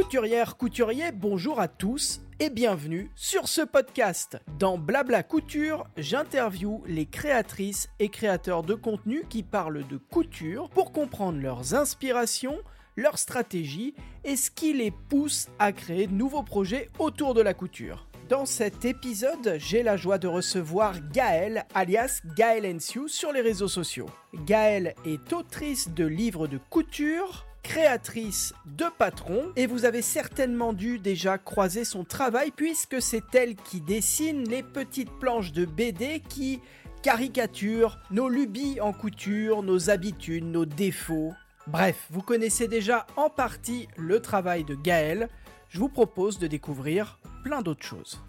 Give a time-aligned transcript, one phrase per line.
[0.00, 4.38] Couturière, couturier, bonjour à tous et bienvenue sur ce podcast.
[4.56, 10.92] Dans Blabla Couture, j'interviewe les créatrices et créateurs de contenu qui parlent de couture pour
[10.92, 12.58] comprendre leurs inspirations,
[12.94, 17.52] leurs stratégies et ce qui les pousse à créer de nouveaux projets autour de la
[17.52, 18.06] couture.
[18.28, 23.68] Dans cet épisode, j'ai la joie de recevoir Gaëlle, alias Gaëlle Ensiu, sur les réseaux
[23.68, 24.08] sociaux.
[24.44, 30.98] Gaëlle est autrice de livres de couture, créatrice de patrons et vous avez certainement dû
[30.98, 36.60] déjà croiser son travail puisque c'est elle qui dessine les petites planches de BD qui
[37.02, 41.32] caricaturent nos lubies en couture, nos habitudes, nos défauts.
[41.66, 45.28] Bref, vous connaissez déjà en partie le travail de Gaëlle.
[45.68, 48.20] Je vous propose de découvrir plein d'autres choses.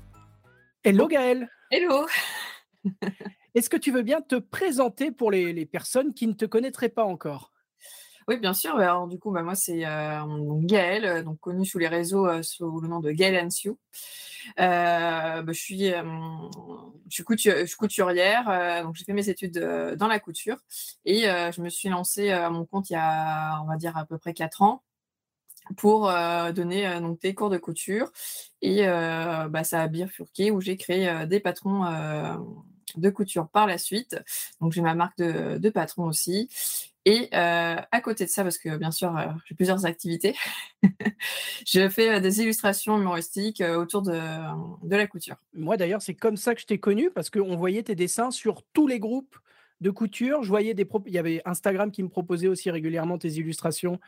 [0.83, 2.05] Hello Gaëlle Hello
[3.55, 6.89] Est-ce que tu veux bien te présenter pour les, les personnes qui ne te connaîtraient
[6.89, 7.51] pas encore?
[8.29, 8.75] Oui, bien sûr.
[8.75, 10.21] Alors, du coup, bah, moi, c'est euh,
[10.61, 13.79] Gaëlle, euh, donc connue sous les réseaux euh, sous le nom de Gaëlle Ansiou.
[14.55, 15.91] Bah, je, suis,
[17.75, 19.57] couturière, donc j'ai fait mes études
[19.97, 20.57] dans la couture
[21.05, 24.05] et je me suis lancée à mon compte il y a, on va dire, à
[24.05, 24.83] peu près 4 ans
[25.75, 26.11] pour
[26.53, 28.11] donner des cours de couture
[28.61, 31.83] et bah, ça a bifurqué où j'ai créé des patrons
[32.95, 34.17] de couture par la suite.
[34.61, 36.49] Donc j'ai ma marque de, de patron aussi.
[37.05, 39.15] Et à côté de ça, parce que bien sûr,
[39.45, 40.35] j'ai plusieurs activités,
[41.65, 44.19] je fais des illustrations humoristiques autour de,
[44.85, 45.37] de la couture.
[45.53, 48.63] Moi d'ailleurs, c'est comme ça que je t'ai connu parce qu'on voyait tes dessins sur
[48.73, 49.37] tous les groupes
[49.81, 50.43] de couture.
[50.43, 53.99] Je voyais des il y avait Instagram qui me proposait aussi régulièrement tes illustrations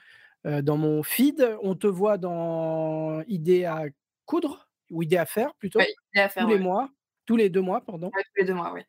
[0.46, 1.58] euh, dans mon feed.
[1.62, 3.85] On te voit dans Idée à
[4.25, 6.62] coudre ou Idée à faire plutôt à faire, tous les ouais.
[6.62, 6.90] mois,
[7.25, 8.08] tous les deux mois, pardon.
[8.08, 8.81] Ouais, tous les deux mois, oui.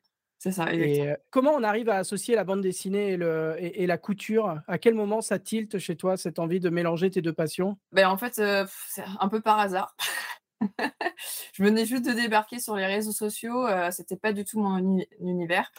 [0.43, 0.73] C'est ça.
[0.73, 3.97] Et euh, comment on arrive à associer la bande dessinée et, le, et, et la
[3.97, 4.59] couture?
[4.67, 7.77] À quel moment ça tilte chez toi cette envie de mélanger tes deux passions?
[7.93, 9.95] Ben, en fait, euh, c'est un peu par hasard.
[11.53, 14.79] je venais juste de débarquer sur les réseaux sociaux, euh, c'était pas du tout mon
[14.79, 15.71] uni- univers.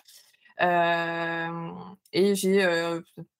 [0.58, 2.66] Et j'ai,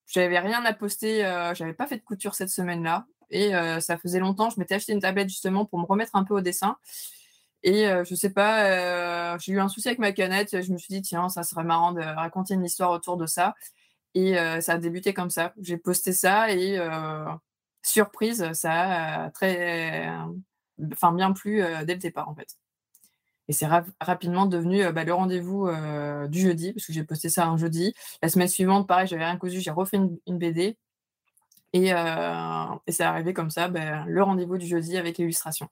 [0.06, 1.22] j'avais rien à poster,
[1.54, 3.06] j'avais pas fait de couture cette semaine-là.
[3.30, 6.34] Et ça faisait longtemps, je m'étais acheté une tablette justement pour me remettre un peu
[6.34, 6.76] au dessin.
[7.64, 10.76] Et euh, je sais pas, euh, j'ai eu un souci avec ma canette, je me
[10.78, 13.54] suis dit, tiens, ça serait marrant de raconter une histoire autour de ça.
[14.14, 15.54] Et euh, ça a débuté comme ça.
[15.60, 17.24] J'ai posté ça et euh,
[17.82, 20.08] surprise, ça a très,
[20.78, 22.56] bien plu dès le départ en fait.
[23.48, 25.68] Et c'est rap- rapidement devenu bah, le rendez-vous
[26.28, 27.94] du jeudi, parce que j'ai posté ça un jeudi.
[28.22, 30.78] La semaine suivante, pareil, j'avais rien cousu, j'ai refait une, BD.
[31.72, 31.92] Et,
[32.88, 35.68] c'est arrivé comme ça, bah, le rendez-vous du jeudi avec l'illustration.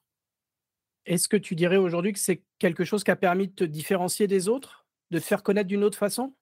[1.05, 4.27] Est-ce que tu dirais aujourd'hui que c'est quelque chose qui a permis de te différencier
[4.27, 6.33] des autres De te faire connaître d'une autre façon?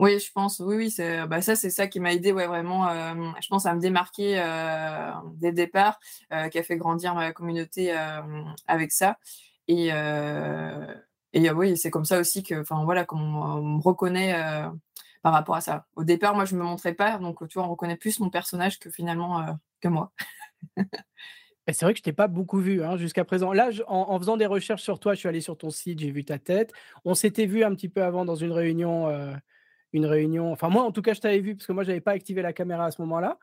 [0.00, 2.88] Oui, je pense, oui, oui, c'est, bah, ça, c'est ça qui m'a aidé, ouais, vraiment,
[3.40, 6.00] je pense, à me démarquer euh, dès le départ,
[6.50, 7.96] qui a fait grandir ma communauté
[8.66, 9.18] avec ça.
[9.68, 9.92] Et,
[11.52, 14.34] oui, c'est comme ça aussi que, voilà, qu'on on me reconnaît
[15.22, 15.86] par rapport à ça.
[15.94, 18.80] Au départ, moi, je me montrais pas, donc, tu vois, on reconnaît plus mon personnage
[18.80, 19.46] que finalement,
[19.80, 20.12] que moi.
[21.72, 23.52] C'est vrai que je t'ai pas beaucoup vu hein, jusqu'à présent.
[23.52, 25.98] Là, je- en, en faisant des recherches sur toi, je suis allé sur ton site,
[25.98, 26.72] j'ai vu ta tête.
[27.04, 29.32] On s'était vu un petit peu avant dans une réunion, euh,
[29.92, 30.52] une réunion.
[30.52, 32.52] Enfin, moi, en tout cas, je t'avais vu parce que moi, j'avais pas activé la
[32.52, 33.38] caméra à ce moment-là.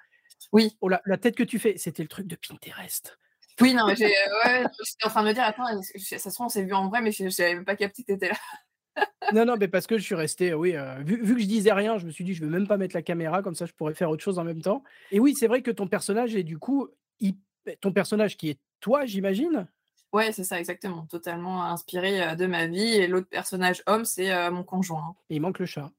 [0.52, 0.78] Oui.
[0.82, 3.18] Oh, la, la tête que tu fais, c'était le truc de Pinterest.
[3.60, 6.64] Oui, non, ouais, j'étais en train de me dire, attends, ça se trouve, on s'est
[6.64, 9.06] vu en vrai, mais je n'avais même pas capté que tu étais là.
[9.34, 11.72] non, non, mais parce que je suis resté, oui, euh, vu, vu, que je disais
[11.72, 13.74] rien, je me suis dit, je vais même pas mettre la caméra, comme ça, je
[13.74, 14.84] pourrais faire autre chose en même temps.
[15.12, 16.88] Et oui, c'est vrai que ton personnage est du coup,
[17.20, 17.36] il,
[17.80, 19.68] ton personnage qui est toi, j'imagine?
[20.14, 21.06] Ouais, c'est ça, exactement.
[21.06, 22.96] Totalement inspiré de ma vie.
[22.96, 25.16] Et l'autre personnage homme, c'est mon conjoint.
[25.30, 25.92] Et il manque le chat.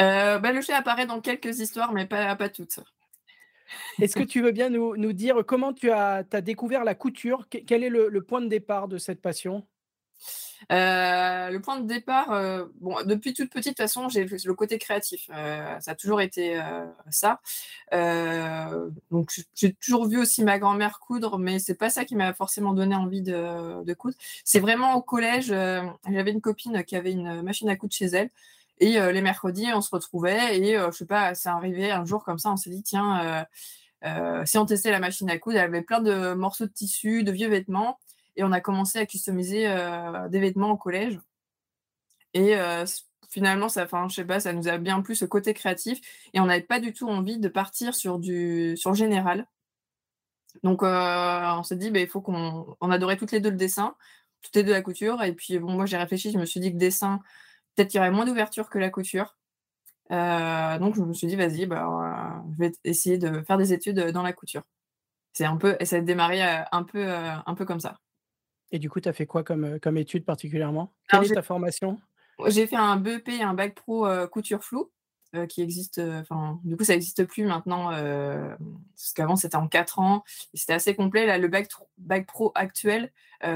[0.00, 2.80] Euh, bah, le chat apparaît dans quelques histoires, mais pas, pas toutes.
[4.00, 7.48] Est-ce que tu veux bien nous, nous dire comment tu as, as, découvert la couture?
[7.48, 9.66] Quel est le, le, point de départ de cette passion?
[10.72, 12.66] Euh, le point de départ, euh,
[13.06, 15.30] depuis toute petite, de façon, j'ai le côté créatif.
[15.32, 16.60] Euh, ça a toujours été
[17.10, 17.40] ça.
[17.92, 22.94] J'ai toujours vu aussi ma grand-mère coudre, mais c'est pas ça qui m'a forcément donné
[22.94, 24.16] envie de, coudre.
[24.44, 28.30] C'est vraiment au collège, j'avais une copine qui avait une machine à coudre chez elle.
[28.80, 32.38] Et les mercredis, on se retrouvait et je sais pas, c'est arrivé un jour comme
[32.38, 33.46] ça, on s'est dit, tiens,
[34.44, 37.32] si on testait la machine à coudre, elle avait plein de morceaux de tissu, de
[37.32, 37.98] vieux vêtements
[38.38, 41.18] et on a commencé à customiser euh, des vêtements au collège.
[42.34, 42.86] Et euh,
[43.30, 46.00] finalement, ça, je sais pas, ça nous a bien plu ce côté créatif
[46.32, 49.46] et on n'avait pas du tout envie de partir sur du général.
[50.62, 53.56] Donc euh, on s'est dit, bah, il faut qu'on on adorait toutes les deux le
[53.56, 53.96] dessin,
[54.42, 55.22] toutes les deux la couture.
[55.24, 57.20] Et puis bon, moi j'ai réfléchi, je me suis dit que dessin,
[57.74, 59.36] peut-être qu'il y aurait moins d'ouverture que la couture.
[60.10, 64.22] Donc je me suis dit, vas-y, bah, je vais essayer de faire des études dans
[64.22, 64.62] la couture.
[65.32, 67.98] C'est un peu, ça a démarré un peu, un peu comme ça.
[68.70, 70.92] Et du coup, tu as fait quoi comme, comme étude particulièrement?
[71.08, 71.98] Quelle Alors, est ta formation?
[72.46, 74.90] J'ai fait un BEP et un bac pro euh, couture floue
[75.34, 78.54] euh, qui existe, enfin, du coup, ça n'existe plus maintenant, euh,
[78.96, 80.24] parce qu'avant, c'était en 4 ans,
[80.54, 81.26] et c'était assez complet.
[81.26, 81.68] Là, le bac,
[81.98, 83.12] bac pro actuel,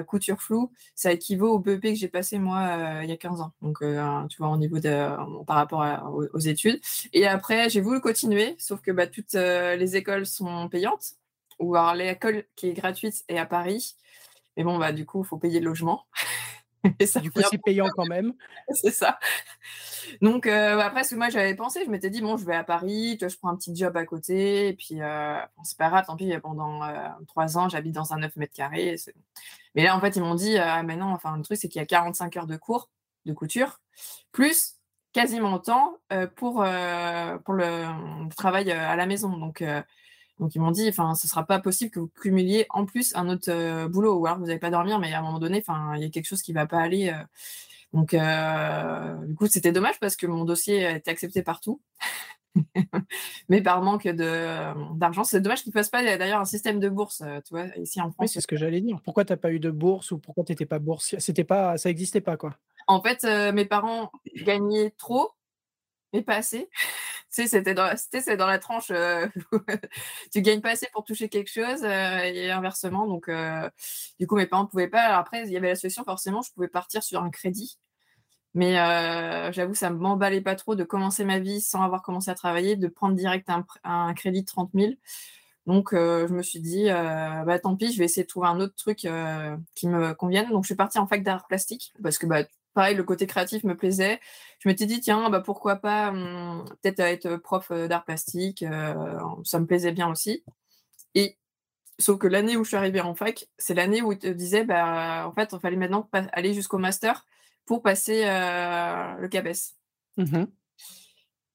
[0.07, 3.53] couture floue, ça équivaut au BEP que j'ai passé, moi, il y a 15 ans.
[3.63, 6.81] Donc, tu vois, au niveau de, par rapport à, aux, aux, études.
[7.13, 11.15] Et après, j'ai voulu continuer, sauf que bah, toutes les écoles sont payantes,
[11.59, 13.97] ou alors l'école qui est gratuite est à Paris.
[14.57, 16.07] Mais bon, bah, du coup, il faut payer le logement.
[16.99, 18.35] Et ça du coup, c'est payant quand même.
[18.71, 19.19] c'est ça.
[20.21, 22.65] Donc, euh, après, ce que moi, j'avais pensé, je m'étais dit, bon, je vais à
[22.65, 26.05] Paris, je prends un petit job à côté, et puis, euh, bon, c'est pas grave,
[26.07, 28.97] tant pis, pendant euh, trois ans, j'habite dans un 9 mètres carrés.
[29.75, 31.81] Mais là, en fait, ils m'ont dit, ah, mais non, enfin, le truc, c'est qu'il
[31.81, 32.91] y a 45 heures de cours
[33.25, 33.81] de couture,
[34.33, 34.75] plus
[35.13, 35.99] quasiment autant
[36.35, 36.65] pour,
[37.45, 37.85] pour le,
[38.25, 39.37] le, travail à la maison.
[39.37, 39.63] Donc,
[40.43, 43.29] donc ils m'ont dit, enfin, ce sera pas possible que vous cumuliez en plus un
[43.29, 45.95] autre euh, boulot, ou alors vous n'allez pas dormir, mais à un moment donné, enfin,
[45.95, 47.11] il y a quelque chose qui va pas aller.
[47.11, 47.25] Euh.
[47.93, 51.81] Donc euh, du coup, c'était dommage parce que mon dossier a été accepté partout.
[53.49, 56.89] mais par manque de, d'argent, c'est dommage qu'ils ne fassent pas d'ailleurs un système de
[56.89, 58.17] bourse, tu vois, ici en France.
[58.19, 59.01] Oui, c'est ce que j'allais dire.
[59.05, 61.21] Pourquoi tu n'as pas eu de bourse ou pourquoi tu n'étais pas boursier?
[61.21, 62.57] C'était pas, ça n'existait pas, quoi.
[62.89, 64.11] En fait, mes parents
[64.45, 65.31] gagnaient trop,
[66.13, 66.69] mais pas assez
[67.33, 69.27] sais, c'était dans, la tranche, euh,
[70.33, 73.07] tu gagnes pas assez pour toucher quelque chose euh, et inversement.
[73.07, 73.69] Donc, euh,
[74.21, 75.03] du coup, mes parents ne pouvaient pas.
[75.03, 77.79] Alors après, il y avait la solution, forcément, je pouvais partir sur un crédit.
[78.55, 78.75] Mais
[79.53, 82.77] j'avoue, ça ne m'emballait pas trop de commencer ma vie sans avoir commencé à travailler,
[82.77, 84.93] de prendre direct un, un crédit de 30 000.
[85.67, 88.75] Donc, je me suis dit, bah, tant pis, je vais essayer de trouver un autre
[88.77, 89.09] truc
[89.75, 90.51] qui me convienne.
[90.51, 92.43] Donc, je suis partie en fac d'art plastique parce que bah,
[92.75, 94.21] pareil, le côté créatif me plaisait.
[94.59, 99.19] Je m'étais dit, tiens, bah, pourquoi pas hum, peut-être être prof euh, d'art plastique, euh,
[99.45, 100.45] ça me plaisait bien aussi.
[101.15, 101.39] Et
[101.99, 104.65] sauf que l'année où je suis arrivée en fac, c'est l'année où ils te disaient,
[104.65, 107.27] bah, en fait, il fallait maintenant aller jusqu'au master
[107.67, 109.77] pour passer euh, le CABES.
[110.17, 110.45] Mmh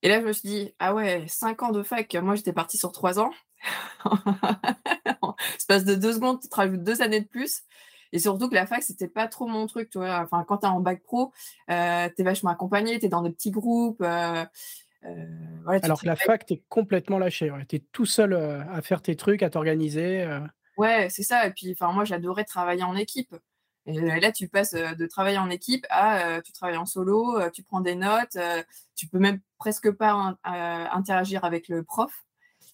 [0.03, 2.77] Et là, je me suis dit, ah ouais, 5 ans de fac, moi j'étais partie
[2.77, 3.31] sur 3 ans.
[4.05, 7.63] en espace de deux secondes, tu te rajoutes deux années de plus.
[8.13, 10.19] Et surtout que la fac, c'était pas trop mon truc, tu vois.
[10.19, 11.33] Enfin, quand tu es en bac pro,
[11.69, 14.01] euh, tu es vachement accompagné, tu es dans des petits groupes.
[14.01, 14.45] Euh,
[15.05, 15.25] euh,
[15.63, 17.51] voilà, Alors que la fac, tu es complètement lâché.
[17.51, 17.65] Ouais.
[17.65, 20.27] Tu es tout seul euh, à faire tes trucs, à t'organiser.
[20.77, 21.47] Ouais, c'est ça.
[21.47, 23.35] Et puis, enfin, moi, j'adorais travailler en équipe.
[23.89, 27.79] Et là, tu passes de travailler en équipe à tu travailles en solo, tu prends
[27.79, 28.37] des notes,
[28.97, 32.26] tu peux même presque pas interagir avec le prof.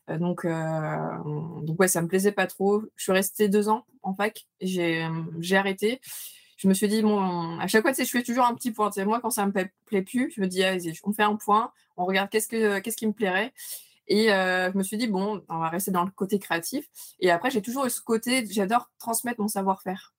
[0.10, 2.82] Euh, donc, euh, donc ouais, ça me plaisait pas trop.
[2.96, 6.02] Je suis restée deux ans en fac et j'ai, arrêté.
[6.58, 8.90] Je me suis dit, bon, à chaque fois, je fais toujours un petit point.
[9.06, 12.06] Moi, quand ça me plaît, plus, je me dis, allez, on fait un point, on
[12.06, 13.54] regarde qu'est-ce, que, qu'est-ce qui me plairait.
[14.08, 16.86] Et euh, je me suis dit, bon, on va rester dans le côté créatif.
[17.20, 20.14] Et après, j'ai toujours eu ce côté, j'adore transmettre mon savoir-faire.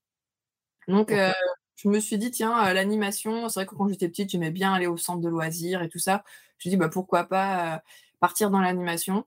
[0.89, 1.21] Donc, okay.
[1.21, 1.33] euh,
[1.77, 4.87] je me suis dit, tiens, l'animation, c'est vrai que quand j'étais petite, j'aimais bien aller
[4.87, 6.25] au centre de loisirs et tout ça.
[6.27, 7.83] Je me suis dit, bah, pourquoi pas
[8.21, 9.27] partir dans l'animation.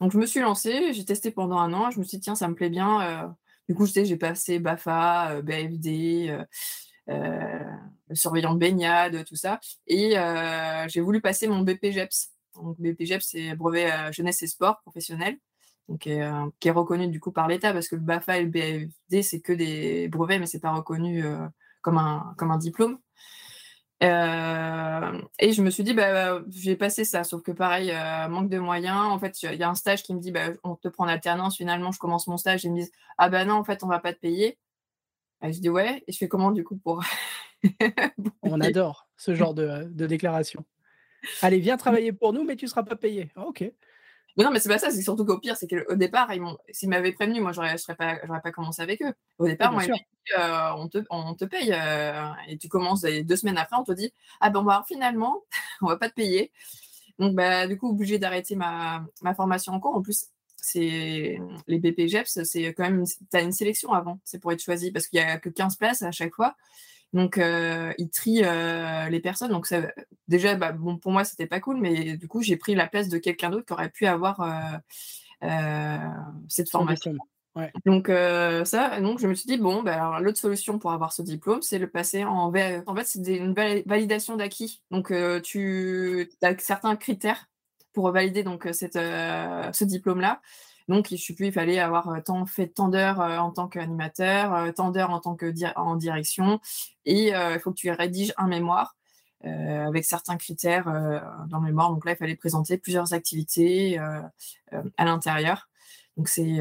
[0.00, 2.34] Donc je me suis lancée, j'ai testé pendant un an, je me suis dit tiens
[2.34, 3.00] ça me plaît bien.
[3.00, 3.28] Euh,
[3.68, 6.38] du coup je sais j'ai passé BAFA, euh, BFD,
[7.08, 9.60] le surveillant de baignade, tout ça.
[9.86, 10.16] Et
[10.88, 12.30] j'ai voulu passer mon BPGEPS.
[12.54, 15.36] Donc, BPGEPS, c'est brevet jeunesse et sport professionnel.
[16.00, 19.40] Qui est reconnu du coup par l'État parce que le BAFA et le BFD, c'est
[19.40, 21.24] que des brevets, mais c'est pas reconnu
[21.80, 22.98] comme un diplôme.
[24.02, 28.50] Euh, et je me suis dit, bah, j'ai passé ça, sauf que pareil, euh, manque
[28.50, 28.96] de moyens.
[28.96, 31.08] En fait, il y a un stage qui me dit, bah, on te prend en
[31.08, 31.56] alternance.
[31.56, 33.88] Finalement, je commence mon stage et ils me disent, ah bah non, en fait, on
[33.88, 34.58] va pas te payer.
[35.42, 37.02] Et je dis, ouais, et je fais comment du coup pour.
[38.42, 40.64] on adore ce genre de, de déclaration.
[41.42, 43.30] Allez, viens travailler pour nous, mais tu seras pas payé.
[43.34, 43.64] Ah, ok.
[44.36, 46.30] Mais non, mais c'est pas ça, c'est surtout qu'au pire, c'est qu'au départ,
[46.70, 49.12] s'ils m'avaient prévenu, moi, j'aurais pas, pas commencé avec eux.
[49.38, 49.92] Au départ, moi, ils
[50.38, 51.72] euh, on, te, on te paye.
[51.72, 55.42] Euh, et tu commences, et deux semaines après, on te dit, ah ben, bah, finalement,
[55.80, 56.52] on va pas te payer.
[57.18, 59.96] Donc, bah, du coup, obligé d'arrêter ma, ma, formation en cours.
[59.96, 60.26] En plus,
[60.56, 64.90] c'est les BPGEPS, c'est quand même, tu as une sélection avant, c'est pour être choisi,
[64.90, 66.56] parce qu'il y a que 15 places à chaque fois.
[67.12, 69.50] Donc, euh, ils trient euh, les personnes.
[69.50, 69.82] Donc, ça,
[70.28, 73.08] déjà, bah, bon, pour moi, c'était pas cool, mais du coup, j'ai pris la place
[73.08, 74.40] de quelqu'un d'autre qui aurait pu avoir
[75.42, 75.98] euh,
[76.48, 77.14] cette formation.
[77.86, 81.62] Donc, ça, donc, je me suis dit, bon, bah, l'autre solution pour avoir ce diplôme,
[81.62, 82.82] c'est le passer en V.
[82.86, 84.82] En fait, c'est une validation d'acquis.
[84.90, 87.48] Donc, tu as certains critères
[87.94, 90.42] pour valider donc, cette, ce diplôme-là.
[90.88, 94.54] Donc, je plus, il fallait avoir euh, tant fait tant d'heures euh, en tant qu'animateur,
[94.54, 96.60] euh, tant d'heures en tant que en direction,
[97.04, 98.96] et il faut que tu rédiges un mémoire
[99.42, 100.86] avec certains critères
[101.48, 101.90] dans le mémoire.
[101.90, 105.68] Donc là, il fallait présenter plusieurs activités à l'intérieur.
[106.16, 106.60] Donc c'est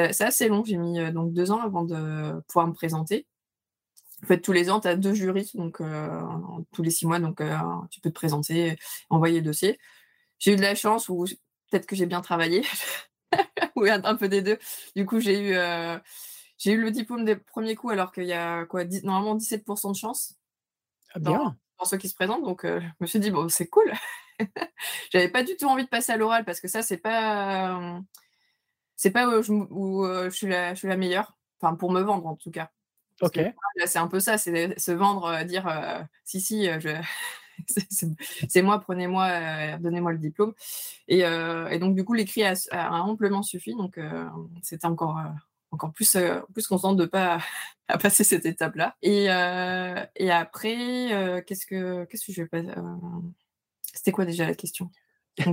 [0.00, 0.64] assez long.
[0.64, 3.26] J'ai mis donc deux ans avant de pouvoir me présenter.
[4.24, 5.80] En fait, tous les ans, tu as deux jurys, donc
[6.72, 7.40] tous les six mois, donc
[7.90, 8.76] tu peux te présenter,
[9.08, 9.78] envoyer le dossier.
[10.40, 11.24] J'ai eu de la chance ou
[11.70, 12.64] peut-être que j'ai bien travaillé.
[13.76, 14.58] oui, un, peu des deux.
[14.94, 15.98] Du coup, j'ai eu, euh,
[16.58, 19.96] j'ai eu le diplôme des premiers coups alors qu'il y a quoi, normalement 17% de
[19.96, 20.34] chance
[21.14, 21.56] ah, bien.
[21.78, 22.44] Dans, ceux qui se présentent.
[22.44, 23.92] Donc, euh, je me suis dit, bon, c'est cool.
[25.12, 28.00] J'avais pas du tout envie de passer à l'oral parce que ça, c'est pas, euh,
[28.96, 31.36] c'est pas où, je, suis la, je suis la meilleure.
[31.60, 32.70] Enfin, pour me vendre en tout cas.
[33.22, 33.40] ok.
[33.86, 37.00] C'est un peu ça, c'est se vendre, dire si, si, je
[38.48, 40.54] c'est moi, prenez-moi, euh, donnez-moi le diplôme.
[41.10, 42.54] Euh, et, donc, du coup, l'écrit a,
[43.02, 43.74] amplement suffi.
[43.74, 44.24] Donc, euh,
[44.62, 45.20] c'était encore,
[45.70, 46.16] encore plus,
[46.52, 47.38] plus contente de ne pas
[47.88, 48.96] à passer cette étape-là.
[49.02, 49.24] Et,
[50.16, 52.62] et après, qu'est-ce que, qu'est-ce que je vais pas.
[53.94, 54.90] C'était quoi déjà la question?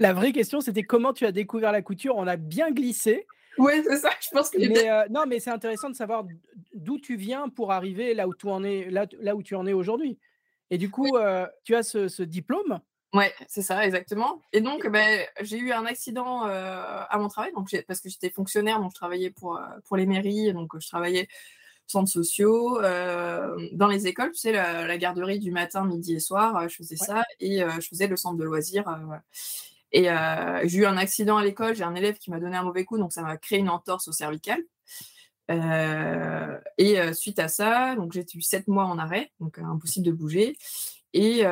[0.00, 2.16] La vraie question, c'était comment tu as découvert la couture?
[2.16, 3.26] On a bien glissé.
[3.56, 4.10] Oui, c'est ça.
[4.20, 4.58] Je pense que.
[4.58, 6.24] Mais, non, mais c'est intéressant de savoir
[6.74, 9.66] d'où tu viens pour arriver là où tu en es, là, là où tu en
[9.66, 10.18] es aujourd'hui.
[10.70, 11.16] Et du coup,
[11.64, 12.80] tu as ce, diplôme.
[13.12, 14.40] Oui, c'est ça, exactement.
[14.52, 18.80] Et donc, ben, j'ai eu un accident à mon travail, donc parce que j'étais fonctionnaire,
[18.80, 21.28] donc je travaillais pour, pour les mairies, donc je travaillais
[21.90, 26.76] centres sociaux, dans les écoles, tu sais, la, garderie du matin, midi et soir, je
[26.76, 28.84] faisais ça, et je faisais le centre de loisirs.
[29.92, 30.04] Et
[30.64, 32.98] j'ai eu un accident à l'école, j'ai un élève qui m'a donné un mauvais coup,
[32.98, 34.62] donc ça m'a créé une entorse au cervical.
[35.50, 39.64] Euh, et euh, suite à ça, donc j'ai eu sept mois en arrêt, donc euh,
[39.64, 40.56] impossible de bouger.
[41.12, 41.42] Et,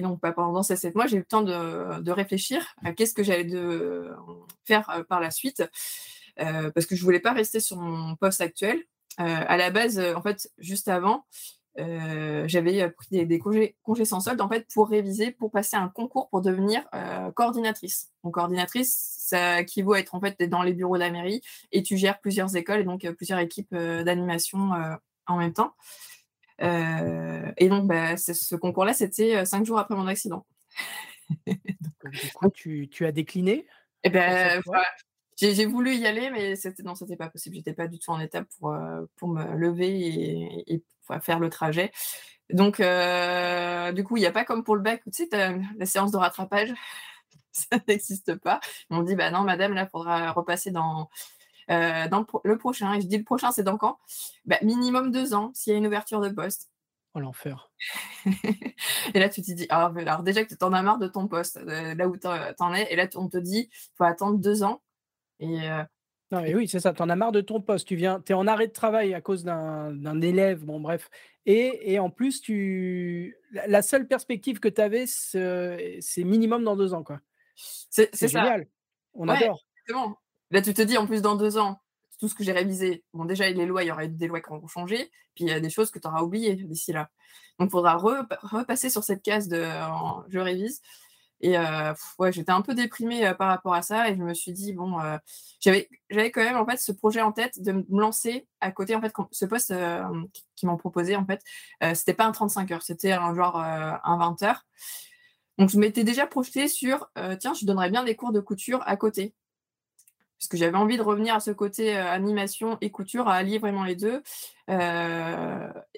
[0.00, 3.24] donc bah, pendant ces sept mois, j'ai eu le temps de, réfléchir à qu'est-ce que
[3.24, 4.12] j'allais de
[4.64, 5.64] faire par la suite,
[6.36, 8.80] parce que je voulais pas rester sur mon poste actuel.
[9.16, 11.26] à la base, en fait, juste avant,
[11.76, 16.40] j'avais pris des, congés, sans solde en fait pour réviser, pour passer un concours pour
[16.40, 16.82] devenir
[17.34, 18.10] coordinatrice.
[18.24, 21.40] Donc coordinatrice, ça équivaut à être en fait dans les bureaux de la mairie
[21.72, 24.70] et tu gères plusieurs écoles et donc plusieurs équipes d'animation
[25.26, 25.74] en même temps.
[26.60, 30.44] et donc bah, ce concours-là, c'était cinq jours après mon accident.
[31.46, 33.66] du coup, tu, as décliné
[34.04, 34.60] eh ben,
[35.36, 37.56] j'ai voulu y aller, mais c'était non, c'était pas possible.
[37.56, 38.76] J'étais pas du tout en état pour,
[39.16, 40.84] pour me lever et,
[41.22, 41.92] faire le trajet.
[42.50, 46.12] Donc, du coup, il n'y a pas comme pour le bac, tu sais, la séance
[46.12, 46.72] de rattrapage,
[47.52, 48.60] ça n'existe pas.
[48.90, 51.08] Ils m'ont dit, bah non, madame, là, il faudra repasser dans,
[51.68, 52.92] dans le prochain.
[52.94, 53.98] Et je dis, le prochain, c'est dans quand?
[54.44, 56.70] Bah, Minimum deux ans, s'il y a une ouverture de poste.
[57.14, 57.70] Oh l'enfer.
[59.14, 61.28] et là, tu te dis, ah, alors déjà que tu en as marre de ton
[61.28, 64.62] poste, là où tu en es, et là, on te dit, il faut attendre deux
[64.62, 64.80] ans.
[65.42, 65.82] Et, euh,
[66.30, 66.94] non, oui, c'est ça.
[66.94, 67.86] Tu en as marre de ton poste.
[67.86, 70.64] Tu viens, es en arrêt de travail à cause d'un élève.
[70.64, 71.10] Bon, bref.
[71.44, 76.94] Et, et, en plus, tu, la, seule perspective que tu avais, c'est minimum dans deux
[76.94, 77.02] ans.
[77.02, 77.20] quoi.
[77.54, 78.66] C'est génial.
[79.14, 79.66] On adore.
[79.82, 80.18] Exactement.
[80.50, 81.80] Là, tu te dis, en plus, dans deux ans,
[82.18, 84.50] tout ce que j'ai révisé, bon, déjà, les lois, il y aurait des lois qui
[84.50, 85.10] auront changé.
[85.34, 87.10] Puis il y a des choses que tu auras oubliées d'ici là.
[87.58, 89.66] Donc, il faudra repasser sur cette case de
[90.28, 90.80] je révise.
[91.44, 91.56] Et
[92.18, 94.96] ouais, j'étais un peu déprimée par rapport à ça et je me suis dit, bon,
[95.60, 95.88] j'avais,
[96.30, 98.94] quand même en fait ce projet en tête de me lancer à côté.
[98.94, 99.74] En fait, ce poste
[100.54, 101.42] qu'ils m'ont proposé, en fait,
[101.94, 104.64] c'était pas un 35 heures, c'était un genre un 20 heures.
[105.58, 108.96] Donc, je m'étais déjà projetée sur, tiens, je donnerais bien des cours de couture à
[108.96, 109.34] côté.
[110.38, 113.82] Parce que j'avais envie de revenir à ce côté animation et couture, à allier vraiment
[113.82, 114.22] les deux.
[114.68, 114.72] et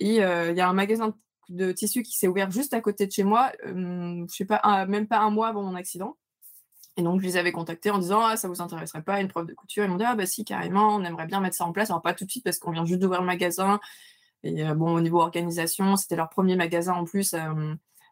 [0.01, 1.15] il y a un magasin
[1.49, 5.07] de tissus qui s'est ouvert juste à côté de chez moi, je sais pas, même
[5.07, 6.17] pas un mois avant mon accident.
[6.97, 9.47] Et donc, je les avais contactés en disant ah, ça vous intéresserait pas une preuve
[9.47, 11.73] de couture Ils m'ont dit ah bah si carrément, on aimerait bien mettre ça en
[11.73, 11.91] place.
[11.91, 13.81] Alors pas tout de suite parce qu'on vient juste d'ouvrir le magasin.
[14.45, 17.35] Et bon, au niveau organisation, c'était leur premier magasin en plus.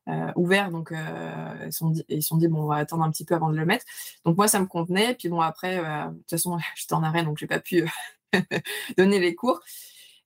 [0.09, 0.71] Euh, ouvert.
[0.71, 3.57] Donc, euh, ils sont, sont dit, bon, on va attendre un petit peu avant de
[3.57, 3.85] le mettre.
[4.25, 5.15] Donc, moi, ça me contenait.
[5.15, 7.89] Puis, bon, après, euh, de toute façon, j'étais en arrêt, donc j'ai pas pu
[8.99, 9.61] donner les cours.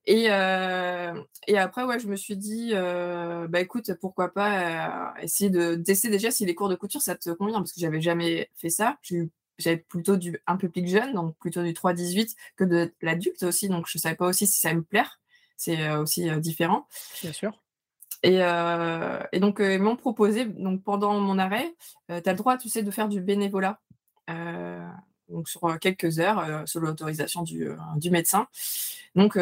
[0.07, 6.09] Et, et, après, ouais, je me suis dit, bah écoute, pourquoi pas essayer de tester
[6.11, 8.99] déjà si les cours de couture, ça te convient, parce que j'avais jamais fait ça.
[9.59, 13.69] J'avais plutôt du un peu plus jeune, donc plutôt du 3-18 que de l'adulte aussi,
[13.69, 15.19] donc je savais pas aussi si ça me plaire.
[15.57, 16.87] C'est aussi différent.
[17.23, 17.53] Bien sûr.
[18.23, 21.75] Et, euh, et donc, euh, ils m'ont proposé, donc pendant mon arrêt,
[22.11, 23.81] euh, tu as le droit, tu sais, de faire du bénévolat.
[25.29, 28.47] Donc sur quelques heures, sur l'autorisation du, du, médecin.
[29.15, 29.39] Donc,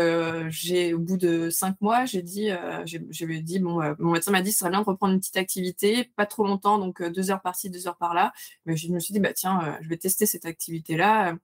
[0.48, 2.50] j'ai, au bout de cinq mois, j'ai dit,
[2.84, 6.10] j'ai dit, bon, mon médecin m'a dit, ce serait bien de reprendre une petite activité,
[6.16, 8.32] pas trop longtemps, donc deux heures par-ci, deux heures par-là.
[8.66, 11.34] Mais je me suis dit, bah tiens, je vais tester cette activité-là.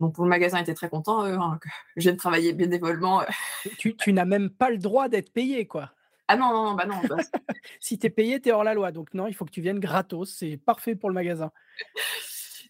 [0.00, 3.22] Donc, le magasin était très content, hein, que je viens de travailler bénévolement.
[3.78, 5.92] tu, tu n'as même pas le droit d'être payé, quoi.
[6.26, 7.00] Ah non, non, non, bah non.
[7.08, 7.16] Bah
[7.80, 8.92] si tu es payé, tu es hors la loi.
[8.92, 10.32] Donc, non, il faut que tu viennes gratos.
[10.32, 11.50] C'est parfait pour le magasin.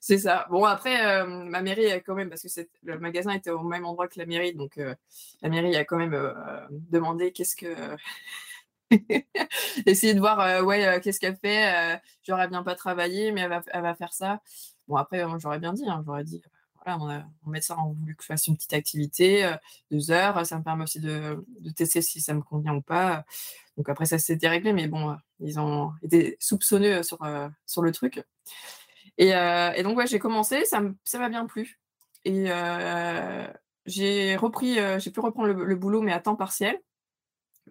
[0.00, 0.46] C'est ça.
[0.50, 4.08] Bon, après, ma mairie a quand même, parce que le magasin était au même endroit
[4.08, 4.76] que la mairie, donc
[5.42, 6.18] la mairie a quand même
[6.70, 7.96] demandé qu'est-ce que.
[9.86, 12.00] Essayer de voir, ouais, qu'est-ce qu'elle fait.
[12.22, 14.40] j'aurais bien pas travaillé, mais elle va, elle va faire ça.
[14.88, 16.42] Bon, après, j'aurais bien dit, hein, j'aurais dit
[16.84, 19.56] voilà, mon, médecin a voulu que je fasse une petite activité, euh,
[19.90, 20.44] deux heures.
[20.46, 21.44] Ça me permet aussi de,
[21.76, 23.24] tester si ça me convient ou pas.
[23.76, 27.92] Donc après, ça s'est déréglé, mais bon, ils ont été soupçonneux sur, euh, sur le
[27.92, 28.22] truc.
[29.20, 31.78] Et, euh, donc, ouais, j'ai commencé, ça m'a bien plu.
[32.24, 32.46] Et
[33.86, 36.80] j'ai repris, j'ai pu reprendre le, boulot, mais à temps partiel,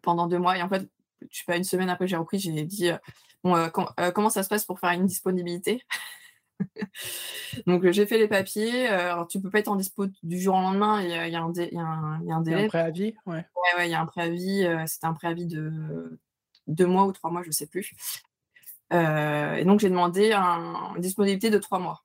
[0.03, 0.57] pendant deux mois.
[0.57, 0.88] Et en fait,
[1.29, 2.91] je sais pas, une semaine après, j'ai repris, j'ai dit,
[3.43, 3.69] bon,
[4.13, 5.83] comment ça se passe pour faire une disponibilité?
[7.67, 8.88] Donc j'ai fait les papiers.
[8.88, 11.01] alors tu peux pas être en dispo du jour au lendemain.
[11.01, 11.69] Il y, a, un, délai.
[11.71, 11.77] Il
[12.27, 13.45] y a un préavis, ouais.
[13.77, 14.67] Ouais, il y a un préavis.
[14.85, 16.19] C'était un préavis de
[16.67, 17.93] deux mois ou trois mois, je sais plus.
[18.91, 22.04] Et donc j'ai demandé une disponibilité de trois mois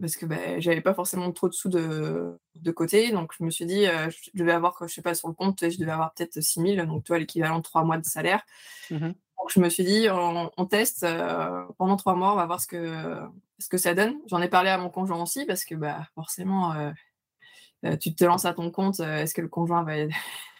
[0.00, 3.12] parce que ben, j'avais pas forcément trop de sous de, de, côté.
[3.12, 5.76] Donc, je me suis dit, je devais avoir, je sais pas, sur le compte, je
[5.76, 8.42] devais avoir peut-être 6 000, donc toi, l'équivalent de trois mois de salaire.
[8.90, 12.60] Mmh donc, je me suis dit, on, teste euh, pendant trois mois, on va voir
[12.60, 13.16] ce que,
[13.58, 14.18] ce que ça donne.
[14.26, 16.92] J'en ai parlé à mon conjoint aussi parce que bah, forcément, euh, euh,
[18.00, 19.94] tu te lances à ton compte, est-ce que le conjoint va,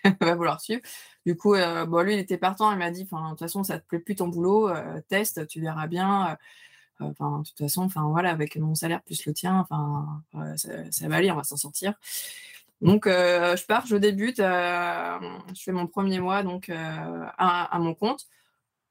[0.20, 0.82] va vouloir suivre?
[1.26, 3.86] Du coup, bon, lui, il était partant, il m'a dit, de toute façon, ça te
[3.86, 4.70] plaît plus ton boulot,
[5.08, 6.38] teste, tu verras bien.
[7.00, 10.22] Enfin, de toute façon, enfin voilà, avec mon salaire plus le tien, enfin,
[10.56, 11.94] ça, va aller, on va s'en sortir.
[12.80, 18.26] Donc, je pars, je débute, je fais mon premier mois donc à, mon compte.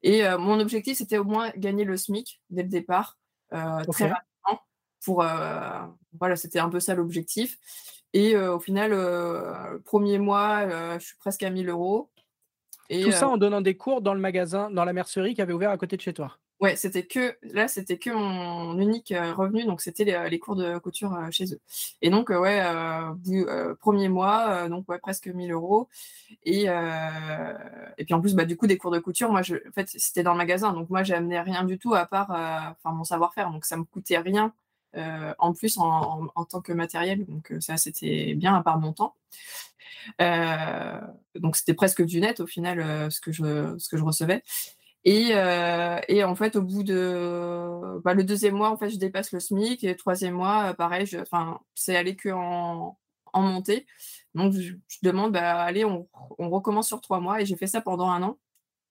[0.03, 3.17] Et mon objectif, c'était au moins gagner le SMIC dès le départ,
[3.49, 4.61] très rapidement.
[5.03, 5.25] Pour,
[6.19, 7.57] voilà, c'était un peu ça l'objectif.
[8.13, 8.91] Et au final,
[9.85, 12.09] premier mois, je suis presque à 1000 euros.
[12.89, 15.53] Et, Tout ça en donnant des cours dans le magasin, dans la mercerie qui avait
[15.53, 16.37] ouvert à côté de chez toi?
[16.59, 21.17] Ouais, c'était que là, c'était que mon unique revenu, donc c'était les, cours de couture
[21.31, 21.61] chez eux.
[22.01, 22.61] Et donc, ouais,
[23.79, 25.87] premier mois, donc ouais, presque 1000 euros.
[26.43, 29.71] Et, et puis en plus, bah, du coup, des cours de couture, moi, je, en
[29.73, 32.93] fait, c'était dans le magasin, donc moi, j'ai amené rien du tout à part enfin
[32.93, 34.53] mon savoir-faire, donc ça me coûtait rien
[34.95, 39.15] en plus en, tant que matériel, donc ça, c'était bien à part mon temps.
[41.36, 44.43] donc c'était presque du net au final ce, que je, recevais.
[45.06, 49.32] Et, euh, en fait, au bout de bah, le deuxième mois, en fait, je dépasse
[49.32, 49.84] le SMIC.
[49.84, 51.08] Et le troisième mois, euh, pareil,
[51.75, 52.97] c'est aller que en,
[53.34, 53.86] en, montée.
[54.36, 54.73] Donc, je,
[55.04, 57.41] demande, bah, allez, on, on, recommence sur trois mois.
[57.41, 58.38] Et j'ai fait ça pendant un an.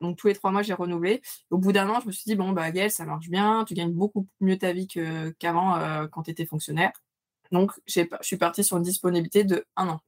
[0.00, 1.22] Donc, tous les trois mois, j'ai renouvelé.
[1.50, 3.64] Au bout d'un an, je me suis dit, bon, bah, Gaëlle, ça marche bien.
[3.66, 6.92] Tu gagnes beaucoup mieux ta vie qu'avant euh, quand tu étais fonctionnaire.
[7.50, 10.00] Donc, je suis partie sur une disponibilité de un an.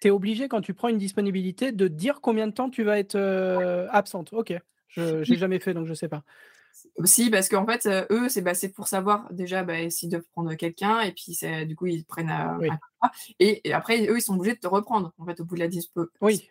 [0.00, 2.98] Tu es obligé, quand tu prends une disponibilité, de dire combien de temps tu vas
[2.98, 3.18] être
[3.90, 4.32] absente.
[4.32, 4.52] OK.
[4.88, 6.22] Je n'ai jamais fait, donc je ne sais pas.
[7.04, 11.00] Si, parce qu'en fait, eux, c'est bah, pour savoir déjà bah, s'ils doivent prendre quelqu'un,
[11.00, 12.58] et puis du coup, ils prennent un
[13.38, 15.68] et, après, eux, ils sont obligés de te reprendre, en fait, au bout de la
[15.68, 16.18] disponibilité.
[16.20, 16.48] Oui.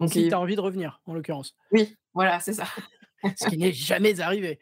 [0.00, 1.54] Donc, si tu as envie de revenir, en l'occurrence.
[1.70, 2.64] Oui, voilà, c'est ça.
[3.36, 4.58] Ce qui n'est jamais arrivé.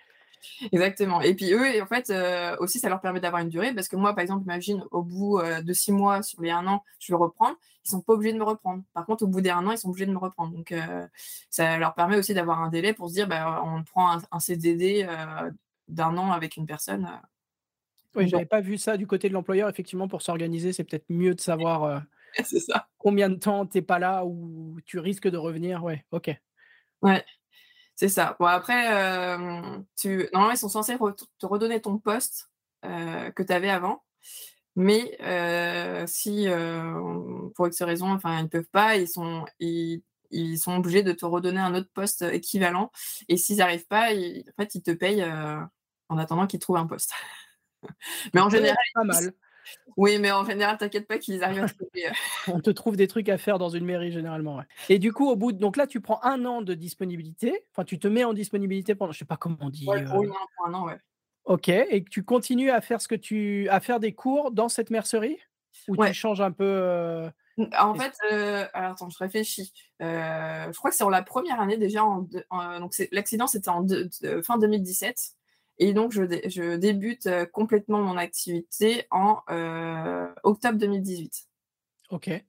[0.73, 1.21] Exactement.
[1.21, 2.13] Et puis eux, en fait,
[2.59, 5.41] aussi, ça leur permet d'avoir une durée parce que moi, par exemple, imagine, au bout
[5.41, 7.57] de six mois sur les un an, je veux reprendre.
[7.85, 8.83] Ils sont pas obligés de me reprendre.
[8.93, 10.53] Par contre, au bout des un an, ils sont obligés de me reprendre.
[10.55, 10.75] Donc,
[11.51, 15.07] ça leur permet aussi d'avoir un délai pour se dire, bah, on prend un, CDD
[15.89, 17.09] d'un an avec une personne.
[18.15, 19.69] Oui, j'avais pas vu ça du côté de l'employeur.
[19.69, 22.03] Effectivement, pour s'organiser, c'est peut-être mieux de savoir
[22.45, 22.89] c'est ça.
[22.99, 25.83] combien de temps tu n'es pas là ou tu risques de revenir?
[25.85, 26.31] Ouais, ok.
[27.03, 27.25] Ouais.
[27.95, 28.37] C'est ça.
[28.41, 28.87] Bon, après,
[29.97, 30.29] tu...
[30.33, 32.51] normalement, ils sont censés te redonner ton poste
[32.83, 34.03] que tu avais avant.
[34.77, 35.19] Mais
[36.07, 36.47] si,
[37.55, 40.03] pour X raison, enfin, ils ne peuvent pas, ils sont, ils,
[40.59, 42.91] sont obligés de te redonner un autre poste équivalent.
[43.29, 45.25] Et s'ils n'arrivent pas, ils, en fait, ils te payent
[46.09, 47.13] en attendant qu'ils trouvent un poste.
[48.35, 49.33] mais en général, pas mal.
[49.97, 52.09] Oui, mais en général, t'inquiète pas qu'ils arrivent à trouver.
[52.09, 52.53] Euh.
[52.53, 54.63] On te trouve des trucs à faire dans une mairie généralement.
[54.89, 55.59] Et du coup, au bout, de...
[55.59, 57.65] donc là, tu prends un an de disponibilité.
[57.73, 59.87] Enfin, tu te mets en disponibilité pendant, je sais pas comment on dit.
[59.87, 60.31] Ouais, pour, euh.
[60.67, 60.99] un an, ouais.
[61.45, 61.69] Ok.
[61.69, 65.39] Et tu continues à faire ce que tu, à faire des cours dans cette mercerie?
[65.89, 66.65] Ou tu changes un peu.
[66.65, 67.31] Euh,
[67.79, 68.15] en fait,
[68.73, 69.73] alors attends, je réfléchis.
[70.01, 72.05] je crois que c'est en la première année déjà.
[72.05, 72.27] En,
[72.79, 73.87] donc l'accident, c'était en
[74.45, 75.35] fin 2017.
[75.79, 81.49] Et donc, je, débute euh, complètement mon activité en euh, octobre 2018.
[82.11, 82.29] OK.
[82.29, 82.45] Et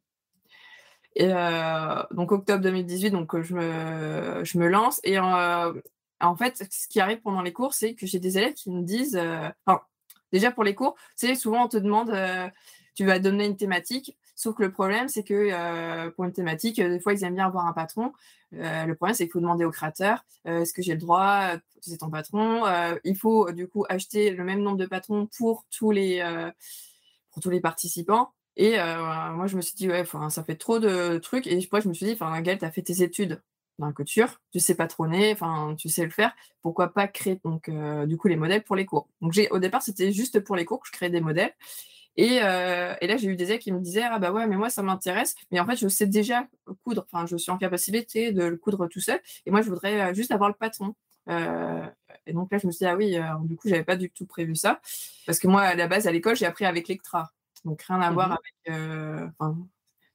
[1.19, 4.99] euh, donc, octobre 2018, donc, je, me, je me lance.
[5.03, 8.71] Et en fait, ce qui arrive pendant les cours, c'est que j'ai des élèves qui
[8.71, 9.19] me disent.
[9.65, 9.81] Enfin,
[10.31, 12.11] déjà pour les cours, c'est souvent on te demande,
[12.95, 14.17] tu vas donner une thématique.
[14.35, 17.67] Sauf que le problème, c'est que pour une thématique, des fois, ils aiment bien avoir
[17.67, 18.13] un patron.
[18.51, 22.09] le problème, c'est qu'il faut demander au créateur est-ce que j'ai le droit C'est ton
[22.09, 22.63] patron.
[23.03, 26.23] il faut du coup acheter le même nombre de patrons pour tous les,
[27.61, 28.31] participants.
[28.55, 31.47] Et moi, je me suis dit, ouais, ça fait trop de trucs.
[31.47, 33.41] Et moi, je me suis dit, Gaël, tu as fait tes études
[33.79, 36.33] dans la couture, tu sais patronner, enfin, tu sais le faire.
[36.61, 37.69] Pourquoi pas créer donc
[38.07, 40.81] du coup les modèles pour les cours Donc, au départ, c'était juste pour les cours
[40.81, 41.53] que je créais des modèles.
[42.19, 44.69] Euh, et, là, j'ai eu des élèves qui me disaient Ah bah ouais, mais moi,
[44.69, 45.35] ça m'intéresse.
[45.51, 46.47] Mais en fait, je sais déjà
[46.83, 47.05] coudre.
[47.11, 49.19] Enfin, je suis en capacité de le coudre tout seul.
[49.45, 50.95] Et moi, je voudrais euh, juste avoir le patron.
[51.29, 51.85] Euh,
[52.25, 54.25] et donc là, je me suis dit Ah oui, du coup, j'avais pas du tout
[54.25, 54.79] prévu ça.
[55.25, 57.31] Parce que moi, à la base, à l'école, j'ai appris avec Lectra.
[57.65, 59.33] Donc rien à voir mmh avec.
[59.39, 59.57] Enfin,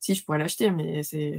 [0.01, 1.39] si, je pourrais l'acheter, mais c'est.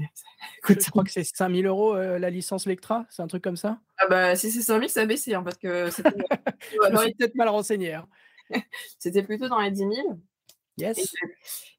[0.68, 3.80] Je crois que c'est 5000 euros la licence Lectra, c'est un truc comme ça?
[3.98, 6.10] Ah bah, si c'est 5000, ça a baissé, hein, parce que c'était.
[6.72, 7.94] je peut-être mal renseigné.
[7.94, 8.08] Hein.
[9.00, 10.20] c'était plutôt dans les 10 000.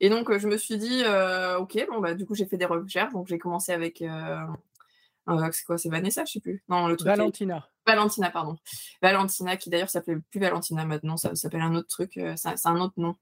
[0.01, 1.03] Et, donc, je me suis dit,
[1.59, 3.13] ok, bon, bah, du coup, j'ai fait des recherches.
[3.13, 3.99] Donc, j'ai commencé avec.
[3.99, 6.63] c'est quoi C'est Vanessa, je sais plus.
[6.69, 7.09] Non, le truc.
[7.09, 7.67] Valentina.
[7.87, 8.57] Valentina, pardon.
[9.03, 12.95] Valentina, qui d'ailleurs s'appelait plus Valentina maintenant, ça, s'appelle un autre truc, c'est un autre
[12.97, 13.17] nom.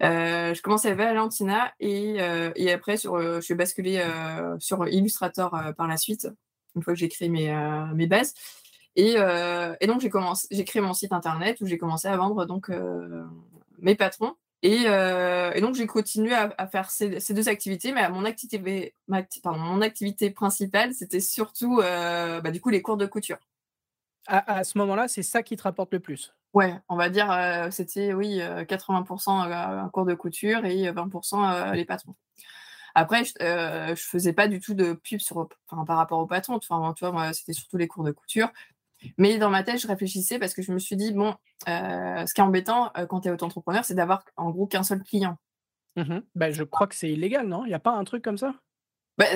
[0.00, 2.16] je commençais avec Valentina et,
[2.56, 4.04] et après sur, je suis basculée
[4.58, 6.28] sur Illustrator par la suite,
[6.76, 7.52] une fois que j'ai créé mes,
[7.94, 8.34] mes bases.
[8.96, 9.16] Et,
[9.80, 12.70] et donc j'ai créé mon site internet où j'ai commencé à vendre donc
[13.78, 18.94] mes patrons euh, et, donc, j'ai continué à, faire ces, deux activités, mais mon activité,
[19.08, 23.38] mon activité principale, c'était surtout euh, bah, du coup les cours de couture.
[24.26, 26.32] À, ce moment-là, c'est ça qui te rapporte le plus?
[26.54, 31.84] Ouais, on va dire, euh, c'était oui, 80% un cours de couture et 20% les
[31.84, 32.14] patrons.
[32.94, 36.56] Après, je, ne faisais pas du tout de pub sur, par rapport aux patrons.
[36.56, 38.50] Enfin, tu vois, c'était surtout les cours de couture.
[39.18, 41.34] Mais dans ma tête, je réfléchissais parce que je me suis dit, bon,
[41.68, 44.82] euh, ce qui est embêtant euh, quand tu es auto-entrepreneur, c'est d'avoir en gros qu'un
[44.82, 45.38] seul client.
[45.96, 47.64] Mmh bah, je crois que c'est illégal, non?
[47.64, 48.54] Il n'y a pas un truc comme ça?
[49.16, 49.26] Bah,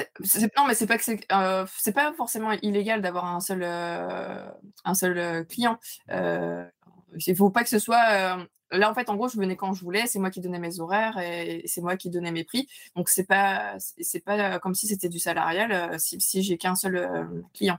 [0.57, 5.47] non, mais c'est pas que c'est euh, pas forcément illégal d'avoir un seul un seul
[5.47, 5.79] client.
[6.09, 9.85] il faut pas que ce soit là en fait en gros je venais quand je
[9.85, 12.69] voulais, c'est moi qui donnais mes horaires et c'est moi qui donnais mes prix.
[12.97, 17.29] Donc c'est pas c'est pas comme si c'était du salarial si, si j'ai qu'un seul
[17.55, 17.79] client.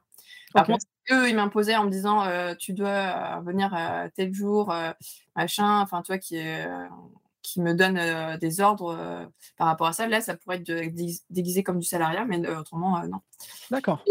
[0.53, 2.23] Par contre, eux, ils m'imposaient en me disant
[2.57, 3.75] tu dois venir
[4.15, 4.73] tel jour,
[5.35, 6.41] machin, enfin, toi qui,
[7.41, 10.07] qui me donne des ordres par rapport à ça.
[10.07, 10.71] Là, ça pourrait être
[11.29, 13.21] déguisé comme du salariat, mais autrement, non.
[13.71, 14.03] D'accord.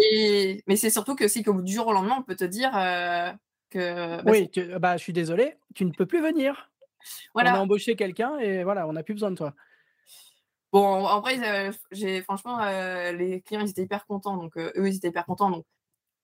[0.67, 2.71] Mais c'est surtout que si, qu'au du jour au lendemain, on peut te dire
[3.71, 4.23] que.
[4.23, 6.71] Bah, oui, bah, je suis désolé, tu ne peux plus venir.
[7.33, 7.55] Voilà.
[7.55, 9.55] On a embauché quelqu'un et voilà, on n'a plus besoin de toi.
[10.73, 12.59] Bon, en vrai, j'ai franchement,
[13.13, 14.37] les clients, ils étaient hyper contents.
[14.37, 15.51] Donc, eux, ils étaient hyper contents.
[15.51, 15.65] Donc,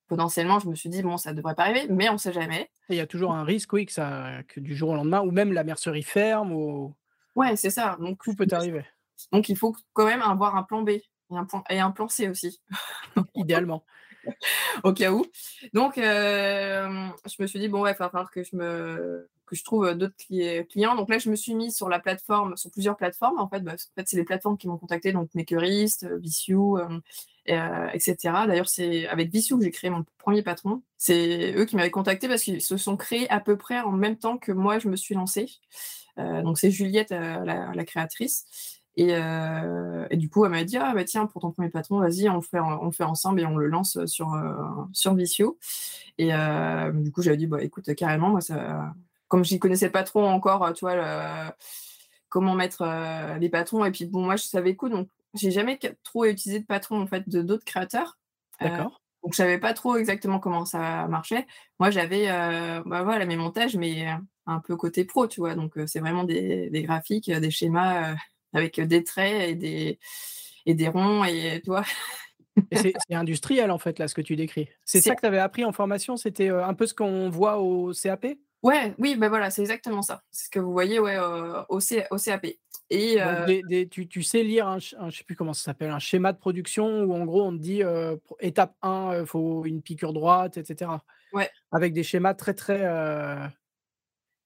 [0.09, 2.33] potentiellement, je me suis dit, bon, ça ne devrait pas arriver, mais on ne sait
[2.33, 2.71] jamais.
[2.89, 5.31] Il y a toujours un risque, oui, que, ça, que du jour au lendemain, ou
[5.31, 6.53] même la mercerie ferme.
[6.53, 6.95] Ou...
[7.35, 7.97] Ouais, c'est ça.
[8.01, 8.85] Donc, Tout peut arriver.
[9.33, 12.09] Donc, il faut quand même avoir un plan B et un, plan, et un plan
[12.09, 12.61] C aussi.
[13.35, 13.85] Idéalement.
[14.83, 15.25] Au cas où.
[15.73, 19.65] Donc, euh, je me suis dit, bon, ouais, il va falloir que je me, je
[19.65, 20.95] trouve d'autres clients.
[20.97, 23.39] Donc là, je me suis mise sur la plateforme, sur plusieurs plateformes.
[23.39, 26.79] En fait, bah, en fait c'est les plateformes qui m'ont contacté, donc Makerist, Vissou,
[27.47, 28.17] etc.
[28.47, 30.83] D'ailleurs, c'est avec Vissou que j'ai créé mon premier patron.
[30.99, 34.17] C'est eux qui m'avaient contacté parce qu'ils se sont créés à peu près en même
[34.17, 35.49] temps que moi, je me suis lancée.
[36.17, 38.47] donc c'est Juliette, la, créatrice.
[39.01, 42.29] Euh, et, du coup, elle m'a dit Ah, bah tiens, pour ton premier patron, vas-y,
[42.29, 44.55] on fait, on fait ensemble et on le lance sur, euh,
[44.93, 45.59] sur Vicio.
[46.19, 48.95] Et euh, du coup, j'avais dit Bah écoute, carrément, moi, ça,
[49.29, 51.55] comme j'y connaissais pas trop encore, tu vois,
[52.29, 52.85] comment mettre
[53.41, 53.85] les patrons.
[53.85, 57.07] Et puis, bon, moi, je savais coup, donc j'ai jamais trop utilisé de patron en
[57.07, 58.19] fait de d'autres créateurs.
[58.61, 59.03] D'accord.
[59.23, 61.47] donc, je savais pas trop exactement comment ça marchait.
[61.81, 62.27] Moi, j'avais
[62.87, 64.07] bah, voilà, mes montages, mais
[64.47, 65.55] un peu côté pro, tu vois.
[65.55, 68.15] Donc, c'est vraiment des, des graphiques, des schémas
[68.53, 69.99] avec des traits et des,
[70.67, 71.85] et des ronds et toi.
[72.73, 74.69] c'est industriel en fait là ce que tu décris.
[74.85, 77.93] C'est ça que tu avais appris en formation, c'était un peu ce qu'on voit au
[77.93, 78.27] CAP
[78.65, 80.23] Ouais, oui, ben voilà, c'est exactement ça.
[80.31, 82.47] C'est ce que vous voyez ouais, au, au, CAP.
[82.89, 83.19] Et
[83.91, 87.03] tu, tu, sais lire un, je sais plus comment ça s'appelle, un schéma de production
[87.03, 87.83] où en gros on te dit
[88.41, 90.93] étape 1, il faut une piqûre droite, etc.
[91.35, 91.51] Ouais.
[91.73, 92.83] Avec des schémas très très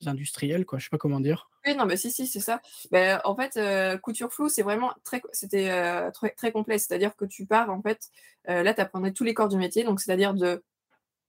[0.05, 0.81] industriels, quoi.
[0.81, 1.49] Je sais pas comment dire.
[1.65, 2.61] Oui, non, mais si, si, c'est ça.
[2.91, 6.79] Ben, en fait, couture floue, c'est vraiment très, c'était très, très complet.
[6.79, 8.09] C'est-à-dire que tu pars, en fait,
[8.47, 9.85] là, tu apprenais tous les corps du métier.
[9.85, 10.65] Donc, c'est-à-dire de,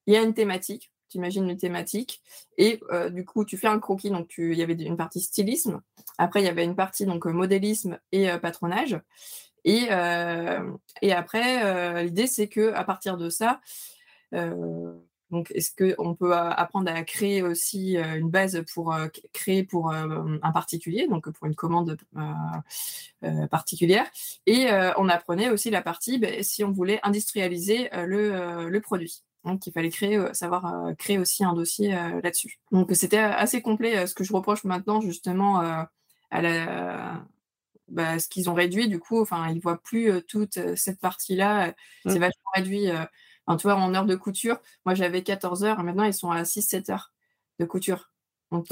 [0.07, 2.21] il y a une thématique, tu imagines une thématique,
[2.57, 2.79] et
[3.11, 4.09] du coup, tu fais un croquis.
[4.09, 5.81] Donc, il y avait une partie stylisme.
[6.17, 8.99] Après, il y avait une partie donc modélisme et patronage.
[9.65, 9.87] Et,
[11.01, 13.59] et après, l'idée, c'est que à partir de ça,
[15.31, 18.95] donc, est-ce qu'on peut apprendre à créer aussi une base pour
[19.31, 21.97] créer pour un particulier, donc pour une commande
[23.51, 24.09] particulière
[24.47, 24.67] Et
[24.97, 29.23] on apprenait aussi la partie ben, si on voulait industrialiser le, produit.
[29.45, 32.59] Donc, il fallait créer, savoir créer aussi un dossier là-dessus.
[32.71, 34.05] Donc, c'était assez complet.
[34.05, 37.25] ce que je reproche maintenant, justement, à la,
[37.87, 41.73] bah, ce qu'ils ont réduit, du coup, enfin, ils voient plus toute cette partie-là.
[42.05, 42.19] C'est mmh.
[42.19, 42.89] vachement réduit
[43.57, 46.91] tu vois, en heure de couture, moi j'avais 14 heures, maintenant ils sont à 6-7
[46.91, 47.11] heures
[47.59, 48.11] de couture.
[48.51, 48.67] Donc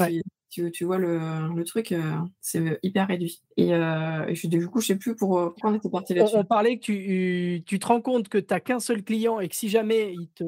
[0.50, 2.00] tu, tu, vois le, truc, euh,
[2.40, 3.42] c'est hyper réduit.
[3.56, 6.36] Et, euh, je, du coup, je sais plus pour, euh, pourquoi on était parti là-dessus.
[6.36, 9.48] On, parlait que tu, tu te rends compte que tu n'as qu'un seul client et
[9.48, 10.44] que si jamais il te,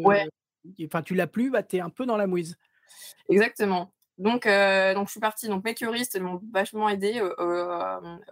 [0.85, 2.57] enfin, tu l'as plus, bah, tu es un peu dans la mouise.
[3.29, 3.93] Exactement.
[4.19, 5.49] Donc, donc je suis partie.
[5.49, 7.23] Donc mes curistes m'ont vachement aidé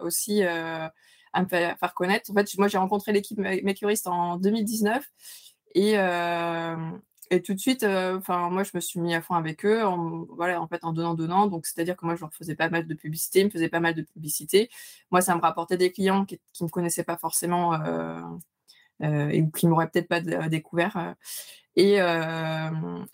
[0.01, 0.91] aussi à
[1.35, 2.29] me faire, connaître.
[2.31, 5.03] En fait, moi j'ai rencontré l'équipe mes curistes en 2019
[5.75, 5.93] et,
[7.31, 10.25] et tout de suite, enfin moi, je me suis mis à fond avec eux, en,
[10.29, 11.47] voilà, en fait, en donnant, donnant.
[11.47, 13.79] Donc, c'est-à-dire que moi, je leur faisais pas mal de publicité, ils me faisaient pas
[13.79, 14.69] mal de publicité.
[15.11, 17.73] Moi, ça me rapportait des clients qui ne me connaissaient pas forcément
[19.01, 21.15] et qui m'auraient peut-être pas découvert.
[21.75, 21.97] Et,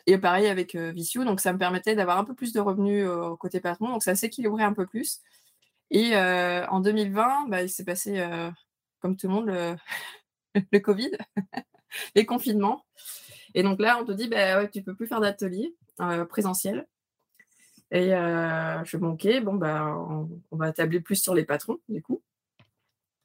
[0.08, 3.08] et, pareil avec Vissio, donc ça me permettait d'avoir un peu plus de revenus
[3.40, 5.22] côté patron, donc ça s'équilibrait un peu plus.
[5.92, 8.26] Et en 2020, bah, il s'est passé,
[9.00, 9.78] comme tout le monde,
[10.72, 11.12] le Covid.
[12.16, 12.86] les confinements.
[13.56, 16.86] Et donc là, on te dit, bah, ouais, tu peux plus faire d'atelier euh, présentiel.
[17.90, 19.98] Et euh, je suis bon, ok, bah,
[20.52, 22.22] on, va tabler plus sur les patrons, du coup.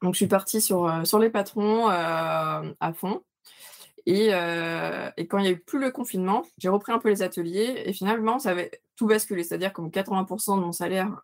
[0.03, 3.23] Donc, je suis partie sur, euh, sur les patrons à fond.
[4.07, 7.83] Et, quand il n'y a eu plus le confinement, j'ai repris un peu les ateliers
[7.85, 9.43] et finalement, ça avait tout basculé.
[9.43, 11.23] C'est-à-dire que 80% de mon salaire,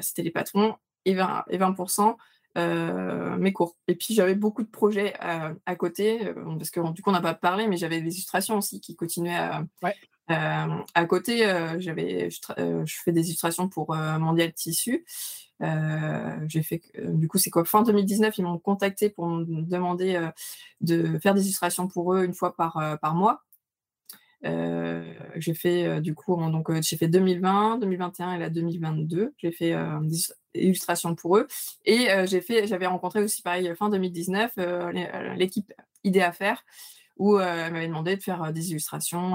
[0.00, 2.14] c'était les patrons et 20%, et 20 euh,
[2.56, 3.76] mes cours.
[3.86, 7.12] Et puis j'avais beaucoup de projets euh, à, côté, euh, parce que du coup on
[7.12, 9.38] n'a pas parlé, mais j'avais des illustrations aussi qui continuaient
[10.28, 11.38] à, à côté.
[11.78, 15.04] j'avais, je, fais des illustrations pour Mondial Tissu.
[15.60, 20.28] j'ai fait, du coup c'est quoi Fin 2019, ils m'ont contacté pour me demander
[20.80, 23.42] de faire des illustrations pour eux une fois par, par mois.
[24.42, 29.32] j'ai fait du coup donc j'ai fait 2020, 2021 et la 2022.
[29.38, 30.18] J'ai fait des
[30.54, 31.46] illustrations pour eux.
[31.84, 34.52] Et j'ai fait j'avais rencontré aussi pareil fin 2019
[35.36, 35.72] l'équipe
[36.04, 36.64] Idée à faire
[37.16, 39.34] où elle m'avait demandé de faire des illustrations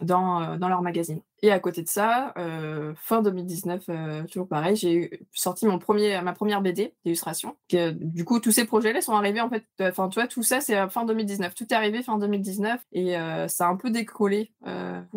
[0.00, 1.20] dans, dans leur magazine.
[1.40, 6.20] Et à côté de ça, euh, fin 2019, euh, toujours pareil, j'ai sorti mon premier,
[6.20, 7.56] ma première BD d'illustration.
[7.70, 9.64] Du coup, tous ces projets-là sont arrivés en fait.
[9.80, 11.54] Enfin, tu vois, tout ça, c'est fin 2019.
[11.54, 14.52] Tout est arrivé fin 2019 et euh, ça a un peu décollé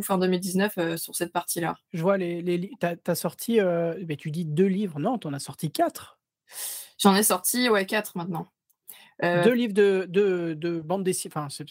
[0.02, 1.76] fin 2019 sur cette partie-là.
[1.92, 3.60] Je vois, les, les tu as, sorti,
[4.08, 5.00] mais tu dis deux livres.
[5.00, 6.20] Non, tu en as sorti quatre.
[7.00, 8.52] J'en ai sorti, ouais, quatre maintenant.
[9.22, 11.66] Deux livres de, de, de bande dessinée, enfin, c'est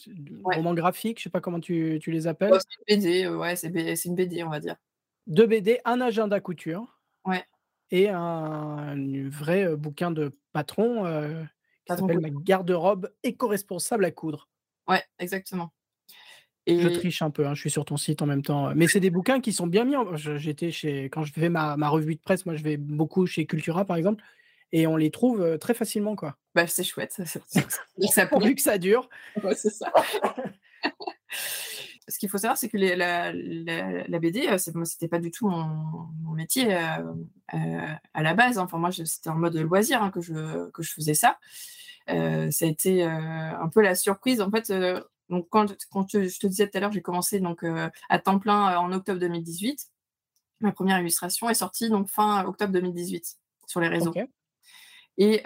[0.44, 0.56] ouais.
[0.56, 2.52] roman graphique, je sais pas comment tu, tu les appelles.
[2.86, 4.76] c'est une BD, ouais, c'est une BD, on va dire.
[5.26, 7.00] Deux BD, un agenda couture.
[7.24, 7.44] Ouais.
[7.90, 8.94] Et un,
[9.28, 11.04] vrai bouquin de patron
[11.84, 14.48] qui s'appelle Ma garde-robe éco-responsable à coudre.
[14.86, 15.72] Ouais, exactement.
[16.66, 18.74] Je triche un peu, hein, je suis sur ton site en même temps.
[18.74, 19.94] Mais c'est des bouquins qui sont bien mis.
[20.14, 23.46] J'étais chez quand je fais ma, ma, revue de presse, moi je vais beaucoup chez
[23.46, 24.22] Cultura par exemple,
[24.72, 26.36] et on les trouve très facilement quoi.
[26.54, 27.12] Bah c'est chouette.
[27.12, 29.08] Ça, ça, pourvu que ça dure.
[29.42, 29.92] Ouais, c'est ça.
[32.08, 36.08] Ce qu'il faut savoir, c'est que les, la, la, BD, c'était pas du tout mon,
[36.32, 37.02] métier à
[38.22, 38.58] la base.
[38.58, 38.64] Hein.
[38.64, 41.38] Enfin, moi, c'était en mode loisir hein, que, je, que je faisais ça.
[42.08, 44.40] ça a été un peu la surprise.
[44.40, 44.72] En fait,
[45.28, 47.64] donc, quand, quand je, te disais tout à l'heure, j'ai commencé donc,
[48.08, 49.88] à temps plein en octobre 2018.
[50.60, 54.12] Ma première illustration est sortie donc fin octobre 2018 sur les réseaux.
[55.20, 55.42] Et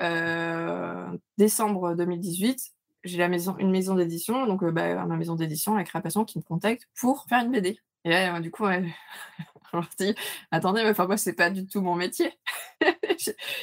[1.37, 2.73] décembre 2018,
[3.05, 6.45] j'ai la maison, une maison d'édition, donc bah, ma maison d'édition, la Création, qui me
[6.45, 7.79] contacte pour faire une BD.
[8.05, 8.65] Et là, du coup,
[9.73, 10.15] je me dis,
[10.51, 12.33] attendez, mais enfin, moi, c'est pas du tout mon métier.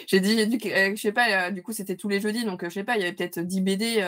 [0.08, 2.98] j'ai dit, je sais pas, du coup, c'était tous les jeudis, donc je sais pas,
[2.98, 4.04] il y avait peut-être 10 BD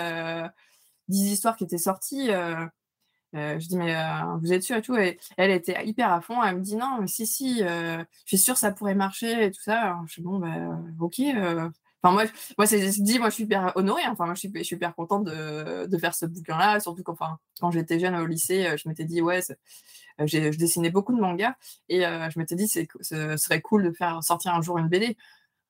[1.07, 2.31] 10 histoires qui étaient sorties.
[2.31, 2.65] Euh,
[3.35, 6.21] euh, je dis, mais euh, vous êtes sûr et tout et Elle était hyper à
[6.21, 6.41] fond.
[6.43, 9.61] Elle me dit, non, mais si, si, je suis sûre ça pourrait marcher et tout
[9.61, 9.99] ça.
[10.07, 11.21] Je dis, bon, bah, ok.
[12.03, 12.25] Enfin, moi,
[12.57, 14.03] moi c'est dit, moi, je suis hyper honorée.
[14.07, 16.79] Enfin, moi, je suis, je hyper contente de, de faire ce bouquin-là.
[16.79, 19.41] Surtout qu'enfin, quand j'étais jeune au lycée, je m'étais dit, ouais,
[20.19, 21.55] je dessinais beaucoup de mangas
[21.89, 25.17] et je m'étais dit, ce serait cool de faire sortir un jour une BD.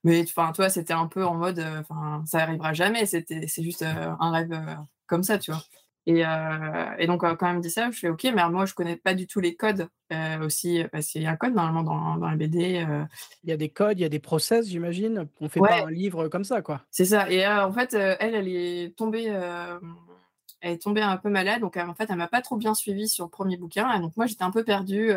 [0.04, 3.06] Mais enfin, toi, c'était un peu en mode, enfin, ça arrivera jamais.
[3.06, 3.26] C'est
[3.63, 4.54] juste un rêve
[5.08, 5.63] comme ça, tu vois.
[6.06, 8.74] Et, euh, et, donc, quand elle me dit ça, je fais OK, mais moi, je
[8.74, 11.84] connais pas du tout les codes euh, aussi, parce qu'il y a un code normalement
[11.84, 12.86] dans, dans la BD.
[12.88, 13.04] Euh.
[13.44, 15.28] Il y a des codes, il y a des process, j'imagine.
[15.39, 16.82] On fait pas un livre comme ça, quoi.
[16.92, 17.30] C'est ça.
[17.32, 19.26] Et en fait, elle, elle est tombée.
[20.62, 23.08] elle est tombée un peu malade, donc en fait, elle m'a pas trop bien suivi
[23.08, 23.92] sur le premier bouquin.
[23.94, 25.12] Et donc moi, j'étais un peu perdue,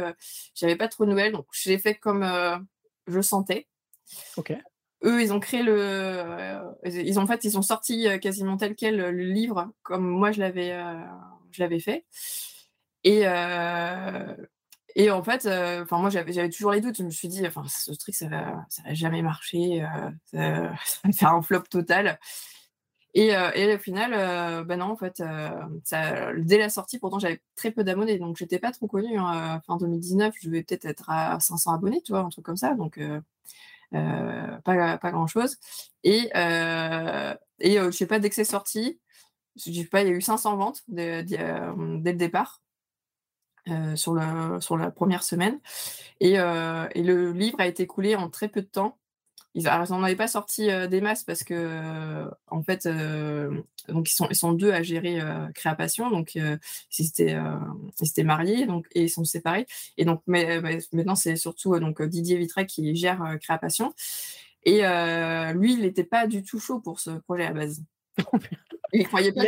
[0.55, 2.25] j'avais pas trop de nouvelles, donc j'ai fait comme
[3.09, 3.67] je sentais.
[4.37, 4.57] Ok
[5.05, 5.75] eux, ils ont créé le.
[5.79, 10.07] Euh, ils ont, en fait, ils ont sorti euh, quasiment tel quel le livre, comme
[10.09, 10.95] moi je l'avais, euh,
[11.53, 12.07] je l'avais fait.
[13.05, 13.25] Et,
[14.97, 15.47] et en fait,
[15.83, 16.97] enfin moi j'avais, toujours les doutes.
[16.99, 19.85] Je me suis dit, ce truc ça va, ça va jamais marcher,
[20.25, 20.73] ça,
[21.05, 22.19] va faire un flop total.
[23.15, 25.23] Et, et au final, ben non, en fait,
[25.85, 29.19] ça, dès la sortie, pourtant j'avais très peu d'abonnés, donc j'étais pas trop connue.
[29.19, 29.61] Hein.
[29.67, 32.75] Fin 2019, je devais peut-être être à 500 abonnés, tu vois, un truc comme ça.
[32.75, 33.21] Donc euh,
[33.93, 35.59] pas, pas grand-chose.
[36.05, 39.01] Et, euh, et euh, je sais pas, dès que c'est sorti,
[39.91, 42.63] pas, il y a eu 500 ventes dès le départ.
[43.97, 45.61] sur, la première semaine.
[46.21, 48.99] Et, le livre a été coulé en très peu de temps.
[49.59, 52.87] Ils n'en avaient pas sorti des masses parce que, en fait,
[53.89, 55.19] donc ils sont, ils sont deux à gérer
[55.55, 56.11] Création.
[56.11, 56.59] Donc, ils
[56.99, 59.67] étaient, mariés donc, et ils sont séparés.
[59.97, 60.61] Et donc, mais,
[60.93, 63.95] maintenant, c'est surtout donc, Didier Vitré qui gère Création.
[64.65, 64.83] Et
[65.55, 67.83] lui, il n'était pas du tout chaud pour ce projet à base.
[68.93, 69.43] il croyait pas.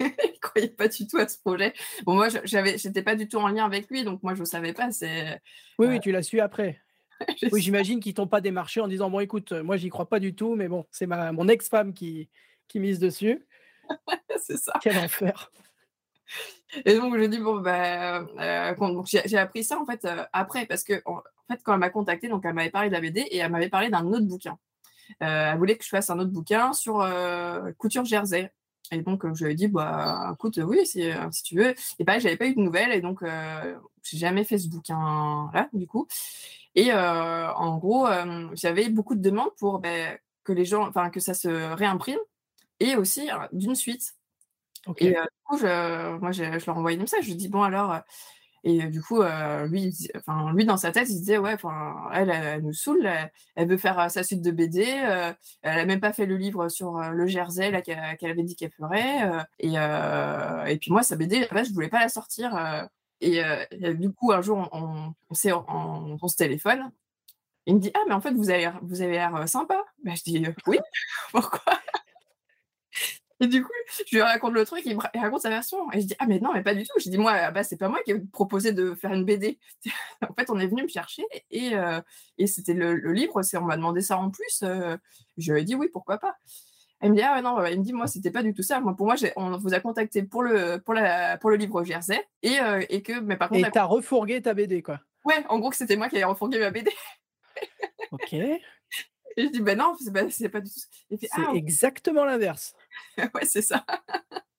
[0.00, 1.74] il croyait pas du tout à ce projet.
[2.04, 4.44] Bon, moi, j'avais, j'étais pas du tout en lien avec lui, donc moi, je ne
[4.44, 4.90] savais pas.
[4.92, 5.40] C'est,
[5.78, 6.80] oui, oui, tu l'as su après.
[7.52, 10.34] oui, j'imagine qu'ils t'ont pas démarché en disant bon, écoute, moi j'y crois pas du
[10.34, 12.28] tout, mais bon, c'est ma mon ex-femme qui
[12.68, 13.46] qui mise dessus.
[14.42, 14.72] c'est ça.
[14.80, 15.50] Quel enfer.
[16.84, 20.84] Et donc je dis bon bah euh, j'ai appris ça en fait euh, après parce
[20.84, 23.38] que en, fait quand elle m'a contacté donc elle m'avait parlé de la BD et
[23.38, 24.56] elle m'avait parlé d'un autre bouquin.
[25.22, 27.04] Euh, elle voulait que je fasse un autre bouquin sur
[27.78, 28.52] couture jersey.
[28.92, 31.74] Et donc je lui ai dit bah écoute oui si, si tu veux.
[31.98, 33.24] Et pareil j'avais pas eu de nouvelles et donc
[34.04, 36.06] j'ai jamais fait ce bouquin là du coup.
[36.74, 38.06] Et en gros,
[38.52, 42.18] j'avais beaucoup de demandes pour ben, que les gens, enfin que ça se réimprime
[42.78, 44.14] et aussi d'une suite.
[44.98, 47.26] Et du coup, je, moi, je, leur envoyais des messages.
[47.26, 48.00] Je dis bon alors.
[48.62, 49.22] Et du coup,
[49.68, 51.56] lui, enfin, lui, dans sa tête, il se disait, ouais,
[52.12, 53.08] elle, elle, nous saoule,
[53.56, 54.82] elle, veut faire sa suite de BD,
[55.62, 59.46] elle n'a même pas fait le livre sur le Jersey qu'elle avait dit qu'elle ferait.
[59.58, 59.74] et,
[60.72, 62.88] et puis moi, sa BD, je ne voulais pas la sortir.
[63.20, 63.42] Et,
[63.94, 65.34] du coup, un jour, on, on,
[66.28, 66.90] se téléphone.
[67.66, 69.84] Il me dit Ah, mais en fait, vous avez vous avez l'air sympa.
[70.02, 70.78] Ben, je dis Oui,
[71.32, 71.80] pourquoi?
[73.42, 73.72] Et du coup,
[74.06, 75.90] je lui raconte le truc, il me raconte sa version.
[75.92, 76.92] Et je dis Ah, mais non, mais pas du tout.
[76.98, 79.58] Je dis Moi, bah, c'est pas moi qui ai proposé de faire une BD.
[80.28, 81.72] en fait, on est venu me chercher et,
[82.38, 84.64] et c'était le, livre, c'est, on m'a demandé ça en plus.
[85.38, 86.36] je lui ai dit Oui, pourquoi pas.
[87.00, 88.78] Elle me dit, ah non, il me dit, moi, c'était pas du tout ça.
[88.80, 92.22] Moi, pour moi, on vous a contacté pour le, pour la, pour le livre Jersey
[92.42, 93.66] et, euh, et que, mais par contre.
[93.66, 95.00] Et t'as refourgué ta BD, quoi.
[95.24, 96.90] Ouais, en gros, que c'était moi qui avais refourgué ma BD.
[98.12, 98.32] ok.
[98.34, 98.60] Et
[99.36, 102.74] je dis, ben non, c'est pas, pas, du tout C'est ah, exactement l'inverse.
[103.18, 103.84] ouais, c'est ça.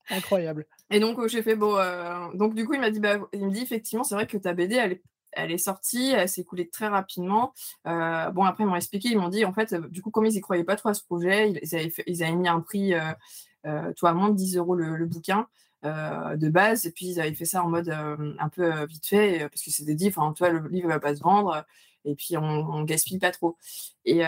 [0.10, 0.66] Incroyable.
[0.90, 3.52] Et donc, j'ai fait, bon, euh, donc du coup, il m'a dit, bah, il me
[3.52, 5.04] dit, effectivement, c'est vrai que ta BD, elle est
[5.34, 7.54] elle est sortie, elle s'est coulée très rapidement.
[7.88, 10.34] Euh, bon, après, ils m'ont expliqué, ils m'ont dit, en fait, du coup, comme ils
[10.34, 13.00] n'y croyaient pas trop à ce projet, ils avaient, mis un prix, euh,
[13.66, 15.48] euh, toi, à moins de 10 euros le, bouquin.
[15.84, 16.86] de base.
[16.86, 19.96] Et puis, ils avaient fait ça en mode un peu vite fait, parce que c'était
[19.96, 21.66] dit, enfin, toi, le livre va pas se vendre,
[22.06, 23.58] et puis on, on gaspille pas trop.
[24.06, 24.24] Et,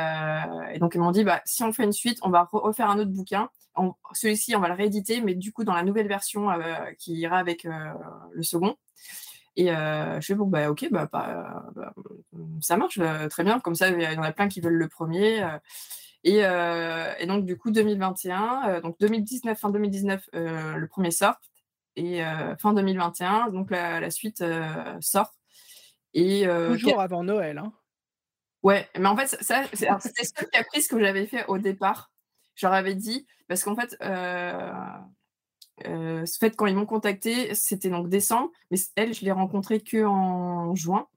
[0.79, 3.11] donc, ils m'ont dit, bah, si on fait une suite, on va refaire un autre
[3.11, 3.49] bouquin.
[4.13, 6.47] Celui-ci, on va le rééditer, mais du coup, dans la nouvelle version
[6.97, 8.77] qui ira avec le second.
[9.55, 11.93] Et je fais bon, bah ok, bah, bah, bah
[12.61, 12.99] ça marche
[13.29, 13.59] très bien.
[13.59, 15.45] Comme ça, il y en a plein qui veulent le premier.
[16.23, 21.35] Et, et, donc, du coup, 2021, donc 2019, fin 2019, le premier sort.
[21.95, 22.23] Et
[22.59, 24.43] fin 2021, donc la, suite
[25.01, 25.35] sort.
[26.13, 27.59] Et, Toujours avant Noël.
[27.59, 27.71] Hein.
[28.63, 32.11] Ouais, mais en fait, ça, c'était ce caprice que j'avais fait au départ.
[32.55, 33.97] J'aurais avais dit, parce qu'en fait,
[35.87, 39.81] euh, ce fait, quand ils m'ont contacté, c'était donc décembre, mais elle, je l'ai rencontrée
[39.81, 41.07] que en juin.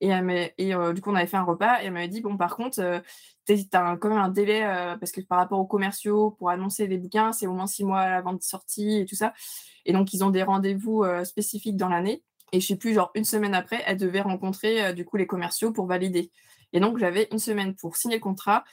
[0.00, 0.10] Et,
[0.58, 2.56] et euh, du coup, on avait fait un repas et elle m'avait dit Bon, par
[2.56, 2.98] contre, euh,
[3.46, 4.62] tu as quand même un délai
[4.98, 8.00] parce que par rapport aux commerciaux, pour annoncer les bouquins, c'est au moins six mois
[8.00, 9.32] avant de sortie et tout ça.
[9.84, 12.22] Et donc, ils ont des rendez-vous spécifiques dans l'année.
[12.52, 15.72] Et je sais plus, genre une semaine après, elle devait rencontrer du coup les commerciaux
[15.72, 16.30] pour valider.
[16.72, 18.64] Et donc, j'avais une semaine pour signer le contrat,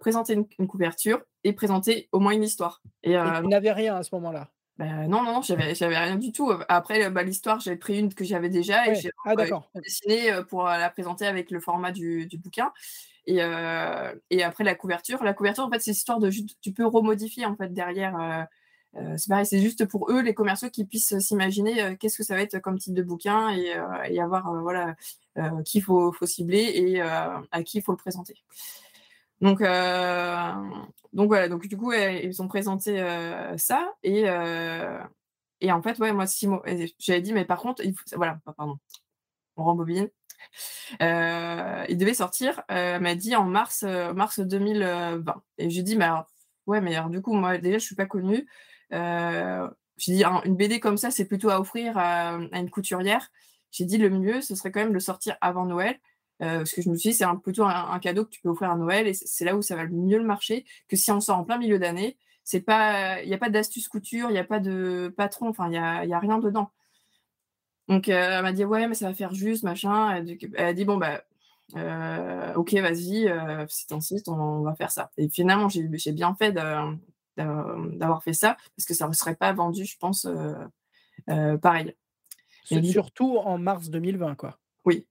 [0.00, 2.82] présenter une, couverture et présenter au moins une histoire.
[3.02, 4.50] Et, et tu n'avais rien à ce moment-là?
[4.80, 6.50] Bah, non, non, non, j'avais, j'avais rien du tout.
[6.70, 9.36] Après, bah, l'histoire, j'ai pris une que j'avais déjà et j'ai ah,
[9.74, 12.72] dessiné pour la présenter avec le format du, du bouquin.
[13.26, 13.40] Et,
[14.30, 15.22] et, après, la couverture.
[15.22, 16.30] La couverture, en fait, c'est histoire de
[16.62, 18.48] tu peux remodifier en fait derrière.
[19.18, 22.40] c'est pareil, c'est juste pour eux, les commerciaux, qui puissent s'imaginer qu'est-ce que ça va
[22.40, 23.74] être comme type de bouquin et,
[24.08, 24.96] et avoir voilà
[25.66, 28.34] qui il faut, faut, cibler et à qui il faut le présenter.
[29.40, 30.52] Donc, euh,
[31.12, 34.98] donc voilà, donc du coup, ils ont présenté euh, ça et, euh,
[35.60, 36.26] et en fait, ouais, moi,
[36.98, 38.78] j'avais dit, mais par contre, il voilà, pardon,
[39.56, 40.10] on rembobine.
[41.00, 45.42] il devait sortir, m'a dit en mars, mars 2020.
[45.58, 46.08] Et j'ai dit, mais
[46.66, 48.46] mais du coup, moi, déjà, je suis pas connue.
[48.90, 53.30] j'ai dit, une BD comme ça, c'est plutôt à offrir à une couturière.
[53.70, 55.98] J'ai dit, le mieux, ce serait quand même de sortir avant Noël.
[56.42, 58.70] Euh, parce que je me suis dit, c'est plutôt un, cadeau que tu peux offrir
[58.70, 61.20] à Noël et c'est là où ça va le mieux le marcher que si on
[61.20, 62.16] sort en plein milieu d'année.
[62.44, 65.66] C'est pas, il n'y a pas d'astuce couture, il n'y a pas de patron, enfin,
[65.66, 66.70] il n'y a, y a, rien dedans.
[67.86, 70.16] Donc, euh, elle m'a dit, ouais, mais ça va faire juste, machin.
[70.16, 71.22] Elle, a dit, bon, bah,
[71.76, 73.30] euh, ok, vas-y,
[73.68, 75.10] si t'insistes, on, on, va faire ça.
[75.18, 76.52] Et finalement, j'ai bien fait
[77.36, 80.26] d'avoir fait ça parce que ça ne serait pas vendu, je pense,
[81.60, 81.94] pareil.
[82.64, 84.58] surtout en mars 2020, quoi.
[84.84, 85.06] Oui.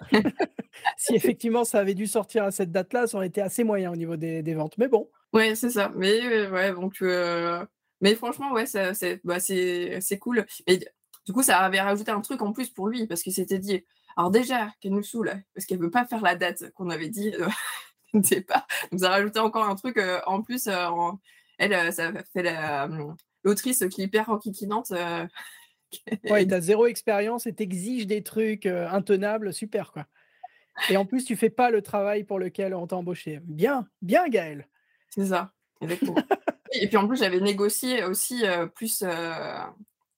[1.08, 3.96] si effectivement ça avait dû sortir à cette date-là, ça aurait été assez moyen au
[3.96, 4.76] niveau des, ventes.
[4.78, 5.08] Mais bon.
[5.32, 5.90] Ouais, c'est ça.
[5.96, 7.02] Mais ouais, donc.
[8.00, 9.38] Mais franchement, ouais, c'est bah,
[10.20, 10.46] cool.
[10.66, 10.78] Et
[11.26, 13.84] du coup, ça avait rajouté un truc en plus pour lui, parce qu'il s'était dit.
[14.16, 17.32] Alors déjà, qu'elle nous saoule, parce qu'elle veut pas faire la date qu'on avait dit.
[18.14, 18.66] ne sais pas.
[18.90, 20.68] Donc ça a rajouté encore un truc en plus.
[21.58, 22.56] Elle, ça fait
[23.44, 24.90] l'autrice qui est hyper enquiquinante.
[26.30, 30.06] ouais, t'as zéro expérience et t'exiges des trucs intenables, super quoi.
[30.90, 33.40] Et en plus, tu fais pas le travail pour lequel on t'a embauché.
[33.44, 34.68] Bien, bien Gaël.
[35.10, 36.16] C'est ça, exactement.
[36.72, 39.04] et puis en plus, j'avais négocié aussi plus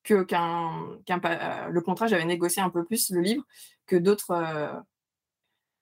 [0.03, 3.45] que qu'un, le contrat, j'avais négocié un peu plus le livre
[3.87, 4.83] que d'autres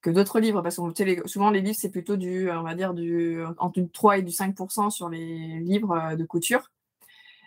[0.01, 3.43] que d'autres livres parce que souvent les livres c'est plutôt du on va dire du
[3.59, 6.70] entre du 3 et du 5% sur les livres de couture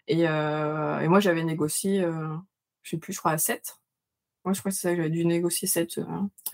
[0.08, 2.06] et, et moi j'avais négocié
[2.82, 3.81] je sais plus je crois à 7
[4.44, 6.04] moi, je crois que c'est ça, j'avais dû négocier 7, euh,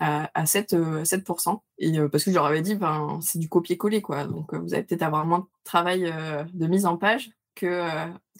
[0.00, 1.52] à, à 7, 7%.
[1.52, 4.24] Euh, et euh, parce que je leur avais dit, ben, c'est du copier-coller, quoi.
[4.26, 6.12] Donc, vous allez peut-être avoir moins de travail
[6.52, 7.82] de mise en page que,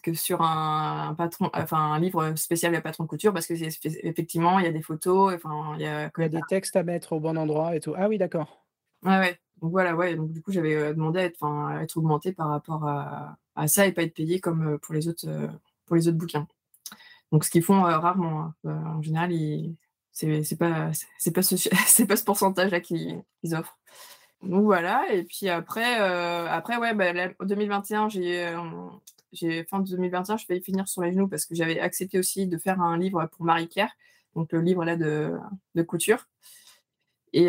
[0.03, 4.59] que sur un, patron, enfin, un livre spécial à patron de couture, parce que effectivement,
[4.59, 6.82] il y a des photos, enfin, il y a, il y a des textes à
[6.82, 7.94] mettre au bon endroit et tout.
[7.96, 8.66] Ah oui, d'accord.
[9.03, 9.38] Ouais, ouais.
[9.62, 10.14] Donc voilà, ouais.
[10.14, 13.86] Donc du coup, j'avais demandé à être, à être augmenté par rapport à, à, ça
[13.86, 15.26] et pas être payé comme pour les autres,
[15.86, 16.46] pour les autres bouquins.
[17.32, 18.40] Donc, ce qu'ils font euh, rarement.
[18.40, 18.54] Hein.
[18.66, 19.32] Euh, en général,
[20.12, 20.90] c'est pas,
[21.34, 23.78] pas, ce, pas ce pourcentage-là qu'ils offrent.
[24.42, 28.56] Donc voilà, et puis après, euh, après ouais, bah, 2021, j'ai,
[29.32, 32.46] j'ai fin de 2021, je vais finir sur les genoux parce que j'avais accepté aussi
[32.46, 33.90] de faire un livre pour Marie-Claire,
[34.36, 35.36] donc le livre là de,
[35.74, 36.28] de couture.
[37.32, 37.46] Et,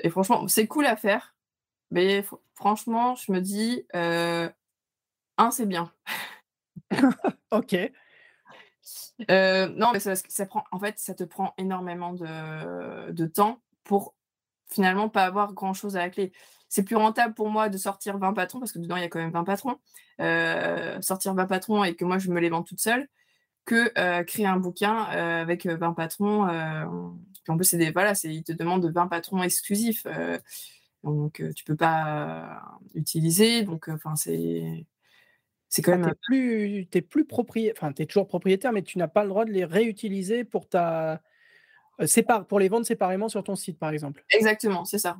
[0.00, 1.34] et franchement, c'est cool à faire,
[1.90, 5.90] mais franchement, je me dis, un, c'est bien.
[7.50, 7.74] ok.
[9.30, 14.14] Euh, non, mais ça, prend, en fait, ça te prend énormément de, de temps pour
[14.68, 16.32] finalement pas avoir grand chose à la clé.
[16.68, 19.08] C'est plus rentable pour moi de sortir 20 patrons, parce que dedans, il y a
[19.08, 19.78] quand même 20 patrons,
[20.20, 23.06] euh, sortir 20 patrons et que moi, je me les vends toute seule,
[23.64, 26.46] que euh, créer un bouquin avec 20 patrons.
[27.44, 30.06] puis en plus, c'est des, voilà, ils te demandent 20 patrons exclusifs.
[31.04, 32.62] donc, tu peux pas
[32.94, 33.62] utiliser.
[33.62, 34.86] Donc, enfin, c'est
[35.74, 38.82] C'est quand Ah, même, tu plus tu plus proprié enfin, tu es toujours propriétaire, mais
[38.82, 41.22] tu n'as pas le droit de les réutiliser pour ta
[42.00, 44.26] heu, sépar pour les vendre séparément sur ton site, par exemple?
[44.30, 45.18] exactement, c'est ça.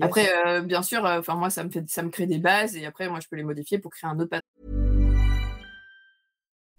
[0.00, 0.28] Après,
[0.60, 2.86] heu, bien sûr, heu, enfin moi ça me fait ça me crée des bases et
[2.86, 4.30] après moi je peux les modifier pour créer un autre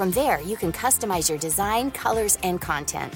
[0.00, 3.12] From there, you can customize your design, colors, and content.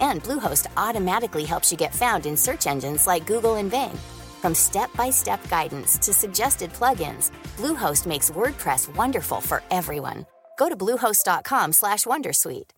[0.00, 3.92] And Bluehost automatically helps you get found in search engines like Google and Bing.
[4.40, 10.24] From step-by-step guidance to suggested plugins, Bluehost makes WordPress wonderful for everyone.
[10.58, 12.72] Go to bluehost.com/wondersuite.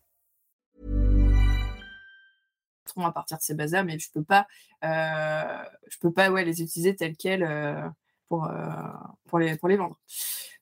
[2.97, 4.45] à partir de ces bases-là, mais je peux pas,
[4.83, 7.89] euh, je peux pas ouais, les utiliser telles quelles euh,
[8.27, 8.91] pour, euh,
[9.29, 9.97] pour, les, pour les vendre.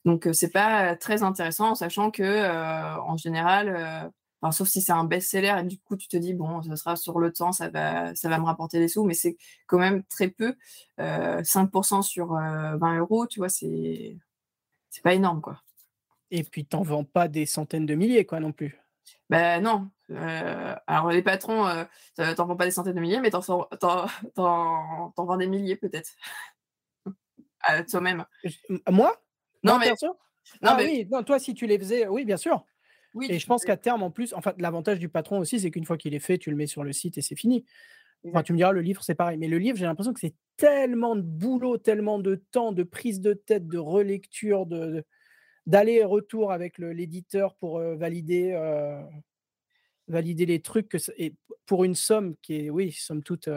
[0.05, 5.05] Donc c'est pas très intéressant, en sachant que en général, enfin, sauf si c'est un
[5.05, 8.13] best-seller et du coup tu te dis bon, ce sera sur le temps, ça va,
[8.15, 9.37] ça va me rapporter des sous, mais c'est
[9.67, 10.55] quand même très peu.
[10.97, 14.17] 5% sur 20 euros, tu vois, c'est
[14.89, 15.61] c'est pas énorme quoi.
[16.31, 18.77] Et puis t'en vends pas des centaines de milliers quoi non plus?
[19.29, 19.89] Ben non,
[20.87, 21.85] alors les patrons, heu,
[22.15, 25.47] tu en vends pas des centaines de milliers, mais t'en en tu en vends des
[25.47, 26.11] milliers peut-être.
[27.65, 28.25] À toi-même.
[28.89, 29.15] Moi?
[29.63, 30.17] Non mais perso?
[30.61, 32.65] non Ah mais oui, non, toi si tu les faisais oui bien sûr.
[33.13, 35.85] oui, Et je pense qu'à terme en plus enfin l'avantage du patron aussi, c'est qu'une
[35.85, 37.65] fois qu'il est fait, tu le mets sur le site et c'est fini.
[38.33, 40.35] Enfin tu me diras le livre c'est pareil, mais le livre j'ai l'impression que c'est
[40.57, 45.05] tellement de boulot, tellement de temps, de prise de tête, de relecture, de
[45.67, 48.99] d'aller et retour avec l'éditeur pour, heu, valider, heu,
[50.07, 51.35] valider les trucs que et
[51.65, 53.47] pour une somme qui est oui, somme toute,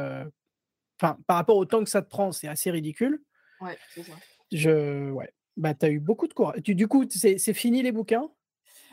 [1.01, 3.23] enfin par rapport au temps que ça te prend, c'est assez ridicule.
[3.61, 4.23] ouais, c'est ça.
[4.53, 7.93] Je ouais, bah, tu as eu beaucoup de coura tu du coup, c'est fini les
[7.93, 8.29] bouquins?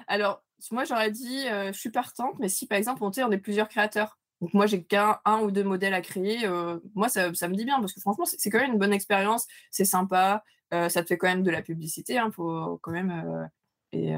[0.08, 3.70] Alors, moi j'aurais dit, je suis partante, mais si par exemple on on est plusieurs
[3.70, 6.48] créateurs, donc moi j'ai qu'un un ou 2 modèles à créer,
[6.96, 9.46] moi ça ça me dit bien parce que franchement c'est quand même une bonne expérience,
[9.72, 13.50] c'est sympa, ça te fait quand même de la publicité, hein, faut quand même,
[13.92, 14.14] et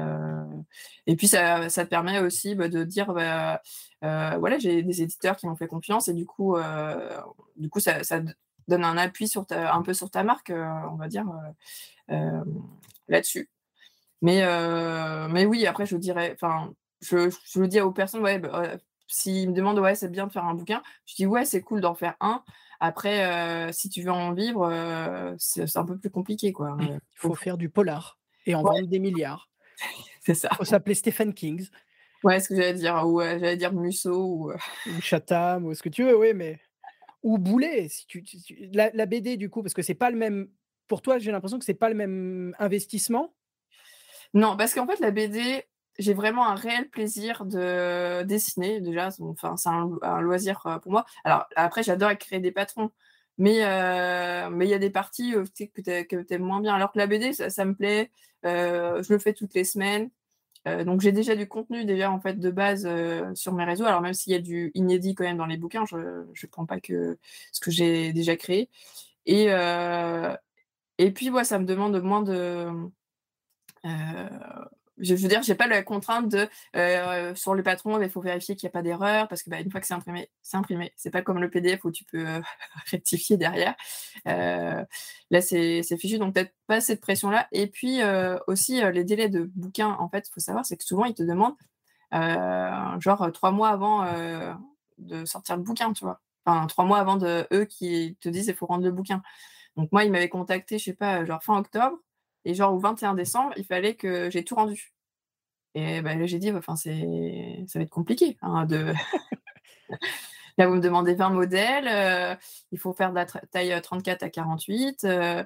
[1.06, 3.60] et puis ça ça te permet aussi, bah, de dire, bah,
[4.02, 6.56] voilà, j'ai des éditeurs qui m'ont fait confiance et du coup,
[7.56, 8.20] du coup ça ça
[8.68, 11.24] donne un appui sur ta un peu sur ta marque, on va dire,
[13.08, 13.48] là-dessus.
[14.22, 18.38] Mais heu, mais oui, après je dirais enfin, je je le dis aux personnes, ouais,
[18.38, 18.76] bah,
[19.08, 21.80] s'ils me demandent: «Ouais, c'est bien de faire un bouquin», je dis: «Ouais, c'est cool
[21.80, 22.42] d'en faire un».
[22.80, 24.70] Après, heu, si tu veux en vivre,
[25.38, 28.62] c'est un peu plus compliqué, quoi, Il heu, faut faut faire du polar et en
[28.62, 29.50] ouais, vendre des milliards.
[30.20, 30.50] c'est ça.
[30.56, 31.66] Faut s'appeler Stephen King
[32.24, 34.52] Ouais, ce que j'allais dire ou j'allais dire Musso ou
[34.86, 36.60] ou Chatham ou ce que tu veux, oui, mais
[37.22, 38.24] ou Boulet si tu
[38.72, 40.48] la la BD du coup, parce que c'est pas le même
[40.88, 43.34] pour toi, j'ai l'impression que c'est pas le même investissement?
[44.34, 45.64] non, parce qu'en fait, la BD,
[45.98, 51.06] j'ai vraiment un réel plaisir de dessiner déjà, enfin, c'est un loisir, heu, pour moi.
[51.24, 52.90] Alors après, j'adore créer des patrons,
[53.38, 53.60] mais
[54.50, 55.80] mais il y a des parties, sais, que
[56.22, 56.74] tu aimes moins bien.
[56.74, 58.10] Alors que la BD, ça me plaît,
[58.44, 60.10] je le fais toutes les semaines,
[60.66, 62.88] donc j'ai déjà du contenu déjà, en fait, de base,
[63.34, 63.86] sur mes réseaux.
[63.86, 66.66] Alors même s'il y a du inédit quand même dans les bouquins, je je prends
[66.66, 67.18] pas que
[67.52, 68.68] ce que j'ai déjà créé
[69.26, 69.48] et
[70.98, 72.68] et puis, ça me demande moins de,
[73.84, 74.28] Heu,
[74.98, 78.56] je veux dire, j'ai pas la contrainte de, heu, sur le patron, il faut vérifier
[78.56, 80.92] qu'il y a pas d'erreur parce que, bah, une fois que c'est imprimé, c'est imprimé.
[80.96, 82.42] C'est pas comme le PDF où tu peux, heu,
[82.90, 83.74] rectifier derrière.
[85.30, 88.00] Là, c'est fichu, donc peut-être pas cette pression-là et puis,
[88.46, 91.22] aussi, les délais de bouquins, en fait, il faut savoir, c'est que souvent, ils te
[91.22, 91.56] demandent,
[93.00, 94.04] genre, 3 mois avant,
[94.98, 96.20] de sortir le bouquin, tu vois?
[96.46, 99.22] Enfin, 3 mois avant de eux qui te disent: «Il faut rendre le bouquin».
[99.76, 101.98] Donc moi, ils m'avaient contacté, je sais pas, genre fin octobre
[102.44, 104.92] et genre au 21 décembre, il fallait que j'ai tout rendu
[105.74, 108.94] et bah, là, j'ai dit: «Bah, enfin, c'est ça va être compliqué, hein, de
[110.58, 112.36] là, vous me demandez 20 modèles, heu,
[112.72, 115.44] il faut faire de la taille, heu, 34 à 48, heu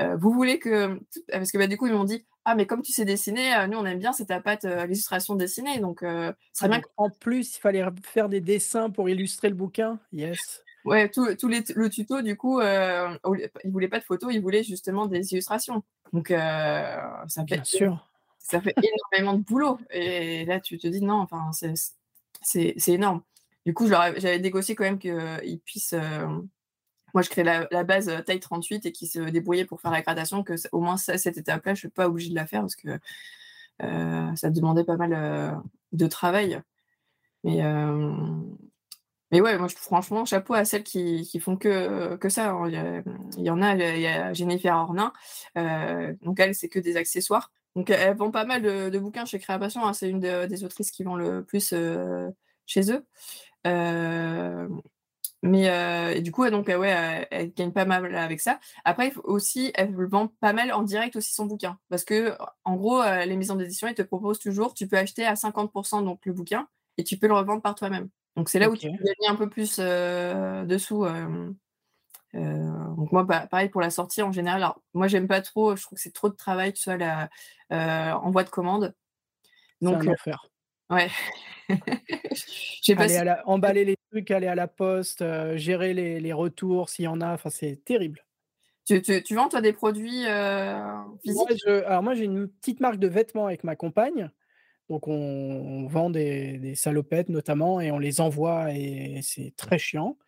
[0.00, 1.00] heu, vous voulez que»
[1.30, 3.78] parce que, bah, du coup, ils m'ont dit: «Ah mais comme tu sais dessiner, nous
[3.78, 7.56] on aime bien, c'est ta patte, l'illustration dessinée donc ce Ah serait bien en plus,
[7.56, 9.98] il fallait faire des dessins pour illustrer le bouquin?
[10.12, 10.62] Yes.
[10.84, 14.62] Ouais, tout les le tuto du coup, lieu ils voulaient pas de photos, ils voulaient
[14.62, 15.82] justement des illustrations.
[16.12, 16.36] Donc heu,
[17.28, 18.08] ça Bien fait sûr.
[18.38, 19.78] ça fait énormément de boulot.
[19.90, 21.50] Et là, tu te dis non, enfin,
[22.42, 23.22] c'est énorme.
[23.66, 25.92] Du coup, j'avais négocié quand même qu'ils puissent.
[25.92, 26.26] Euh,
[27.12, 30.00] moi, je crée la, base euh, taille 38 et qu'ils se débrouillaient pour faire la
[30.00, 32.76] gradation, que au moins cette étape-là, je ne suis pas obligée de la faire parce
[32.76, 32.98] que
[33.82, 35.62] euh, ça demandait pas mal
[35.92, 36.60] de travail.
[37.44, 37.62] Mais,
[39.30, 42.50] mais ouais, moi, je, franchement, chapeau à celles qui, qui font que, que ça.
[42.50, 43.02] Hein.
[43.36, 45.12] Il y, en a, il y a Jennifer Ornin,
[46.22, 47.52] donc elle, c'est que des accessoires.
[47.76, 49.86] Donc, elles vend pas mal de, bouquins chez Création.
[49.86, 49.92] Hein.
[49.92, 51.72] C'est une des autrices qui vend le plus
[52.66, 53.06] chez eux.
[55.42, 58.58] mais du coup, donc, ouais, elle gagne pas mal avec ça.
[58.84, 61.78] Après, aussi, elle vend pas mal en direct aussi son bouquin.
[61.88, 65.34] Parce que, en gros, les maisons d'édition, elles te proposent toujours, tu peux acheter à
[65.34, 66.68] 50% donc, le bouquin
[66.98, 68.08] et tu peux le revendre par toi-même.
[68.36, 71.04] Donc, c'est là où tu peux gagner un peu plus dessous.
[72.32, 74.62] donc moi, bah, pareil pour la sortie en général.
[74.62, 75.76] Alors, moi, j'aime pas trop.
[75.76, 77.28] Je trouve que c'est trop de travail, tu vois, la,
[78.18, 78.94] en voie de commande.
[79.80, 80.50] Donc, un enfer.
[80.90, 81.08] Ouais.
[83.46, 87.32] Emballer les trucs, aller à la poste, euh, gérer les, retours s'il y en a,
[87.32, 88.24] enfin c'est terrible.
[88.84, 90.80] Tu, tu, vends toi des produits euh,
[91.22, 91.64] physiques?
[91.86, 94.30] Alors moi j'ai une petite marque de vêtements avec ma compagne.
[94.90, 100.18] Donc on, vend des, salopettes notamment et on les envoie et c'est très chiant.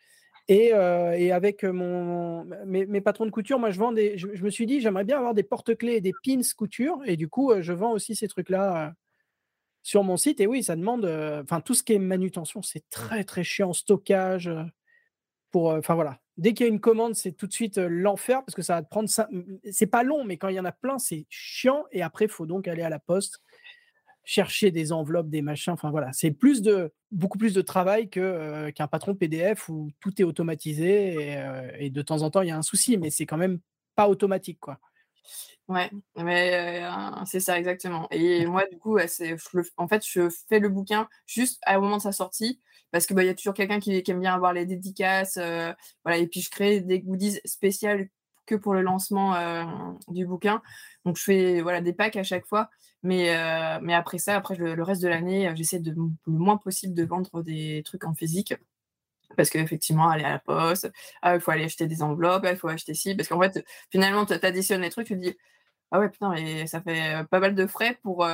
[0.46, 5.34] Et, euh, avec mes, patrons de couture, moi je me suis dit j'aimerais bien avoir
[5.34, 8.94] des porte-clés et des pins couture et du coup je vends aussi ces trucs-là
[9.82, 10.40] sur mon site.
[10.40, 11.06] Et oui, ça demande,
[11.42, 14.48] enfin, tout ce qui est manutention, c'est très, très chiant, stockage.
[15.50, 16.20] pour, enfin, voilà.
[16.36, 18.82] Dès qu'il y a une commande, c'est tout de suite l'enfer parce que ça va
[18.82, 19.08] te prendre.
[19.70, 21.84] C'est pas long, mais quand il y en a plein, c'est chiant.
[21.90, 23.40] Et après, il faut donc aller à la poste,
[24.24, 25.72] chercher des enveloppes, des machins.
[25.72, 26.12] Enfin, voilà.
[26.12, 31.14] C'est plus de, beaucoup plus de travail que, qu'un patron PDF où tout est automatisé
[31.14, 33.58] et, et de temps en temps, il y a un souci, mais c'est quand même
[33.94, 34.78] pas automatique, quoi.
[35.68, 36.82] Ouais, mais
[37.24, 38.08] c'est ça exactement.
[38.10, 39.36] Et moi, du coup, c'est,
[39.76, 42.60] en fait, je fais le bouquin juste au moment de sa sortie
[42.90, 45.38] parce que bah, y a toujours quelqu'un qui, aime bien avoir les dédicaces,
[46.04, 46.18] voilà.
[46.18, 48.08] Et puis je crée des goodies spéciales
[48.56, 49.34] pour le lancement
[50.08, 50.62] du bouquin.
[51.04, 52.70] Donc je fais voilà des packs à chaque fois.
[53.02, 53.34] Mais,
[53.82, 57.42] mais après ça, après le, reste de l'année, j'essaie de le moins possible de vendre
[57.42, 58.54] des trucs en physique
[59.36, 60.90] parce qu'effectivement, aller à la poste,
[61.22, 64.26] ah, il faut aller acheter des enveloppes, il faut acheter ci, parce qu'en fait, finalement,
[64.26, 65.36] tu additionnes les trucs, tu dis,
[65.90, 68.26] ah ouais, putain, et ça fait pas mal de frais pour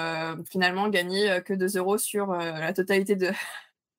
[0.51, 3.31] finalement gagner que 2 euros sur la totalité de.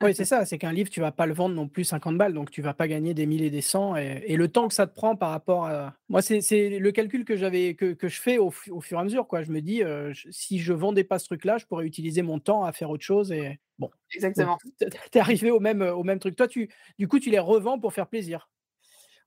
[0.01, 2.33] Oui, c'est ça, c'est qu'un livre, tu vas pas le vendre non plus 50 balles,
[2.33, 3.97] donc tu vas pas gagner des 1000 et des 100.
[3.97, 5.93] Et, le temps que ça te prend par rapport à.
[6.07, 9.03] Moi, c'est le calcul que, j'avais, que, que, je fais au, au, fur et à
[9.03, 9.27] mesure.
[9.27, 9.43] Quoi.
[9.43, 9.83] Je me dis,
[10.31, 13.31] si je vendais pas ce truc-là, je pourrais utiliser mon temps à faire autre chose.
[13.31, 13.89] Et bon.
[14.13, 14.57] Exactement.
[14.79, 16.35] Tu es arrivé au même, au même truc.
[16.35, 18.49] Toi, tu, du coup, tu les revends pour faire plaisir.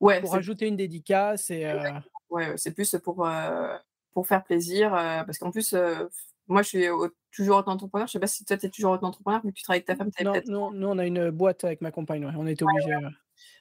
[0.00, 0.20] Ouais.
[0.20, 1.50] Pour ajouter une dédicace.
[1.50, 1.70] Et,
[2.30, 3.28] Ouais, c'est plus pour
[4.14, 4.90] pour faire plaisir.
[4.90, 5.74] parce qu'en plus,
[6.52, 6.86] moi, je suis
[7.34, 8.06] toujours auto-entrepreneur.
[8.06, 10.10] Je sais pas si toi, tu es toujours auto-entrepreneur, mais tu travailles avec ta femme.
[10.22, 12.30] Non, non, nous, on a une boîte avec ma compagne.
[12.36, 12.96] On était obligé.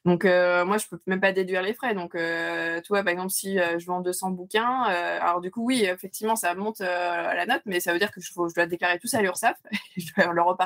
[0.05, 1.93] Donc, moi, je peux même pas déduire les frais.
[1.93, 6.35] Donc, tu vois, par exemple, si je vends 200 bouquins, alors du coup, oui, effectivement,
[6.35, 9.07] ça monte à la note, mais ça veut dire que je, je dois déclarer tout
[9.07, 9.57] ça à l'URSSAF.
[9.97, 10.57] je dois leur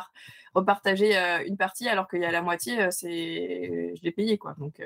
[0.54, 1.16] repartager
[1.46, 4.56] une partie, alors qu'il y a la moitié, c'est je l'ai payé, quoi.
[4.58, 4.82] Donc,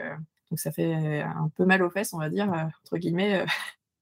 [0.49, 2.51] donc, ça fait un peu mal aux fesses, on va dire,
[2.83, 3.45] entre guillemets.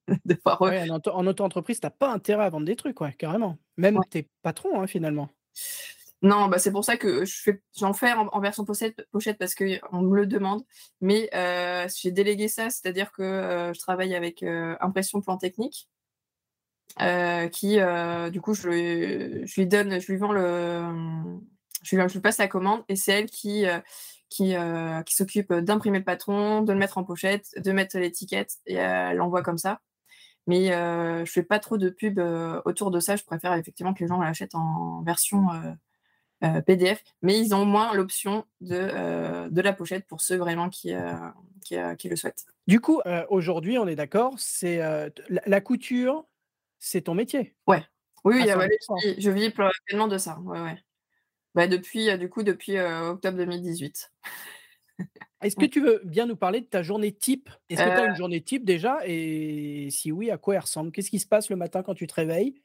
[0.45, 3.57] en, auto-entreprise, tu n'as pas intérêt à vendre des trucs, ouais, carrément.
[3.77, 5.29] Même tes patrons, hein, finalement.
[6.23, 10.01] Non, bah c'est pour ça que fais, j'en fais en, version pochette, pochette parce qu'on
[10.01, 10.63] me le demande.
[10.99, 15.87] Mais euh, j'ai délégué ça, c'est-à-dire que euh, je travaille avec euh, Impression Plan Technique,
[17.51, 17.77] qui,
[18.31, 20.81] du coup, je, je, lui donne, je lui vends le,
[21.83, 23.65] je lui, je lui passe la commande et c'est elle qui
[24.29, 24.55] qui,
[25.05, 29.17] qui s'occupe d'imprimer le patron, de le mettre en pochette, de mettre l'étiquette et elle
[29.17, 29.81] l'envoie comme ça.
[30.47, 32.19] Mais je je fais pas trop de pub
[32.65, 33.15] autour de ça.
[33.15, 35.41] Je préfère effectivement que les gens l'achètent en version
[36.65, 37.03] PDF.
[37.21, 40.93] Mais ils ont au moins l'option de, de la pochette pour ceux vraiment qui,
[41.63, 42.45] qui, le souhaitent.
[42.65, 44.79] Du coup, aujourd'hui, on est d'accord, c'est
[45.29, 46.25] la, couture,
[46.79, 47.55] c'est ton métier.
[47.67, 47.83] Ouais.
[48.23, 49.51] Oui, je vis
[49.85, 50.39] pleinement de ça.
[50.39, 50.77] Ouais, ouais.
[51.55, 54.11] Bah, depuis, du coup, depuis octobre 2018.
[55.41, 57.49] Est-ce que tu veux bien nous parler de ta journée type?
[57.69, 58.99] Est-ce que tu as une journée type déjà?
[59.05, 60.91] Et si oui, à quoi elle ressemble?
[60.91, 62.55] Qu'est-ce qui se passe le matin quand tu te réveilles?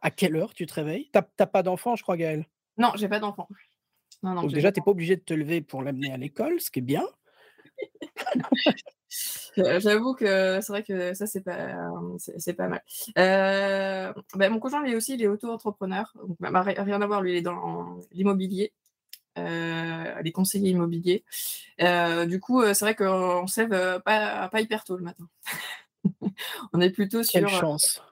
[0.00, 1.10] À quelle heure tu te réveilles?
[1.12, 2.46] Tu n'as pas d'enfant, je crois, Gaëlle?
[2.78, 3.48] Non, j'ai pas d'enfant.
[4.22, 6.80] Donc déjà, tu n'es pas obligé de te lever pour l'amener à l'école, ce qui
[6.80, 7.06] est bien.
[9.56, 12.82] J'avoue que c'est vrai que ça, c'est pas, c'est, pas mal.
[13.18, 16.12] Euh, bah, mon conjoint, lui aussi, il est auto-entrepreneur.
[16.40, 18.72] Bah, rien à voir, lui, il est dans l'immobilier.
[19.38, 21.24] Euh, les conseillers immobiliers.
[21.82, 25.28] Euh, du coup, euh, c'est vrai qu'on se lève pas, pas, hyper tôt le matin.
[26.72, 27.40] on est plutôt sur.
[27.40, 28.02] Quelle chance.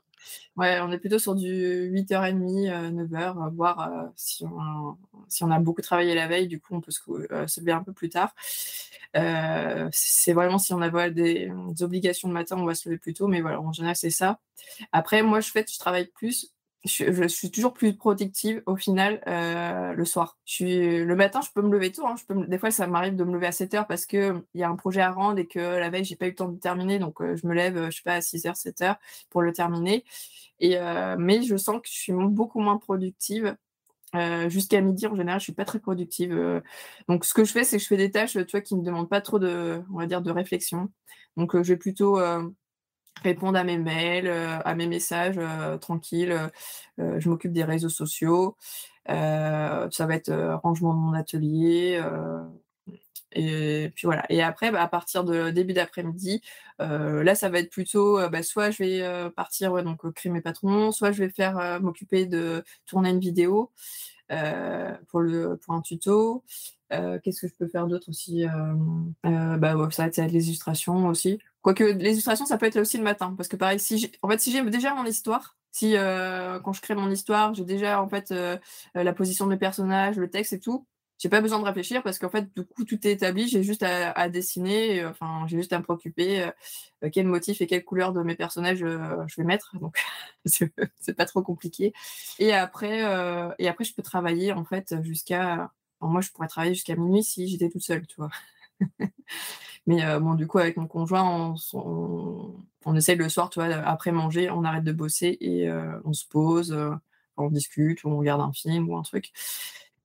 [0.57, 4.97] Ouais, on est plutôt sur du 8h30, 9h, voir si on
[5.29, 7.01] si on a beaucoup travaillé la veille, du coup, on peut se
[7.49, 8.33] se lever un peu plus tard.
[9.91, 13.15] c'est vraiment si on a des, des obligations le matin, on va se lever plus
[13.15, 14.39] tôt, mais voilà, en général, c'est ça.
[14.93, 16.54] Après, moi, je fais je travaille plus
[16.85, 20.39] je, suis toujours plus productive au final euh, le soir.
[20.61, 22.07] Le matin, je peux me lever tôt.
[22.07, 22.17] Hein.
[22.47, 24.77] des fois, ça m'arrive de me lever à 7 heures parce qu'il y a un
[24.77, 26.99] projet à rendre et que la veille, j'ai pas eu le temps de terminer.
[26.99, 28.97] Donc, euh, je me lève, je sais pas, à 6 heures, 7 heures
[29.31, 30.05] pour le terminer.
[30.63, 33.57] Euh, mais je sens que je suis beaucoup moins productive.
[34.49, 36.63] jusqu'à midi, en général, je suis pas très productive.
[37.09, 38.83] donc, ce que je fais, c'est que je fais des tâches, tu vois, qui ne
[38.83, 40.91] demandent pas trop de, on va dire, de réflexion.
[41.37, 42.21] Donc, je vais plutôt
[43.23, 46.51] répondre à mes mails, euh, à mes messages euh, tranquille.
[46.99, 48.57] Euh, je m'occupe des réseaux sociaux.
[49.07, 52.01] ça va être rangement de mon atelier.
[53.33, 54.25] et puis voilà.
[54.31, 56.43] Et après, bah, à partir de début d'après-midi,
[56.79, 61.13] là, ça va être plutôt, bah, soit je vais partir donc créer mes patrons, soit
[61.13, 63.73] je vais faire m'occuper de tourner une vidéo
[65.09, 66.45] pour le pour un tuto.
[66.91, 68.45] Qu'est-ce que je peux faire d'autre aussi
[69.25, 71.41] bah, Ça va être les illustrations aussi.
[71.65, 73.33] Quoique les illustrations, ça peut être aussi le matin.
[73.39, 76.83] Parce que pareil, si en fait, si j'ai déjà mon histoire, si euh, quand je
[76.83, 78.59] crée mon histoire, j'ai déjà en fait euh,
[78.95, 80.87] la position de mes personnages, le texte et tout,
[81.19, 83.49] j'ai pas besoin de réfléchir parce qu'en fait, du coup, tout est établi.
[83.49, 85.07] J'ai juste à, dessiner.
[85.07, 86.43] enfin, j'ai juste à me préoccuper
[87.03, 89.75] euh, quel motif et quelle couleur de mes personnages je vais mettre.
[89.81, 89.97] Donc,
[90.45, 91.95] c'est pas trop compliqué.
[92.39, 92.99] Et après,
[93.59, 95.71] et après, je peux travailler en fait jusqu'à.
[96.03, 98.31] moi, je pourrais travailler jusqu'à minuit si j'étais toute seule, tu vois.
[99.87, 102.55] Mais bon, du coup, avec mon conjoint, on,
[102.87, 105.71] on, essaye le soir, tu vois, après manger, on arrête de bosser et
[106.05, 106.75] on se pose,
[107.37, 109.33] on discute, on regarde un film ou un truc.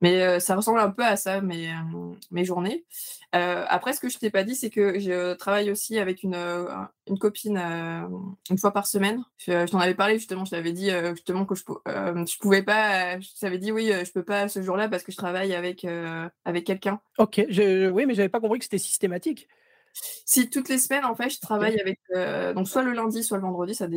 [0.01, 1.73] Mais ça ressemble un peu à ça, mes,
[2.31, 2.85] mes journées.
[3.31, 6.35] après, ce que je t'ai pas dit, c'est que je travaille aussi avec une,
[7.07, 9.23] une copine une fois par semaine.
[9.37, 13.27] Je, t'en avais parlé justement, je t'avais dit justement que je, je pouvais pas, je
[13.39, 15.85] t'avais dit oui, je peux pas ce jour-là parce que je travaille avec,
[16.45, 17.01] avec quelqu'un.
[17.17, 19.47] Ok, je, oui, mais j'avais pas compris que c'était systématique.
[20.25, 21.99] Si toutes les semaines, en fait, je travaille avec
[22.55, 23.87] donc soit le lundi, soit le vendredi, ça,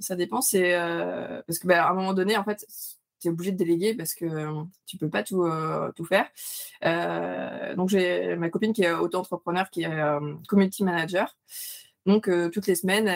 [0.00, 0.40] ça dépend.
[0.40, 0.74] C'est
[1.46, 2.66] parce que bah, à un moment donné, en fait,
[3.20, 4.26] tu es obligé de déléguer parce que
[4.86, 5.46] tu peux pas tout,
[5.94, 6.26] tout faire.
[7.76, 10.18] donc j'ai ma copine qui est auto-entrepreneur, qui est
[10.48, 11.36] community manager.
[12.06, 13.08] Donc toutes les semaines,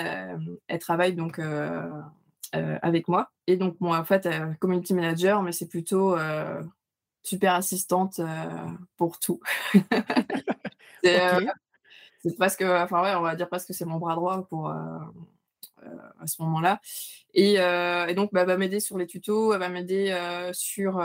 [0.69, 1.41] elle travaille donc
[2.53, 3.31] avec moi.
[3.47, 4.29] Et donc moi, en fait,
[4.61, 6.17] community manager, mais c'est plutôt
[7.23, 8.21] super assistante
[8.97, 9.41] pour tout.
[12.23, 14.75] c'est presque, enfin ouais, on va dire presque que c'est mon bras droit pour euh,
[15.85, 15.89] euh,
[16.21, 16.81] à ce moment-là.
[17.35, 20.15] Et, euh, donc, bah, elle va m'aider sur les tutos, elle va m'aider
[20.53, 21.03] sur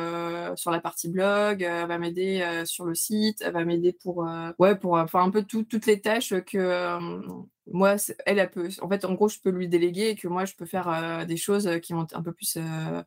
[0.56, 4.28] sur la partie blog, elle va m'aider sur le site, elle va m'aider pour
[4.60, 6.88] ouais pour un peu toutes les tâches que
[7.72, 7.96] moi,
[8.28, 8.70] elle, peut.
[8.82, 11.26] En fait, en gros, je peux lui déléguer et que moi, je peux faire euh,
[11.26, 12.58] des choses qui vont un peu plus.
[12.58, 13.02] Euh,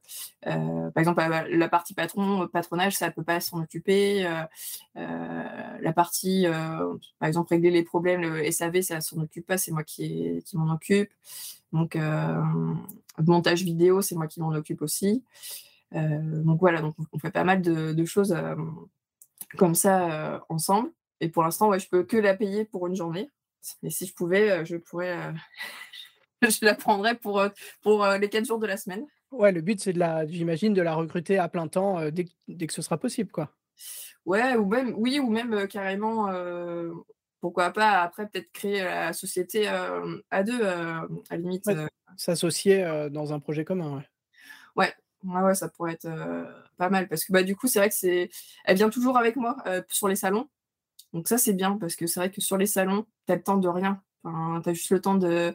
[0.47, 4.29] euh, par exemple, la, partie patron, patronage, ça ne peut pas s'en occuper.
[4.95, 6.47] la partie,
[7.19, 10.43] par exemple, régler les problèmes, le SAV, ça ne s'en occupe pas, c'est moi qui,
[10.45, 11.11] qui m'en occupe.
[11.73, 11.97] Donc,
[13.19, 15.23] montage vidéo, c'est moi qui m'en occupe aussi.
[15.93, 18.37] donc voilà, donc on fait pas mal de, de choses
[19.57, 20.91] comme ça ensemble.
[21.21, 23.31] Et pour l'instant, ouais, je peux que la payer pour une journée.
[23.83, 25.35] Mais si je pouvais, je pourrais.
[26.43, 27.43] je la prendrais pour,
[27.83, 29.05] pour les quatre jours de la semaine.
[29.31, 32.67] Ouais, le but, c'est de la, j'imagine, de la recruter à plein temps dès, dès,
[32.67, 33.55] que ce sera possible, quoi.
[34.25, 36.33] Ouais, ou même, oui, ou même carrément,
[37.41, 41.71] pourquoi pas après peut-être créer la société à deux, à la limite.
[42.17, 44.09] S'associer dans un projet commun, ouais.
[44.77, 44.95] Ouais,
[45.43, 46.09] ouais, ça pourrait être
[46.79, 48.31] pas mal parce que bah, du coup, c'est vrai que c'est,
[48.65, 49.57] elle vient toujours avec moi
[49.89, 50.49] sur les salons.
[51.13, 53.43] Donc ça, c'est bien parce que c'est vrai que sur les salons, tu as le
[53.43, 54.03] temps de rien.
[54.25, 55.55] Tu as juste le temps de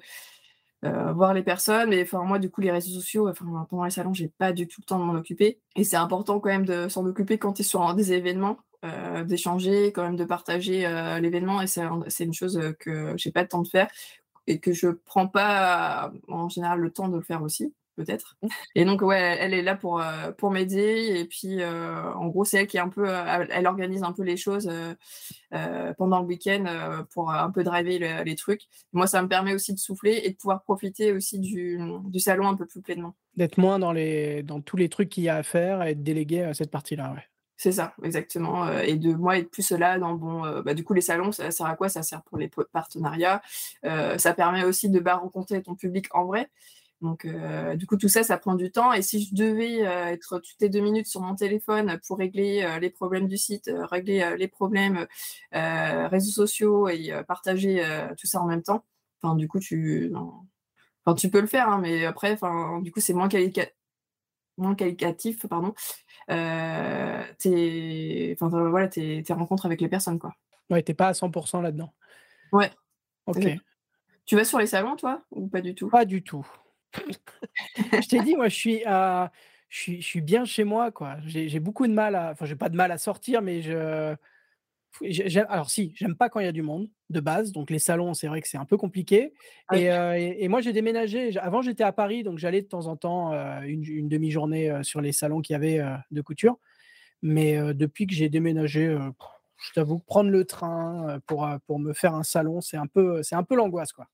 [0.83, 1.89] euh, voir les personnes.
[1.89, 4.67] Mais enfin, moi, du coup, les réseaux sociaux, enfin, pendant les salons, j'ai pas du
[4.67, 5.59] tout le temps de m'en occuper.
[5.75, 9.23] Et c'est important quand même de s'en occuper quand tu es sur des événements, euh,
[9.23, 11.61] d'échanger, quand même de partager euh, l'événement.
[11.61, 13.89] Et c'est une chose que j'ai pas le temps de faire
[14.47, 18.37] et que je prends pas en général le temps de le faire aussi peut-être.
[18.75, 21.15] Et donc, ouais, elle est là pour, euh, pour m'aider.
[21.17, 24.11] Et puis, euh, en gros, c'est elle qui est un peu, euh, elle organise un
[24.11, 24.69] peu les choses
[25.97, 28.63] pendant le week-end pour un peu driver les trucs.
[28.91, 32.47] Moi, ça me permet aussi de souffler et de pouvoir profiter aussi du, du salon
[32.47, 33.15] un peu plus pleinement.
[33.35, 36.01] D'être moins dans, les, dans tous les trucs qu'il y a à faire et de
[36.01, 37.23] déléguer à cette partie-là, ouais.
[37.55, 38.67] C'est ça, exactement.
[38.79, 40.61] Et de moi être plus là dans bon.
[40.63, 41.87] bah, du coup, les salons, ça sert à quoi?
[41.87, 43.41] Ça sert pour les partenariats.
[43.83, 46.49] ça permet aussi de bah, rencontrer ton public en vrai.
[47.03, 48.93] Donc, euh, du coup, tout ça, ça prend du temps.
[48.93, 52.63] Et si je devais euh, être toutes les deux minutes sur mon téléphone pour régler
[52.63, 55.05] euh, les problèmes du site, régler les problèmes
[55.51, 57.83] réseaux sociaux et partager
[58.17, 58.85] tout ça en même temps,
[59.21, 60.11] enfin, du coup, tu,
[61.05, 63.65] Enfin, tu peux le faire, hein, mais après, enfin, du coup, c'est moins, qualica...
[64.57, 65.73] moins qualitatif, pardon.
[66.29, 68.37] Tes...
[68.39, 69.21] Enfin, voilà, tes...
[69.21, 70.33] tes rencontres avec les personnes, quoi.
[70.69, 71.93] Ouais, t'es pas à 100% là-dedans.
[72.53, 72.71] Ouais.
[73.25, 73.45] Ok.
[74.25, 75.89] Tu vas sur les salons, toi, ou pas du tout?
[75.89, 76.47] Pas du tout.
[78.01, 79.31] Je t'ai dit, moi, je suis, à...
[79.69, 81.17] je suis, je suis bien chez moi, quoi.
[81.25, 84.15] J'ai beaucoup de mal à, enfin, j'ai pas de mal à sortir, mais je,
[85.49, 88.13] alors si, j'aime pas quand il y a du monde de base, donc les salons,
[88.13, 89.33] c'est vrai que c'est un peu compliqué.
[89.67, 91.35] Ah Et, euh, et- et moi, j'ai déménagé.
[91.39, 94.83] Avant, j'étais à Paris, donc j'allais de temps en temps euh, une, une demi-journée euh,
[94.83, 96.57] sur les salons qu'il y avait euh, de couture.
[97.21, 98.99] Mais euh, depuis que j'ai déménagé, euh,
[99.57, 102.87] je t'avoue prendre le train euh, pour, euh, pour me faire un salon, c'est un
[102.87, 104.07] peu, c'est un peu l'angoisse, quoi.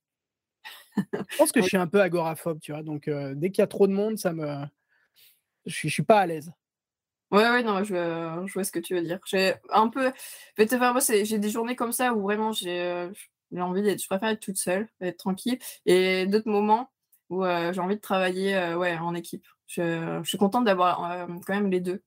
[1.29, 2.83] Je pense que je suis un peu agoraphobe, tu vois.
[2.83, 4.65] Donc euh, dès qu'il y a trop de monde, ça me,
[5.65, 6.51] je suis, je suis pas à l'aise.
[7.31, 9.19] Ouais, ouais, non, je vois, je vois ce que tu veux dire.
[9.25, 10.11] J'ai un peu.
[10.59, 13.11] enfin, moi, j'ai des journées comme ça où vraiment j'ai euh,
[13.57, 14.01] envie d'être.
[14.01, 15.59] Je préfère être toute seule, être tranquille.
[15.85, 16.91] Et d'autres moments
[17.29, 19.45] où j'ai envie de travailler ouais, en équipe.
[19.67, 22.01] Je, je suis contente d'avoir quand même les deux.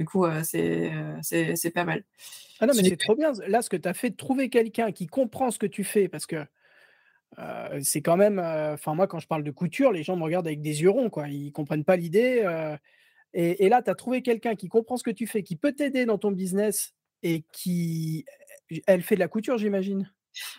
[0.00, 2.04] Du coup, euh, c'est euh, pas mal.
[2.58, 3.32] Ah non, mais c'est trop bien.
[3.46, 6.08] Là, ce que tu as fait, de trouver quelqu'un qui comprend ce que tu fais,
[6.08, 6.46] parce que
[7.38, 8.38] euh, c'est quand même.
[8.38, 10.90] euh, Enfin, moi, quand je parle de couture, les gens me regardent avec des yeux
[10.90, 11.28] ronds, quoi.
[11.28, 12.42] Ils comprennent pas l'idée.
[12.44, 12.76] euh,
[13.34, 15.72] et, et là, tu as trouvé quelqu'un qui comprend ce que tu fais, qui peut
[15.72, 18.24] t'aider dans ton business et qui.
[18.86, 20.10] Elle fait de la couture, j'imagine?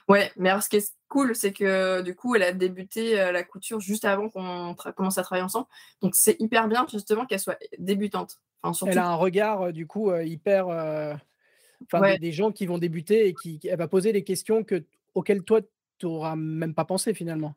[0.10, 3.44] Ouais, mais alors ce qui est cool, c'est que du coup, elle a débuté la
[3.44, 5.68] couture juste avant qu'on commence à travailler ensemble.
[6.02, 8.42] Donc c'est hyper bien justement qu'elle soit débutante.
[8.62, 10.68] Enfin, surtout Elle a un regard, du coup, hyper.
[10.68, 12.14] Enfin, Ouais.
[12.14, 14.84] des, des gens qui vont débuter et qui, elle va poser des questions que,
[15.16, 15.62] auxquelles toi,
[16.02, 17.56] tu n'auras même pas pensé finalement.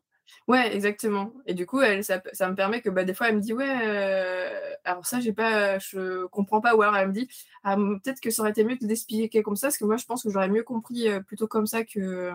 [0.49, 1.33] Ouais, exactement.
[1.47, 3.53] Et du coup, elle, ça, ça me permet que bah, des fois, elle me dit
[3.53, 6.75] ouais, euh, alors ça, j'ai pas, je comprends pas.
[6.75, 7.29] Ou alors elle me dit
[7.63, 10.05] ah, peut-être que ça aurait été mieux de l'expliquer comme ça, parce que moi, je
[10.05, 12.33] pense que j'aurais mieux compris euh, plutôt comme ça que.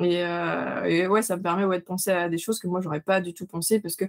[0.00, 2.80] Et, euh, et ouais, ça me permet ouais, de penser à des choses que moi,
[2.80, 4.04] j'aurais pas du tout pensé, parce que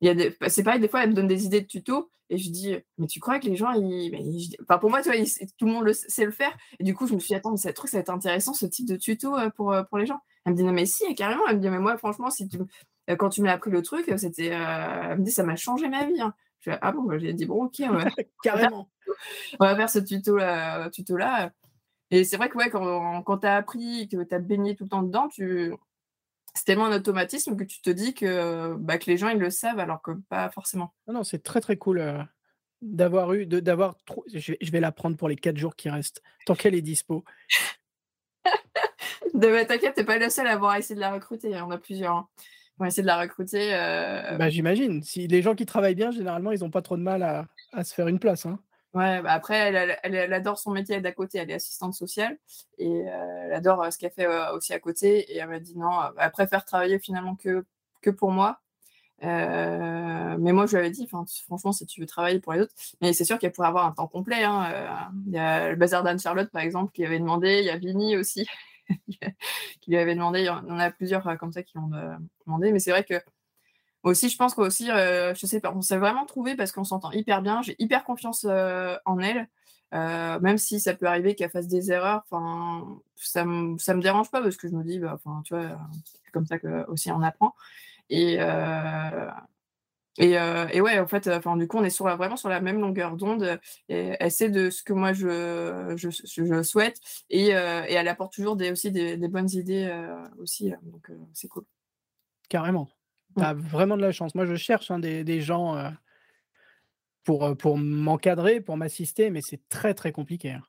[0.00, 0.36] il y a des...
[0.40, 2.76] bah, c'est pareil, des fois, elle me donne des idées de tutos et je dis,
[2.98, 4.54] mais tu crois que les gens, ils...
[4.62, 5.28] Enfin, pour moi, tu vois, ils-
[5.58, 5.92] tout le monde le...
[5.92, 6.56] sait le faire.
[6.78, 8.54] Et du coup, je me suis dit, attends, mais ce truc, ça va être intéressant,
[8.54, 10.20] ce type de tuto euh, pour, euh, pour les gens.
[10.44, 11.42] Elle me dit, non, mais si, carrément.
[11.48, 12.58] Elle me dit, mais moi, franchement, si tu...
[13.10, 14.52] euh, quand tu m'as appris le truc, c'était.
[14.54, 16.20] euh, Elle me dit, ça m'a changé ma vie.
[16.20, 16.32] hein.
[16.60, 18.04] Je fais, ah bon, bah, j'ai dit, bon, ok, on va,
[18.44, 18.88] Carrément.
[19.58, 20.88] on va faire ce tuto-là.
[20.90, 21.50] Tuto -là.
[22.12, 24.84] Et c'est vrai que ouais, quand, quand tu as appris, que tu as baigné tout
[24.84, 25.72] le temps dedans, tu
[26.54, 29.50] c'est tellement un automatisme que tu te dis que, bah, que les gens ils le
[29.50, 30.94] savent alors que pas forcément.
[31.06, 32.22] Non, non, c'est très très cool euh,
[32.82, 34.24] d'avoir eu, de- d'avoir trop.
[34.32, 36.82] Je vais, je vais la prendre pour les 4 jours qui restent, tant qu'elle est
[36.82, 37.24] dispo.
[39.34, 41.78] De, bah, T'inquiète, t'es pas le seul à avoir essayé de la recruter, on a
[41.78, 42.14] plusieurs.
[42.16, 42.28] hein.
[42.78, 43.74] On a essayé de la recruter.
[43.74, 45.02] euh, Bah, J'imagine.
[45.02, 47.84] Si les gens qui travaillent bien, généralement, ils n'ont pas trop de mal à, à
[47.84, 48.46] se faire une place.
[48.46, 48.58] hein.
[48.92, 49.72] Ouais, bah après,
[50.02, 52.36] elle, adore son métier d'à côté, elle est assistante sociale
[52.76, 55.32] et euh, elle adore euh, ce qu'elle fait euh, aussi à côté.
[55.32, 57.64] Et elle m'a dit non, elle préfère travailler finalement que,
[58.02, 58.60] que pour moi.
[59.22, 63.12] Mais moi, je lui avais dit, franchement, si tu veux travailler pour les autres, mais
[63.12, 64.44] c'est sûr qu'elle pourrait avoir un temps complet.
[64.44, 67.76] hein, Il y a le bazar d'Anne-Charlotte, par exemple, qui avait demandé, il y a
[67.76, 68.46] Vini aussi,
[69.80, 72.14] qui lui avait demandé, il y en a plusieurs comme ça qui ont euh,
[72.46, 73.14] demandé, mais c'est vrai que
[74.02, 77.10] aussi, je pense qu'aussi, euh, je sais pas, on s'est vraiment trouvé parce qu'on s'entend
[77.12, 77.62] hyper bien.
[77.62, 79.48] J'ai hyper confiance euh, en elle,
[79.94, 82.22] euh, même si ça peut arriver qu'elle fasse des erreurs.
[83.16, 85.78] Ça me ça me dérange pas parce que je me dis, bah, tu vois,
[86.24, 87.54] c'est comme ça que aussi on apprend.
[88.10, 88.38] Et
[90.18, 92.80] et, et ouais, en fait, du coup, on est sur la- vraiment sur la même
[92.80, 93.58] longueur d'onde.
[93.88, 98.56] Elle sait de ce que moi je, je, je- souhaite et, et elle apporte toujours
[98.56, 99.90] des, aussi des, bonnes idées
[100.38, 100.72] aussi.
[100.82, 101.64] donc, c'est cool.
[102.48, 102.88] Carrément.
[103.36, 104.34] Tu as vraiment de la chance.
[104.34, 105.90] Moi, je cherche hein, des, des gens euh,
[107.24, 110.50] pour, euh, pour m'encadrer, pour m'assister, mais c'est très très compliqué.
[110.52, 110.62] hein.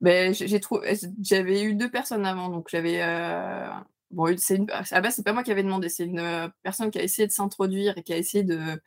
[0.00, 3.02] Ben, j'ai trouvé, j'avais eu deux personnes avant, donc j'avais.
[3.02, 3.68] euh,
[4.10, 4.66] Bon, c'est une...
[4.70, 7.26] à base, c'est pas moi qui avais demandé, c'est une euh, personne qui a essayé
[7.26, 8.56] de s'introduire et qui a essayé de.
[8.56, 8.80] de-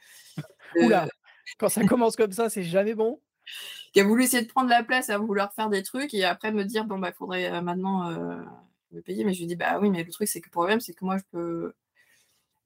[0.84, 1.08] Oula,
[1.58, 3.20] quand ça commence comme ça, c'est jamais bon.
[3.94, 6.52] qui a voulu essayer de prendre la place, à vouloir faire des trucs et après
[6.52, 8.38] me dire bon bah il faudrait euh, maintenant euh,
[8.92, 9.24] me payer.
[9.24, 11.04] Mais je lui dis bah oui, mais le truc c'est que le problème c'est que
[11.06, 11.74] moi je peux.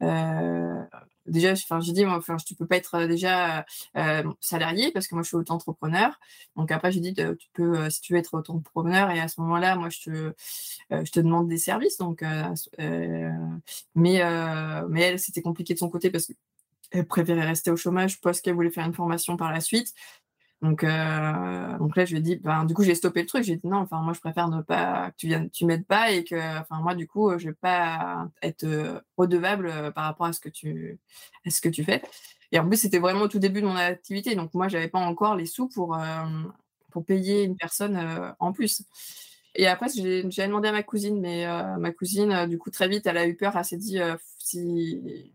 [0.02, 0.84] Euh,
[1.26, 3.66] déjà, enfin, j'ai dit, moi, enfin, tu peux pas être euh, déjà
[3.98, 6.20] euh, salarié parce que moi je suis auto-entrepreneur.
[6.56, 9.76] Donc après, j'ai dit, tu peux, si tu veux être auto-entrepreneur, et à ce moment-là,
[9.76, 10.34] moi je te,
[10.92, 11.98] je te demande des services.
[11.98, 12.24] Donc,
[13.96, 14.22] mais,
[14.90, 16.28] mais elle, c'était compliqué de son côté parce
[16.92, 19.94] qu'elle préférait rester au chômage parce qu'elle voulait faire une formation par la suite.
[20.62, 23.44] Donc, euh, donc là, je lui ai dit, ben, du coup, j'ai stoppé le truc.
[23.44, 26.12] J'ai dit non, enfin, moi, je préfère ne pas que tu viennes, tu m'aides pas
[26.12, 30.26] et que, enfin, moi, du coup, je vais pas être euh, redevable euh, par rapport
[30.26, 31.00] à ce que tu,
[31.46, 32.02] à ce que tu fais.
[32.52, 34.36] Et en plus, c'était vraiment au tout début de mon activité.
[34.36, 35.98] Donc, moi, j'avais pas encore les sous pour,
[36.92, 38.84] pour payer une personne en plus.
[39.56, 41.46] Et après, j'ai demandé à ma cousine, mais
[41.78, 43.56] ma cousine, du coup, très vite, elle a eu peur.
[43.56, 44.00] Elle s'est dit
[44.40, 45.32] si.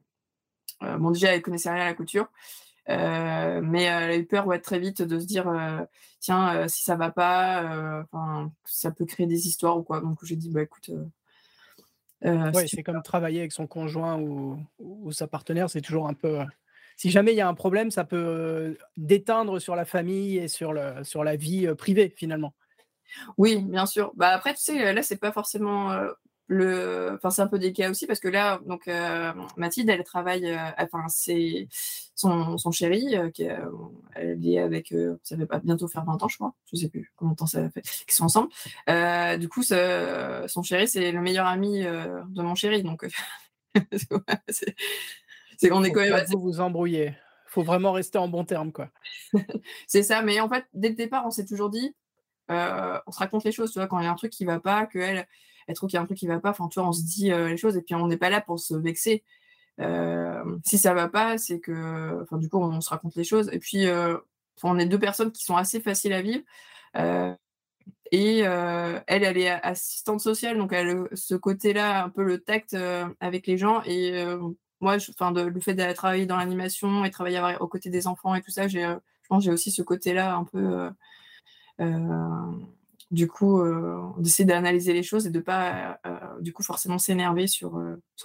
[0.81, 2.29] bon, déjà, elle connaissait rien à la couture.
[2.89, 5.47] Mais elle a eu peur ouais, très vite de se dire
[6.21, 8.05] tiens, si ça va pas,
[8.65, 10.01] ça peut créer des histoires ou quoi.
[10.01, 10.91] Donc j'ai dit bah écoute.
[12.23, 16.41] ouais, c'est comme travailler avec son conjoint ou, ou sa partenaire, c'est toujours un peu
[16.97, 20.73] si jamais il y a un problème, ça peut déteindre sur la famille et sur,
[20.73, 22.55] le, sur la vie privée finalement.
[23.37, 24.13] Oui, bien sûr.
[24.17, 25.91] Bah après, tu sais, là, c'est pas forcément
[26.47, 27.13] le.
[27.15, 28.89] Enfin, c'est un peu délicat aussi parce que là, donc,
[29.57, 30.57] Mathilde, elle travaille.
[30.79, 31.69] enfin, c'est
[32.15, 33.45] son, son chéri, qui
[34.15, 34.95] elle est avec.
[35.23, 36.55] ça va pas bientôt faire 20 ans, je crois.
[36.73, 38.51] Je sais plus combien de temps ça fait qu'ils sont ensemble.
[39.39, 42.83] du coup, son chéri, c'est le meilleur ami de mon chéri.
[42.83, 43.07] Donc,
[44.49, 44.75] c'est
[45.59, 47.15] c'est on est quand même vous vous embrouillez.
[47.47, 48.91] Faut vraiment rester en bon terme, quoi.
[49.87, 51.95] c'est ça, mais en fait, dès le départ, on s'est toujours dit,
[52.51, 54.45] euh, on se raconte les choses, tu vois, quand il y a un truc qui
[54.45, 55.27] va pas, qu'elle, elle
[55.73, 57.33] trouve qu'il y a un truc qui va pas, enfin, tu vois, on se dit
[57.33, 59.25] euh, les choses et puis on n'est pas là pour se vexer.
[59.81, 63.49] Euh, si ça va pas, c'est que, enfin, du coup, on, se raconte les choses.
[63.53, 63.87] Et puis,
[64.63, 66.45] on est deux personnes qui sont assez faciles à vivre.
[68.13, 72.77] et elle, elle est assistante sociale, donc elle a ce côté-là, un peu le tact
[73.21, 73.83] avec les gens.
[73.85, 74.25] Et
[74.85, 78.51] moi, le fait d'aller travailler dans l'animation et travailler aux côtés des enfants et tout
[78.51, 80.91] ça, euh, je pense j'ai aussi ce côté-là un peu, euh,
[81.81, 82.53] euh,
[83.11, 83.63] du coup,
[84.19, 86.01] d'essayer d'analyser les choses et de pas,
[86.41, 87.81] du coup, forcément s'énerver sur,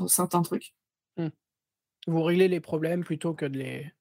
[0.07, 0.73] certains trucs.
[1.17, 1.27] Mmh.
[2.07, 3.91] Vous réglez les problèmes plutôt que de les,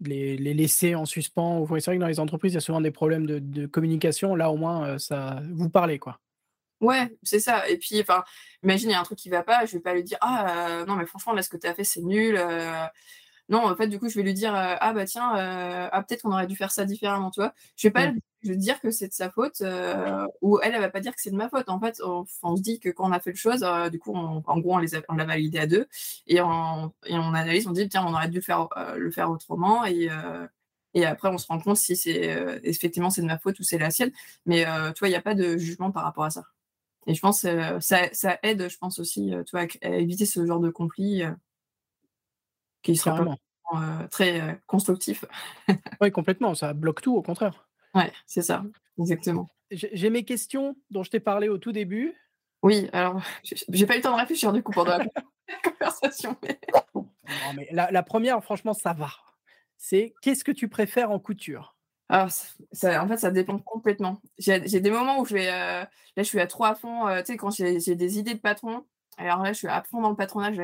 [0.00, 1.66] les, laisser en suspens.
[1.66, 4.34] C'est vrai que dans les entreprises, il y a souvent des problèmes de, de communication.
[4.34, 6.20] Là, au moins, ça, vous parlez, quoi.
[6.80, 7.68] Ouais, c'est ça.
[7.68, 8.22] Et puis, enfin,
[8.62, 10.84] imagine, il y a un truc qui va pas, je vais pas lui dire ah
[10.86, 12.38] non mais franchement là ce que tu as fait c'est nul.
[13.48, 16.32] Non, en fait, du coup, je vais lui dire ah bah tiens, ah peut-être qu'on
[16.32, 17.54] aurait dû faire ça différemment, tu vois.
[17.76, 18.18] Je vais pas mmh.
[18.44, 19.62] lui dire que c'est de sa faute
[20.42, 21.68] ou elle, elle va pas dire que c'est de ma faute.
[21.68, 24.58] En fait, on, se dit que quand on a fait le chose, du coup, en
[24.58, 25.86] gros, on les on l'a validé à deux
[26.26, 29.84] et on, et on analyse, on dit tiens, on aurait dû faire, le faire autrement
[29.86, 30.08] et
[30.94, 33.78] et après, on se rend compte si c'est effectivement c'est de ma faute ou c'est
[33.78, 34.12] la sienne.
[34.46, 36.44] Mais tu vois, il n'y a pas de jugement par rapport à ça.
[37.08, 40.26] Et je pense que euh, ça, ça, aide, je pense aussi, euh, toi, à, éviter
[40.26, 41.22] ce genre de conflit
[42.78, 43.36] euh, qui sera
[44.10, 45.24] très constructif.
[46.00, 46.54] oui, complètement.
[46.54, 47.68] Ça bloque tout, au contraire.
[47.94, 48.64] Oui, c'est ça,
[48.98, 49.48] exactement.
[49.70, 52.14] J'ai mes questions dont je t'ai parlé au tout début.
[52.62, 53.22] Oui, alors,
[53.68, 55.06] j'ai pas eu le temps de réfléchir du coup pendant la
[55.62, 56.36] conversation.
[56.94, 59.10] Non, mais la, la première, franchement, ça va.
[59.76, 61.76] C'est qu'est-ce que tu préfères en couture?
[62.08, 62.30] Alors,
[62.72, 64.20] ça, en fait, ça dépend complètement.
[64.38, 65.48] J'ai des moments où je vais.
[65.48, 67.06] Euh, là, je suis à trop à fond.
[67.06, 68.84] Euh, tu sais, quand j'ai des idées de patron,
[69.18, 70.56] alors là, je suis à fond dans le patronage.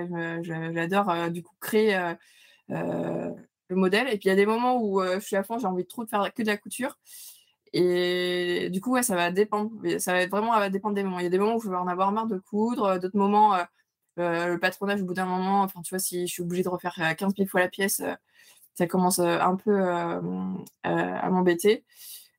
[0.43, 2.15] J'adore, euh, du coup, créer
[2.69, 4.09] le modèle.
[4.09, 5.89] Et puis, il y a des moments où je suis à fond, j'ai envie de
[5.89, 6.99] trop de faire que de la couture.
[7.73, 9.71] Et du coup, ouais, ça va dépendre.
[9.99, 11.19] Ça va être vraiment va dépendre des moments.
[11.19, 12.99] Il y a des moments où je vais en avoir marre de coudre.
[12.99, 13.57] D'autres moments,
[14.17, 16.95] le patronage, au bout d'un moment, enfin, tu vois, si je suis obligée de refaire
[17.17, 18.03] 15 000 fois la pièce
[18.75, 21.85] ça commence un peu à m'embêter.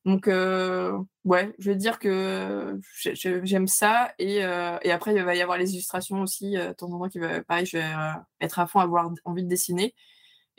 [0.06, 4.14] Donc, ouais, je vais dire que j'aime ça.
[4.20, 6.51] Et, après, il va y avoir les illustrations aussi.
[6.51, 7.91] de temps en temps, qui va, pareil, je vais
[8.39, 9.95] être à fond, avoir envie de dessiner.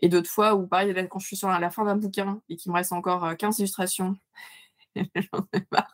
[0.01, 2.71] Et d'autres fois où, pareil, quand je suis sur la fin d'un bouquin et qu'il
[2.71, 4.17] me reste encore 15 illustrations,
[4.97, 5.93] j'en ai marre.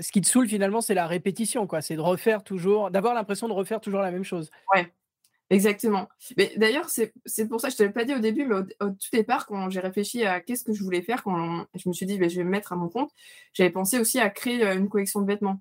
[0.00, 1.80] Ce qui te saoule finalement, c'est la répétition, quoi.
[1.82, 4.50] C'est de refaire toujours, d'avoir l'impression de refaire toujours la même chose.
[4.74, 4.92] Ouais,
[5.48, 6.08] Exactement.
[6.36, 7.12] Mais d'ailleurs, c'est
[7.48, 9.46] pour ça que je ne te l'ai pas dit au début, mais au, tout départ,
[9.46, 12.26] quand j'ai réfléchi à qu'est-ce que je voulais faire, quand je me suis dit, bah,
[12.28, 13.12] je vais me mettre à mon compte,
[13.52, 15.60] j'avais pensé aussi à créer une collection de vêtements.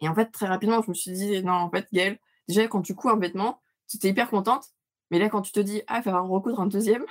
[0.00, 2.18] Et en fait, très rapidement, je me suis dit, non, en fait, Gaëlle,
[2.48, 4.66] déjà, quand tu couds un vêtement, tu es hyper contente,
[5.10, 7.04] mais là, quand tu te dis, ah, il va falloir recoudre un deuxième.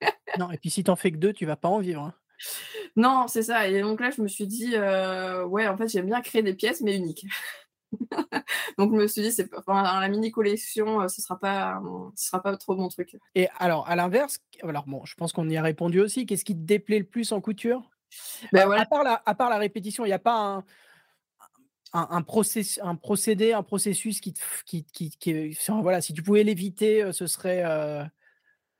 [0.38, 2.02] non, et puis si tu n'en fais que deux, tu vas pas en vivre.
[2.02, 2.14] Hein.
[2.96, 3.68] Non, c'est ça.
[3.68, 6.80] Et donc là, je me suis dit, ouais, en fait, j'aime bien créer des pièces,
[6.80, 7.26] mais uniques.
[8.78, 11.80] Donc je me suis dit, c'est enfin, la mini collection, euh, ce sera pas,
[12.14, 13.16] ce sera pas trop mon truc.
[13.34, 16.26] Et alors, à l'inverse, alors bon, je pense qu'on y a répondu aussi.
[16.26, 17.90] Qu'est-ce qui te déplaît le plus en couture?
[18.52, 20.64] Ben, à, part la, à part la répétition, il n'y a pas un,
[21.92, 22.24] un, un,
[22.82, 24.34] un, procédé, un processus qui,
[24.64, 28.04] qui, qui, voilà, si tu pouvais l'éviter, euh, ce serait, euh,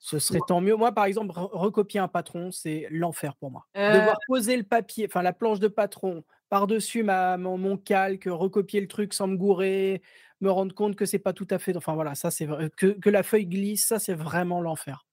[0.06, 0.76] ce serait tant mieux.
[0.76, 3.66] Moi, par exemple, recopier un patron, c'est l'enfer pour moi.
[3.74, 8.86] Devoir poser le papier, enfin la planche de patron, par-dessus ma, mon, calque, recopier le
[8.86, 10.02] truc sans me gourer,
[10.40, 11.76] me rendre compte que c'est pas tout à fait.
[11.76, 12.46] Enfin voilà, ça c'est
[12.76, 15.08] que, que la feuille glisse, ça c'est vraiment l'enfer.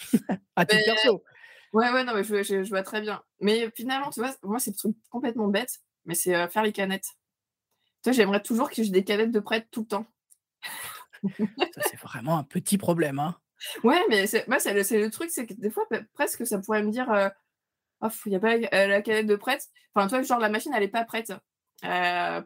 [0.56, 1.22] à titre perso.
[1.72, 3.22] Ouais, ouais, non, mais je, je, vois très bien.
[3.38, 4.74] Mais finalement, tu vois, moi c'est
[5.10, 7.06] complètement bête, mais c'est euh, faire les canettes.
[8.02, 10.06] Tu vois, j'aimerais toujours que j'ai des canettes de prête tout le temps.
[11.22, 13.36] ça c'est vraiment un petit problème, hein.
[13.82, 15.84] Ouais, mais moi, c'est, le, truc, c'est que des fois,
[16.14, 17.10] presque, ça pourrait me dire.
[17.12, 17.28] Euh,
[18.26, 19.68] il n'y a pas la, canette de prête.
[19.94, 21.32] Enfin, toi, genre, la machine, elle n'est pas prête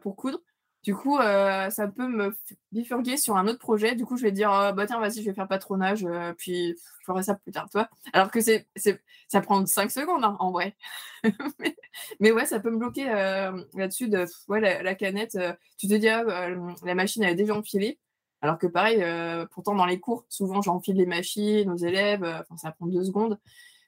[0.01, 0.39] pour coudre.
[0.83, 2.33] Du coup, ça peut me
[2.71, 3.95] bifurguer sur un autre projet.
[3.95, 6.05] Du coup, je vais dire, «Oh, bah tiens, vas-y, je vais faire patronage,
[6.37, 7.89] puis je ferai ça plus tard, toi.
[8.13, 10.77] Alors que ça prend 5 secondes, hein, en vrai.
[12.21, 15.37] mais, ouais, ça peut me bloquer là-dessus de ouais, la, canette.
[15.77, 16.47] tu te dis, «Ah, bah,
[16.85, 17.99] la machine, elle est déjà enfilée.
[18.41, 19.03] Alors que pareil,
[19.51, 22.23] pourtant, dans les cours, souvent, j'enfile les machines aux élèves.
[22.23, 23.37] Enfin, ça prend deux secondes.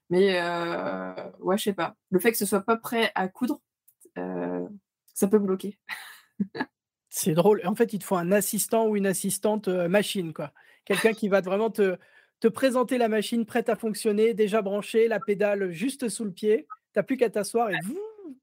[0.10, 0.41] Mais
[1.39, 1.95] ouais, je sais pas.
[2.10, 3.62] Le fait que ce soit pas prêt à coudre,
[4.16, 5.78] ça peut bloquer.
[7.10, 7.62] C'est drôle.
[7.66, 10.52] En fait, il te faut un assistant ou une assistante machine, quoi.
[10.86, 11.97] Quelqu'un qui va vraiment te,
[12.41, 16.68] te présenter la machine prête à fonctionner, déjà branchée, la pédale juste sous le pied.
[16.93, 17.76] Tu n'as plus qu'à t'asseoir et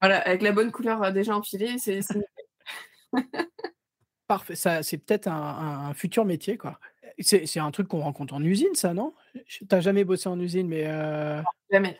[0.01, 2.01] Voilà, avec la bonne couleur déjà enfilée, c'est.
[4.29, 4.55] Parfait.
[4.55, 6.79] Ça, c'est peut-être un, futur métier, quoi.
[7.19, 9.13] C'est, un truc qu'on rencontre en usine, ça, non?
[9.47, 10.85] Tu n'as jamais bossé en usine, mais.
[11.73, 11.99] jamais.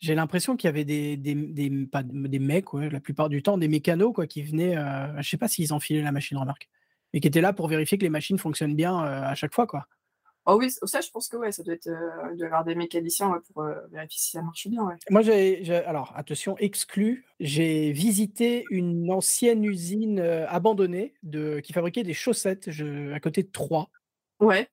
[0.00, 3.42] J'ai l'impression qu'il y avait des des des pas des mecs, ouais, la plupart du
[3.42, 6.68] temps, des mécanos quoi, qui venaient, euh, je sais pas s'ils enfilaient la machine remarque,
[7.12, 9.66] mais qui étaient là pour vérifier que les machines fonctionnent bien, euh, à chaque fois,
[9.66, 9.86] quoi.
[10.46, 13.40] Oh oui, ça je pense que ouais, ça doit être, euh, y avoir des mécaniciens,
[13.52, 14.94] pour, vérifier si ça marche bien, ouais.
[15.10, 22.14] Moi j'ai alors attention, exclu, j'ai visité une ancienne usine, abandonnée de qui fabriquait des
[22.14, 23.90] chaussettes, je à côté de Troyes.
[24.40, 24.68] Ouais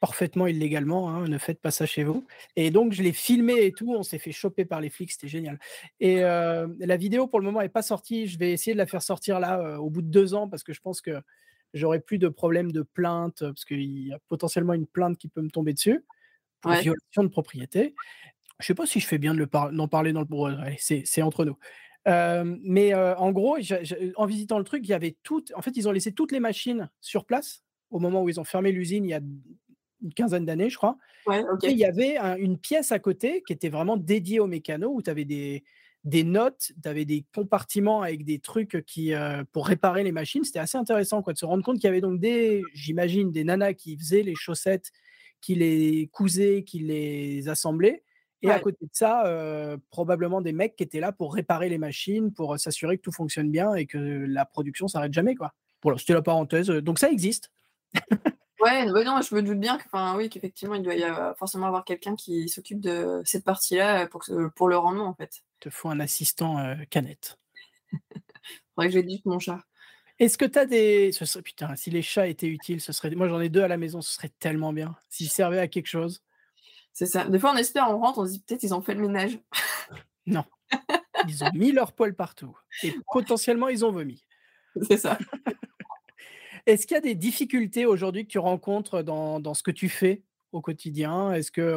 [0.00, 2.26] parfaitement illégalement, hein, ne faites pas ça chez vous.
[2.54, 5.28] Et donc, je l'ai filmé et tout, on s'est fait choper par les flics, c'était
[5.28, 5.58] génial.
[6.00, 8.26] Et la vidéo, pour le moment, n'est pas sortie.
[8.26, 10.72] Je vais essayer de la faire sortir là, au bout de deux ans, parce que
[10.72, 11.20] je pense que
[11.74, 15.42] j'aurai plus de problèmes de plainte, parce qu'il y a potentiellement une plainte qui peut
[15.42, 16.04] me tomber dessus
[16.60, 17.94] pour violation de propriété.
[18.58, 20.26] Je ne sais pas si je fais bien d'en parler dans le...
[20.78, 21.58] c'est entre nous.
[22.06, 23.58] mais en gros,
[24.16, 25.52] en visitant le truc, il y avait toutes.
[25.54, 28.44] En fait, ils ont laissé toutes les machines sur place au moment où ils ont
[28.44, 29.20] fermé l'usine il y a
[30.02, 30.96] une quinzaine d'années, je crois.
[31.62, 35.02] Et il y avait une pièce à côté qui était vraiment dédiée aux mécanos où
[35.02, 35.64] tu avais des,
[36.06, 40.44] des notes, tu avais des compartiments avec des trucs qui, euh, pour réparer les machines.
[40.44, 43.42] C'était assez intéressant quoi, de se rendre compte qu'il y avait donc des, j'imagine, des
[43.42, 44.92] nanas qui faisaient les chaussettes,
[45.40, 48.04] qui les cousaient, qui les assemblaient.
[48.42, 51.78] Et à côté de ça, euh, probablement des mecs qui étaient là pour réparer les
[51.78, 55.34] machines, pour s'assurer que tout fonctionne bien et que la production s'arrête jamais.
[55.34, 55.52] Quoi.
[55.82, 56.68] Voilà, c'était la parenthèse.
[56.68, 57.50] Donc ça existe.
[58.60, 61.66] Ouais, bah non, je me doute bien que, oui, qu'effectivement, il doit y avoir, forcément
[61.66, 65.42] avoir quelqu'un qui s'occupe de cette partie-là pour, pour le rendement, en fait.
[65.60, 67.38] Te faut un assistant euh, canette.
[68.74, 69.60] Faudrait que mon chat.
[70.18, 71.12] Est-ce que tu as des.
[71.12, 71.42] Ce serait...
[71.42, 73.10] Putain, si les chats étaient utiles, ce serait.
[73.10, 74.96] Moi, j'en ai deux à la maison, ce serait tellement bien.
[75.08, 76.22] S'ils servaient à quelque chose.
[76.92, 77.28] C'est ça.
[77.28, 79.38] Des fois, on espère, on rentre, on se dit peut-être ils ont fait le ménage.
[80.26, 80.44] non.
[81.28, 82.56] Ils ont mis leur poil partout.
[82.82, 84.24] Et potentiellement, ils ont vomi.
[84.88, 85.18] C'est ça.
[86.64, 89.88] Est-ce qu'il y a des difficultés aujourd'hui que tu rencontres dans, dans, ce que tu
[89.88, 91.32] fais au quotidien?
[91.32, 91.76] Est-ce que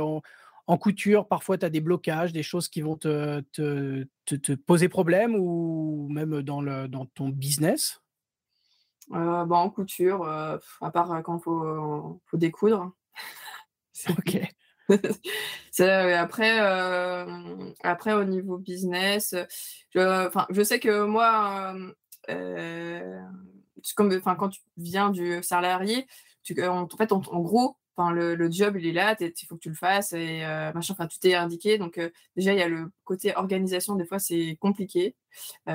[0.69, 4.89] en, couture, parfois, tu as des blocages, des choses qui vont te, te, te, poser
[4.89, 8.01] problème ou même dans, le, dans ton business?
[9.11, 12.91] Euh, bah, En couture, euh, à part euh, quand il faut, faut, découdre.
[14.09, 14.41] ok.
[15.79, 16.59] après,
[17.83, 19.35] après, au niveau business,
[19.93, 21.75] je, je sais que moi,
[23.95, 26.07] comme, quand tu viens du salarié,
[26.43, 27.77] tu, en, fait, en, gros,
[28.09, 31.07] le, job, il est là, il faut que tu le fasses et euh, machin, enfin,
[31.07, 31.77] tout est indiqué.
[31.77, 35.15] Donc, euh, déjà, il y a le côté organisation, des fois, c'est compliqué.
[35.65, 35.73] pour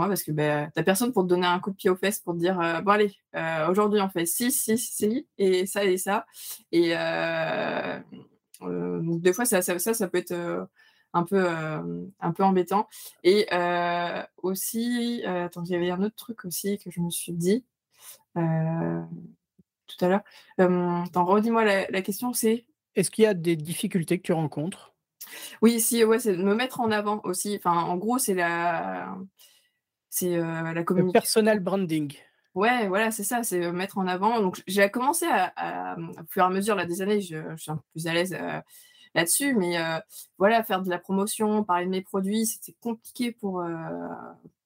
[0.00, 1.96] moi, parce que ben, tu n'as personne pour te donner un coup de pied aux
[1.96, 3.14] fesses pour te dire bon, allez,
[3.68, 6.26] aujourd'hui, on fait ci, ci, ci, et ça et ça.
[6.72, 6.94] Et
[8.60, 10.68] donc, des fois, ça, ça, ça, peut être
[11.12, 12.88] un peu, euh, un peu embêtant.
[13.24, 17.10] Et euh, aussi, euh, attends, il y avait un autre truc aussi que je me
[17.10, 17.64] suis dit
[19.88, 20.22] tout à l'heure.
[20.58, 22.66] attends, redis-moi la, question, c'est?
[22.94, 24.94] Est-ce qu'il y a des difficultés que tu rencontres?
[25.62, 27.56] Oui, si, ouais, c'est de me mettre en avant aussi.
[27.56, 29.16] Enfin, en gros, c'est la,
[30.08, 31.06] c'est la communication.
[31.06, 32.14] Le personal branding.
[32.54, 34.40] Ouais, voilà, c'est ça, c'est mettre en avant.
[34.40, 37.70] Donc, j'ai commencé à, au fur et à mesure là, des années, je, je suis
[37.70, 38.36] un peu plus à l'aise
[39.14, 39.54] là-dessus.
[39.54, 39.76] Mais
[40.38, 43.64] voilà, faire de la promotion, parler de mes produits, c'était compliqué pour,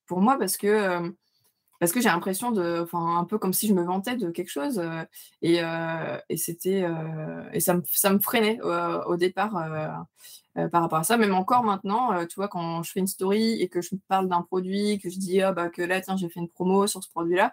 [0.07, 1.13] pour moi parce que
[1.83, 4.51] parce que j'ai l'impression de, enfin, un peu comme si je me vantais de quelque
[4.51, 4.81] chose,
[5.43, 5.61] et,
[6.29, 6.87] et c'était,
[7.53, 9.51] et ça me, ça me freinait au départ
[10.55, 11.17] par rapport à ça.
[11.17, 14.43] Même encore maintenant, tu vois, quand je fais une story et que je parle d'un
[14.43, 17.11] produit, que je dis, ah, bah, que là, tiens, j'ai fait une promo sur ce
[17.11, 17.53] produit-là,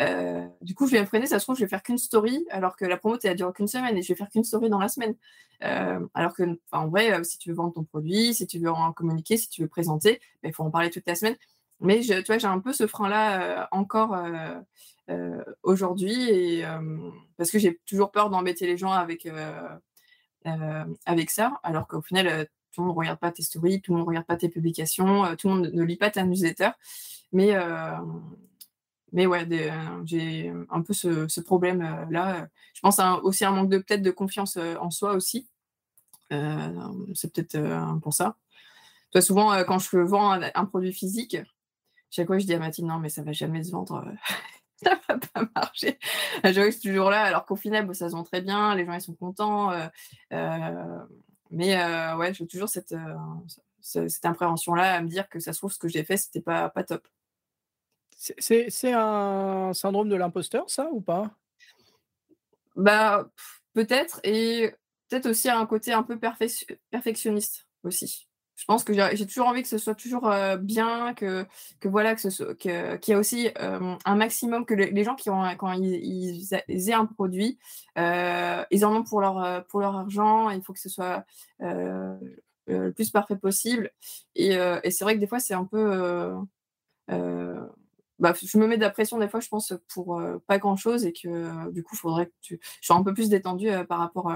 [0.00, 2.46] euh, du coup, je vais me freiner, ça se trouve, je vais faire qu'une story,
[2.48, 4.78] alors que la promo, elle dure qu'une semaine et je vais faire qu'une story dans
[4.78, 5.14] la semaine.
[5.62, 8.70] Euh, alors que, en vrai, euh, si tu veux vendre ton produit, si tu veux
[8.70, 11.36] en communiquer, si tu veux présenter, ben, il faut en parler toute la semaine.
[11.80, 14.16] Mais tu vois, j'ai un peu ce frein-là encore
[15.62, 16.64] aujourd'hui et
[17.36, 19.28] parce que j'ai toujours peur d'embêter les gens avec,
[21.06, 23.98] avec ça, alors qu'au final, tout le monde ne regarde pas tes stories, tout le
[23.98, 26.70] monde ne regarde pas tes publications, tout le monde ne lit pas ta newsletter.
[27.32, 27.54] Mais,
[29.12, 29.46] mais ouais,
[30.04, 32.48] j'ai un peu ce, problème-là.
[32.74, 35.48] Je pense à aussi un manque de peut-être de confiance en soi aussi.
[36.30, 38.36] c'est peut-être pour ça.
[39.10, 41.36] Toi, souvent, quand je vends un, produit physique,
[42.10, 44.04] chaque fois, je dis à Mathilde, non, mais ça va jamais se vendre.
[44.82, 45.98] ça va pas marcher.
[46.44, 48.94] J'avoue que c'est toujours là, alors qu'au final, ça se vend très bien, les gens
[48.94, 49.72] ils sont contents.
[51.50, 51.76] mais
[52.14, 52.94] ouais, j'ai toujours cette,
[53.80, 56.68] cette appréhension-là à me dire que ça se trouve, ce que j'ai fait, c'était pas,
[56.68, 57.06] pas top.
[58.16, 61.30] C'est un syndrome de l'imposteur, ça, ou pas?
[62.76, 63.30] Bah,
[63.72, 64.74] peut-être, et
[65.08, 68.28] peut-être aussi un côté un peu perfectionniste aussi.
[68.60, 70.30] Je pense que j'ai toujours envie que ce soit toujours
[70.60, 71.46] bien, que,
[71.84, 76.52] voilà, que qu'il y a aussi un maximum, que les gens qui ont, quand ils,
[76.52, 77.58] aient un produit,
[77.96, 81.24] ils en ont pour leur, pour leur argent, il faut que ce soit
[81.58, 83.90] le plus parfait possible.
[84.34, 84.50] Et,
[84.90, 86.36] c'est vrai que des fois, c'est un peu
[87.08, 91.14] bah, je me mets de la pression des fois, je pense, pour pas grand-chose et
[91.14, 92.60] que du coup, il faudrait que tu...
[92.82, 94.30] je sois un peu plus détendue par, rapport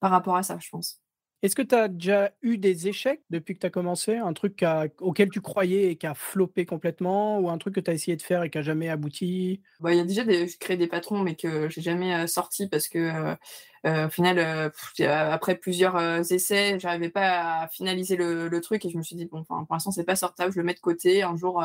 [0.00, 1.03] par rapport à ça, je pense.
[1.44, 4.16] Est-ce que tu as déjà eu des échecs depuis que tu as commencé?
[4.16, 4.64] Un truc
[5.00, 7.38] auquel tu croyais et qui a floppé complètement?
[7.38, 9.60] Ou un truc que tu as essayé de faire et qui n'a jamais abouti?
[9.80, 12.66] Bah, Il y a déjà des, je crée des patrons, mais que j'ai jamais sorti
[12.66, 13.36] parce que
[13.84, 14.72] au final,
[15.06, 16.00] après plusieurs
[16.32, 19.90] essais, j'arrivais pas à finaliser le, truc et je me suis dit, bon, pour l'instant,
[19.90, 21.24] c'est pas sortable, je le mets de côté.
[21.24, 21.62] Un jour,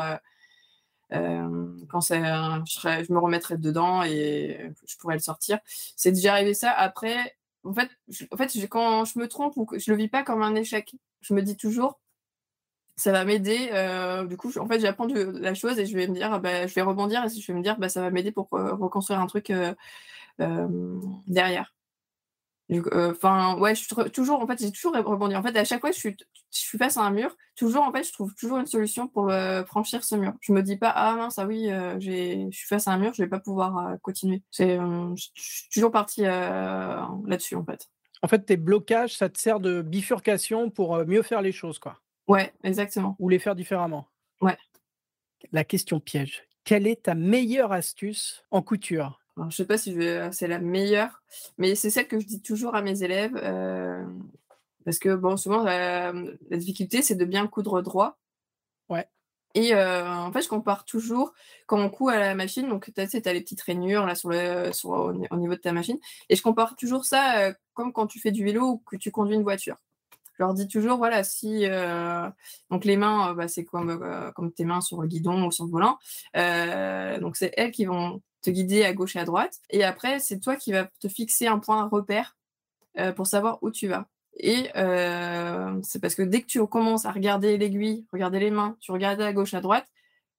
[1.08, 5.58] quand ça, je, me remettrai dedans et je pourrais le sortir.
[5.64, 6.70] C'est déjà arrivé ça.
[6.70, 7.90] Après, en fait,
[8.68, 11.42] quand je me trompe ou que je le vis pas comme un échec, je me
[11.42, 12.00] dis toujours,
[12.96, 13.70] ça va m'aider.
[14.28, 16.82] du coup, en fait, j'apprends la chose et je vais me dire, bah, je vais
[16.82, 19.52] rebondir et je vais me dire, bah, ça va m'aider pour reconstruire un truc
[21.26, 21.74] derrière.
[22.70, 25.34] Euh, enfin, ouais, je suis toujours, en fait, j'ai toujours rebondi.
[25.34, 26.16] En fait, à chaque fois, je suis,
[26.52, 27.34] je suis face à un mur.
[27.56, 29.32] Toujours, en fait, je trouve toujours une solution pour
[29.66, 30.34] franchir ce mur.
[30.40, 33.12] Je me dis pas, ah mince, ah oui, euh, je suis face à un mur,
[33.12, 34.42] je vais pas pouvoir euh, continuer.
[34.50, 37.88] C'est, je suis toujours partie là-dessus, en fait.
[38.22, 41.98] En fait, tes blocages, ça te sert de bifurcation pour mieux faire les choses, quoi.
[42.28, 43.16] Ouais, exactement.
[43.18, 44.06] Ou les faire différemment.
[44.40, 44.56] Ouais.
[45.52, 46.44] La question piège.
[46.64, 49.20] Quelle est ta meilleure astuce en couture?
[49.36, 49.96] Je ne sais pas si
[50.32, 51.22] c'est la meilleure,
[51.58, 53.34] mais c'est celle que je dis toujours à mes élèves.
[54.84, 56.12] parce que bon, souvent, la,
[56.50, 58.18] difficulté, c'est de bien coudre droit.
[58.88, 59.08] Ouais.
[59.54, 61.32] Et en fait, je compare toujours
[61.66, 62.68] quand on coud à la machine.
[62.68, 65.72] Donc, tu as, as, les petites rainures là, sur le, sur, au, niveau de ta
[65.72, 65.98] machine.
[66.28, 69.36] Et je compare toujours ça comme quand tu fais du vélo ou que tu conduis
[69.36, 69.76] une voiture.
[70.38, 71.66] Je leur dis toujours, voilà, si.
[72.70, 75.70] donc, les mains, bah, c'est comme, comme tes mains sur le guidon ou sur le
[75.70, 75.98] volant.
[77.20, 79.58] donc, c'est elles qui vont te guider à gauche et à droite.
[79.70, 82.36] Et après, c'est toi qui vas te fixer un point repère
[82.98, 84.06] euh, pour savoir où tu vas.
[84.36, 88.76] Et euh, c'est parce que dès que tu commences à regarder l'aiguille, regarder les mains,
[88.80, 89.86] tu regardes à gauche, à droite,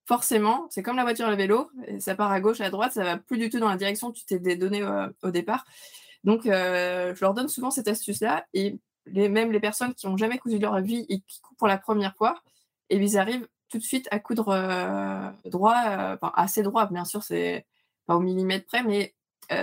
[0.05, 1.69] forcément, c'est comme la voiture et le vélo,
[1.99, 4.17] ça part à gauche, à droite, ça va plus du tout dans la direction que
[4.17, 5.65] tu t'es donné euh, au départ.
[6.23, 8.45] Donc, je leur donne souvent cette astuce-là.
[8.53, 11.77] Et même les personnes qui n'ont jamais cousu leur vie et qui coupent pour la
[11.77, 12.41] première fois,
[12.89, 14.53] et ils arrivent tout de suite à coudre
[15.45, 15.75] droit,
[16.13, 17.65] enfin assez droit, bien sûr, c'est
[18.15, 19.15] au millimètre près, mais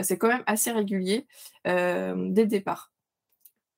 [0.02, 1.26] c'est quand même assez régulier
[1.64, 2.92] dès le départ.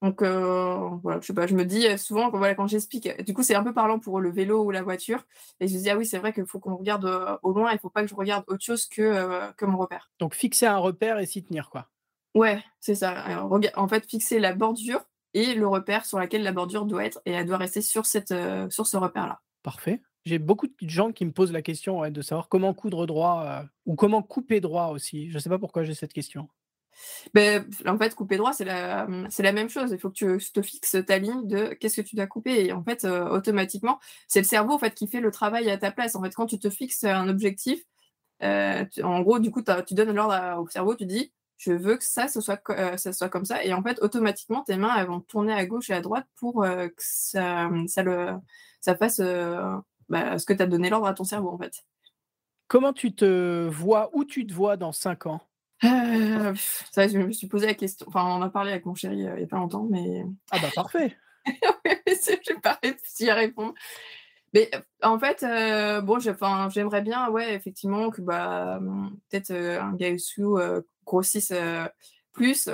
[0.03, 3.55] Donc voilà, je sais pas, je me dis souvent voilà, quand j'explique, du coup c'est
[3.55, 5.25] un peu parlant pour le vélo ou la voiture,
[5.61, 7.79] et je me dis ah oui c'est vrai qu'il faut qu'on regarde au loin, il
[7.79, 10.11] faut pas que je regarde autre chose que, que mon repère.
[10.19, 11.89] Donc fixer un repère et s'y tenir quoi.
[12.35, 13.45] Ouais, c'est ça.
[13.75, 17.33] en fait, fixer la bordure et le repère sur laquelle la bordure doit être, et
[17.33, 18.35] elle doit rester sur, cette,
[18.71, 19.41] sur ce repère-là.
[19.63, 20.01] Parfait.
[20.31, 23.97] J'ai beaucoup de gens qui me posent la question de savoir comment coudre droit ou
[23.97, 25.28] comment couper droit aussi.
[25.28, 26.48] Je ne sais pas pourquoi j'ai cette question.
[27.35, 29.90] Ben, en fait, couper droit, c'est la, la même chose.
[29.90, 32.66] Il faut que tu te fixes ta ligne de qu'est-ce que tu dois couper.
[32.66, 33.98] Et en fait, automatiquement,
[34.28, 36.15] c'est le cerveau en fait, qui fait le travail à ta place.
[36.15, 37.81] En fait, quand tu te fixes un objectif,
[38.40, 42.28] en gros, du coup, tu donnes l'ordre au cerveau, tu dis je veux que ça,
[42.28, 42.62] soit,
[42.97, 43.65] ça soit comme ça.
[43.65, 46.93] Et en fait, automatiquement, tes mains vont tourner à gauche et à droite pour que
[46.98, 48.35] ça, ça, le,
[48.81, 49.20] ça fasse
[50.11, 51.85] bah, ce que tu as donné l'ordre à ton cerveau, en fait.
[52.69, 55.41] Comment tu te vois, où tu te vois dans 5 ans?
[55.82, 56.55] Euh,
[56.93, 58.07] ça, je me suis posé la question.
[58.09, 60.24] Enfin, on en a parlé avec mon chéri euh, il n'y a pas longtemps, mais.
[60.51, 61.16] Ah, bah, parfait
[61.47, 63.73] Je n'ai pas réussi à répondre.
[64.53, 64.70] Mais
[65.03, 68.81] en fait, euh, bon, j'aimerais bien, ouais, effectivement, que bah,
[69.31, 71.53] peut-être un gars euh, grossisse
[72.32, 72.69] plus.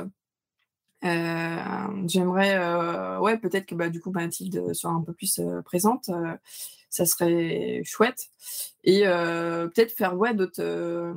[2.07, 6.11] J'aimerais, ouais, peut-être que bah, du coup, Mathilde soit un peu plus présente
[6.97, 8.27] ça serait chouette.
[8.85, 11.15] Et peut-être faire ouais, d'autres,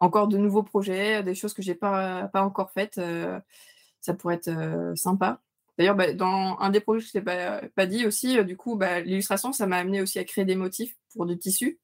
[0.00, 3.00] encore de nouveaux projets, des choses que j'ai pas, pas encore faites.
[4.00, 5.40] ça pourrait être sympa.
[5.78, 8.76] D'ailleurs, bah, dans un des projets que je t'ai pas, pas dit aussi, du coup,
[8.76, 11.78] bah, l'illustration, ça m'a amené aussi à créer des motifs pour du tissu.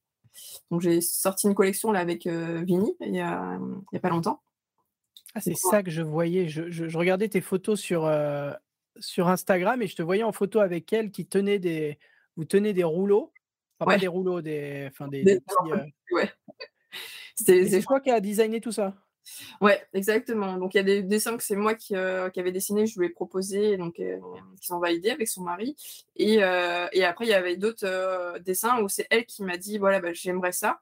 [0.70, 4.40] Donc j'ai sorti une collection là avec Vini il y, il y a pas longtemps.
[5.35, 6.49] Ah, c'est ça que je voyais.
[6.49, 8.11] Je, je, regardais tes photos sur,
[8.99, 11.99] sur Instagram et je te voyais en photo avec elle qui tenait des.
[12.36, 13.32] Vous tenez des rouleaux.
[13.78, 14.89] Enfin, pas des rouleaux, des.
[14.90, 15.73] Enfin, des, des, petits,
[16.12, 16.31] ouais.
[17.36, 18.95] C'est toi qui as designé tout ça
[19.61, 20.57] Ouais, exactement.
[20.57, 22.99] Donc il y a des dessins que c'est moi qui, euh, qui avais dessiné, je
[22.99, 24.19] lui ai proposé, donc euh,
[24.61, 25.77] qui sont validés avec son mari.
[26.16, 29.78] Et, euh, et après il y avait d'autres dessins où c'est elle qui m'a dit
[29.78, 30.81] voilà bah, j'aimerais ça.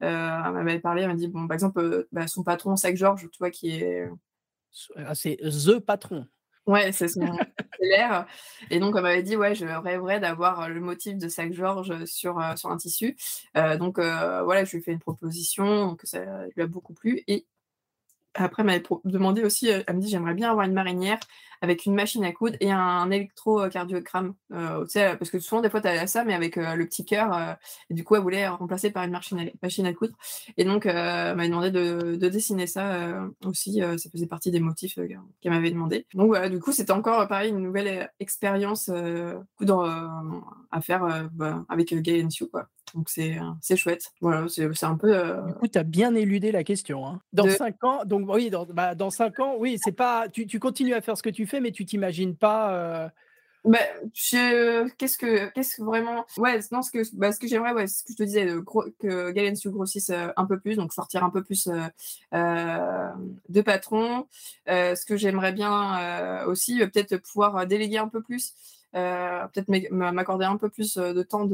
[0.00, 3.38] Elle m'avait parlé, elle m'a dit bon par exemple bah, son patron Sac Georges, tu
[3.38, 4.08] vois qui est
[4.96, 6.26] ah, c'est the patron.
[6.66, 7.20] Ouais, c'est son
[7.80, 8.26] l'air.
[8.70, 12.40] Et donc, elle m'avait dit, ouais, je rêverais d'avoir le motif de Sac Georges sur,
[12.56, 13.16] sur un tissu.
[13.54, 16.20] donc, voilà, je lui ai fait une proposition, donc ça
[16.54, 17.22] lui a beaucoup plu.
[17.26, 17.46] Et
[18.34, 21.18] après, elle m'avait demandé aussi, elle me dit, j'aimerais bien avoir une marinière
[21.60, 24.34] avec une machine à coudre et un électrocardiogramme.
[24.52, 27.36] Euh, parce que souvent, des fois, tu as ça, mais avec euh, le petit cœur.
[27.36, 27.52] Euh,
[27.90, 30.14] et du coup, elle voulait remplacer par une machine à, machine à coudre.
[30.56, 33.80] Et donc, elle m'avait demandé de, dessiner ça aussi.
[33.80, 36.06] ça faisait partie des motifs qu'elle m'avait demandé.
[36.14, 42.26] Donc, voilà, du coup, c'était encore pareil, une nouvelle expérience à faire bah, avec Gay
[42.50, 42.68] quoi.
[42.94, 44.12] Donc c'est chouette.
[44.20, 45.12] Voilà, c'est un peu.
[45.46, 47.06] Du coup, tu as bien éludé la question.
[47.06, 47.20] Hein.
[47.32, 50.28] Dans 5 ans, donc oui, dans, bah, dans 5 ans, oui, c'est pas.
[50.28, 52.72] Tu, tu, continues à faire ce que tu fais, mais tu t'imagines pas.
[52.72, 53.08] Euh...
[53.64, 53.78] Bah,
[54.14, 58.04] qu'est-ce que, qu'est-ce que vraiment, ouais, non, ce que, bah, ce que j'aimerais, ouais, ce
[58.04, 58.46] que je te disais,
[58.98, 61.68] que Galensu grossisse un peu plus, donc sortir un peu plus
[62.32, 63.08] euh,
[63.50, 64.26] de patron.
[64.66, 68.54] ce que j'aimerais bien aussi, peut-être pouvoir déléguer un peu plus.
[68.92, 71.48] Peut-être m'accorder un peu plus de temps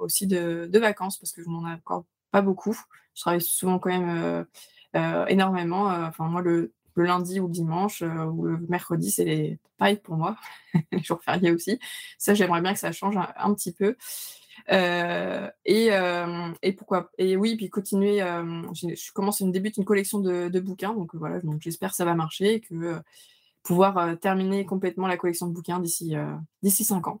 [0.00, 2.78] aussi de, vacances parce que je n'en accorde pas beaucoup.
[3.14, 4.46] Je travaille souvent quand même
[5.28, 5.86] énormément.
[5.86, 6.72] Enfin, moi, le
[7.04, 10.36] lundi ou le dimanche euh, ou le mercredi, c'est pareil pour moi,
[10.92, 11.78] les jours fériés aussi.
[12.18, 13.96] Ça, j'aimerais bien que ça change un, petit peu.
[14.70, 18.18] Euh, et, euh, et, pourquoi Et oui, puis continuer.
[18.18, 21.40] je commence une débute une collection de, bouquins, donc voilà.
[21.40, 23.00] Donc j'espère que ça va marcher et que
[23.62, 26.14] pouvoir terminer complètement la collection de bouquins d'ici
[26.62, 27.20] d'ici cinq ans.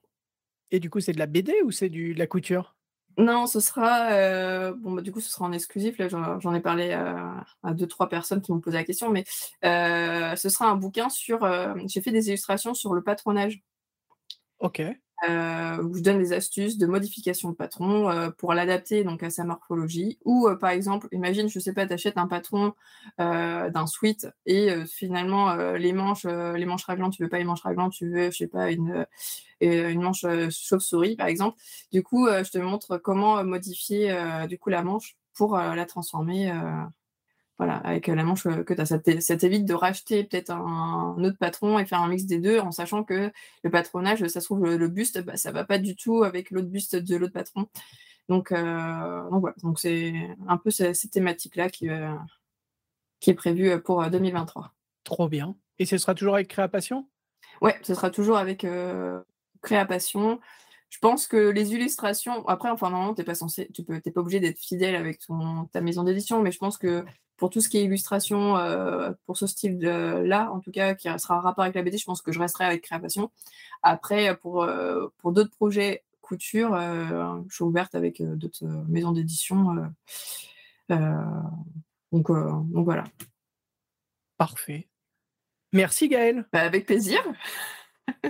[0.70, 2.76] Et du coup, c'est de la BD ou c'est de la couture?
[3.18, 5.98] Non, ce sera, euh, bon, bah, du coup, ce sera en exclusif.
[5.98, 7.44] Là, j'en ai parlé à,
[7.74, 9.24] deux, trois personnes qui m'ont posé la question, mais
[9.64, 11.40] euh, ce sera un bouquin sur.
[11.86, 13.62] J'ai fait des illustrations sur le patronage.
[14.58, 14.82] Ok.
[15.28, 19.28] Euh, où je donne des astuces de modification de patron euh, pour l'adapter donc à
[19.28, 20.18] sa morphologie.
[20.24, 22.72] Ou euh, par exemple, imagine, je sais pas, tu achètes un patron
[23.18, 27.92] d'un sweat et finalement les manches, les manches raglantes, tu veux pas les manches raglantes,
[27.92, 29.06] tu veux, je sais pas, une,
[29.60, 31.58] une manche chauve-souris par exemple.
[31.92, 34.14] Du coup, je te montre comment modifier
[34.48, 36.50] du coup la manche pour la transformer
[37.60, 38.86] voilà, avec la manche que tu as.
[38.86, 42.70] Ça t'évite de racheter peut-être un, autre patron et faire un mix des deux en
[42.70, 43.30] sachant que
[43.62, 46.68] le patronage, ça se trouve, le, buste, bah, ça va pas du tout avec l'autre
[46.68, 47.68] buste de l'autre patron.
[48.30, 50.14] Donc, euh, donc voilà, donc c'est
[50.48, 52.14] un peu cette, thématique-là qui, euh,
[53.20, 54.62] qui est prévue pour 2023.
[54.62, 54.66] Euh,
[55.04, 55.54] Trop bien.
[55.78, 57.10] Et ce sera toujours avec Créapassion
[57.60, 58.66] Ouais, ce sera toujours avec
[59.60, 60.40] Créapassion.
[60.88, 64.40] Je pense que les illustrations, après, enfin, normalement, t'es pas censé, tu peux, pas obligé
[64.40, 67.04] d'être fidèle avec ton, ta maison d'édition, mais je pense que
[67.40, 71.38] pour tout ce qui est illustration, euh, pour ce style-là, en tout cas, qui sera
[71.38, 73.32] en rapport avec la BD, je pense que je resterai avec Création.
[73.82, 79.90] Après, pour, euh, pour d'autres projets couture, euh, je suis ouverte avec d'autres maisons d'édition.
[80.90, 83.04] donc, donc voilà.
[84.36, 84.86] Parfait.
[85.72, 86.46] Merci Gaëlle.
[86.52, 87.20] Bah, avec plaisir.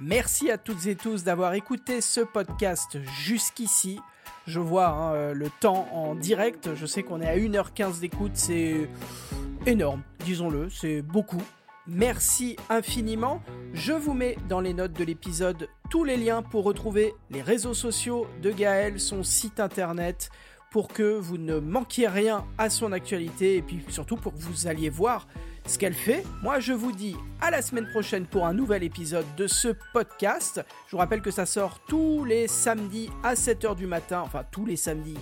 [0.00, 4.00] Merci à toutes et tous d'avoir écouté ce podcast jusqu'ici.
[4.48, 6.70] Je vois hein, euh, le temps en direct.
[6.74, 8.32] Je sais qu'on est à 1h15 d'écoute.
[8.32, 8.88] C'est
[9.66, 10.70] énorme, disons-le.
[10.70, 11.42] C'est beaucoup.
[11.86, 13.42] Merci infiniment.
[13.74, 17.74] Je vous mets dans les notes de l'épisode tous les liens pour retrouver les réseaux
[17.74, 20.30] sociaux de Gaël, son site internet,
[20.70, 24.66] pour que vous ne manquiez rien à son actualité et puis surtout pour que vous
[24.66, 25.26] alliez voir
[25.66, 26.24] ce qu'elle fait.
[26.42, 30.64] Moi, je vous dis à la semaine prochaine pour un nouvel épisode de ce podcast.
[30.86, 34.66] Je vous rappelle que ça sort tous les samedis à 7h du matin, enfin tous
[34.66, 35.18] les samedis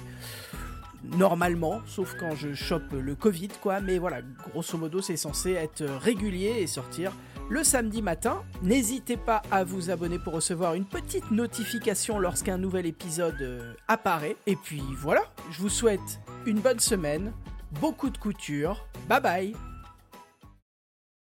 [1.04, 3.80] normalement, sauf quand je chope le Covid, quoi.
[3.80, 7.12] Mais voilà, grosso modo, c'est censé être régulier et sortir
[7.48, 8.42] le samedi matin.
[8.62, 14.36] N'hésitez pas à vous abonner pour recevoir une petite notification lorsqu'un nouvel épisode euh, apparaît.
[14.46, 17.32] Et puis voilà, je vous souhaite une bonne semaine,
[17.80, 18.86] beaucoup de couture.
[19.08, 19.65] Bye bye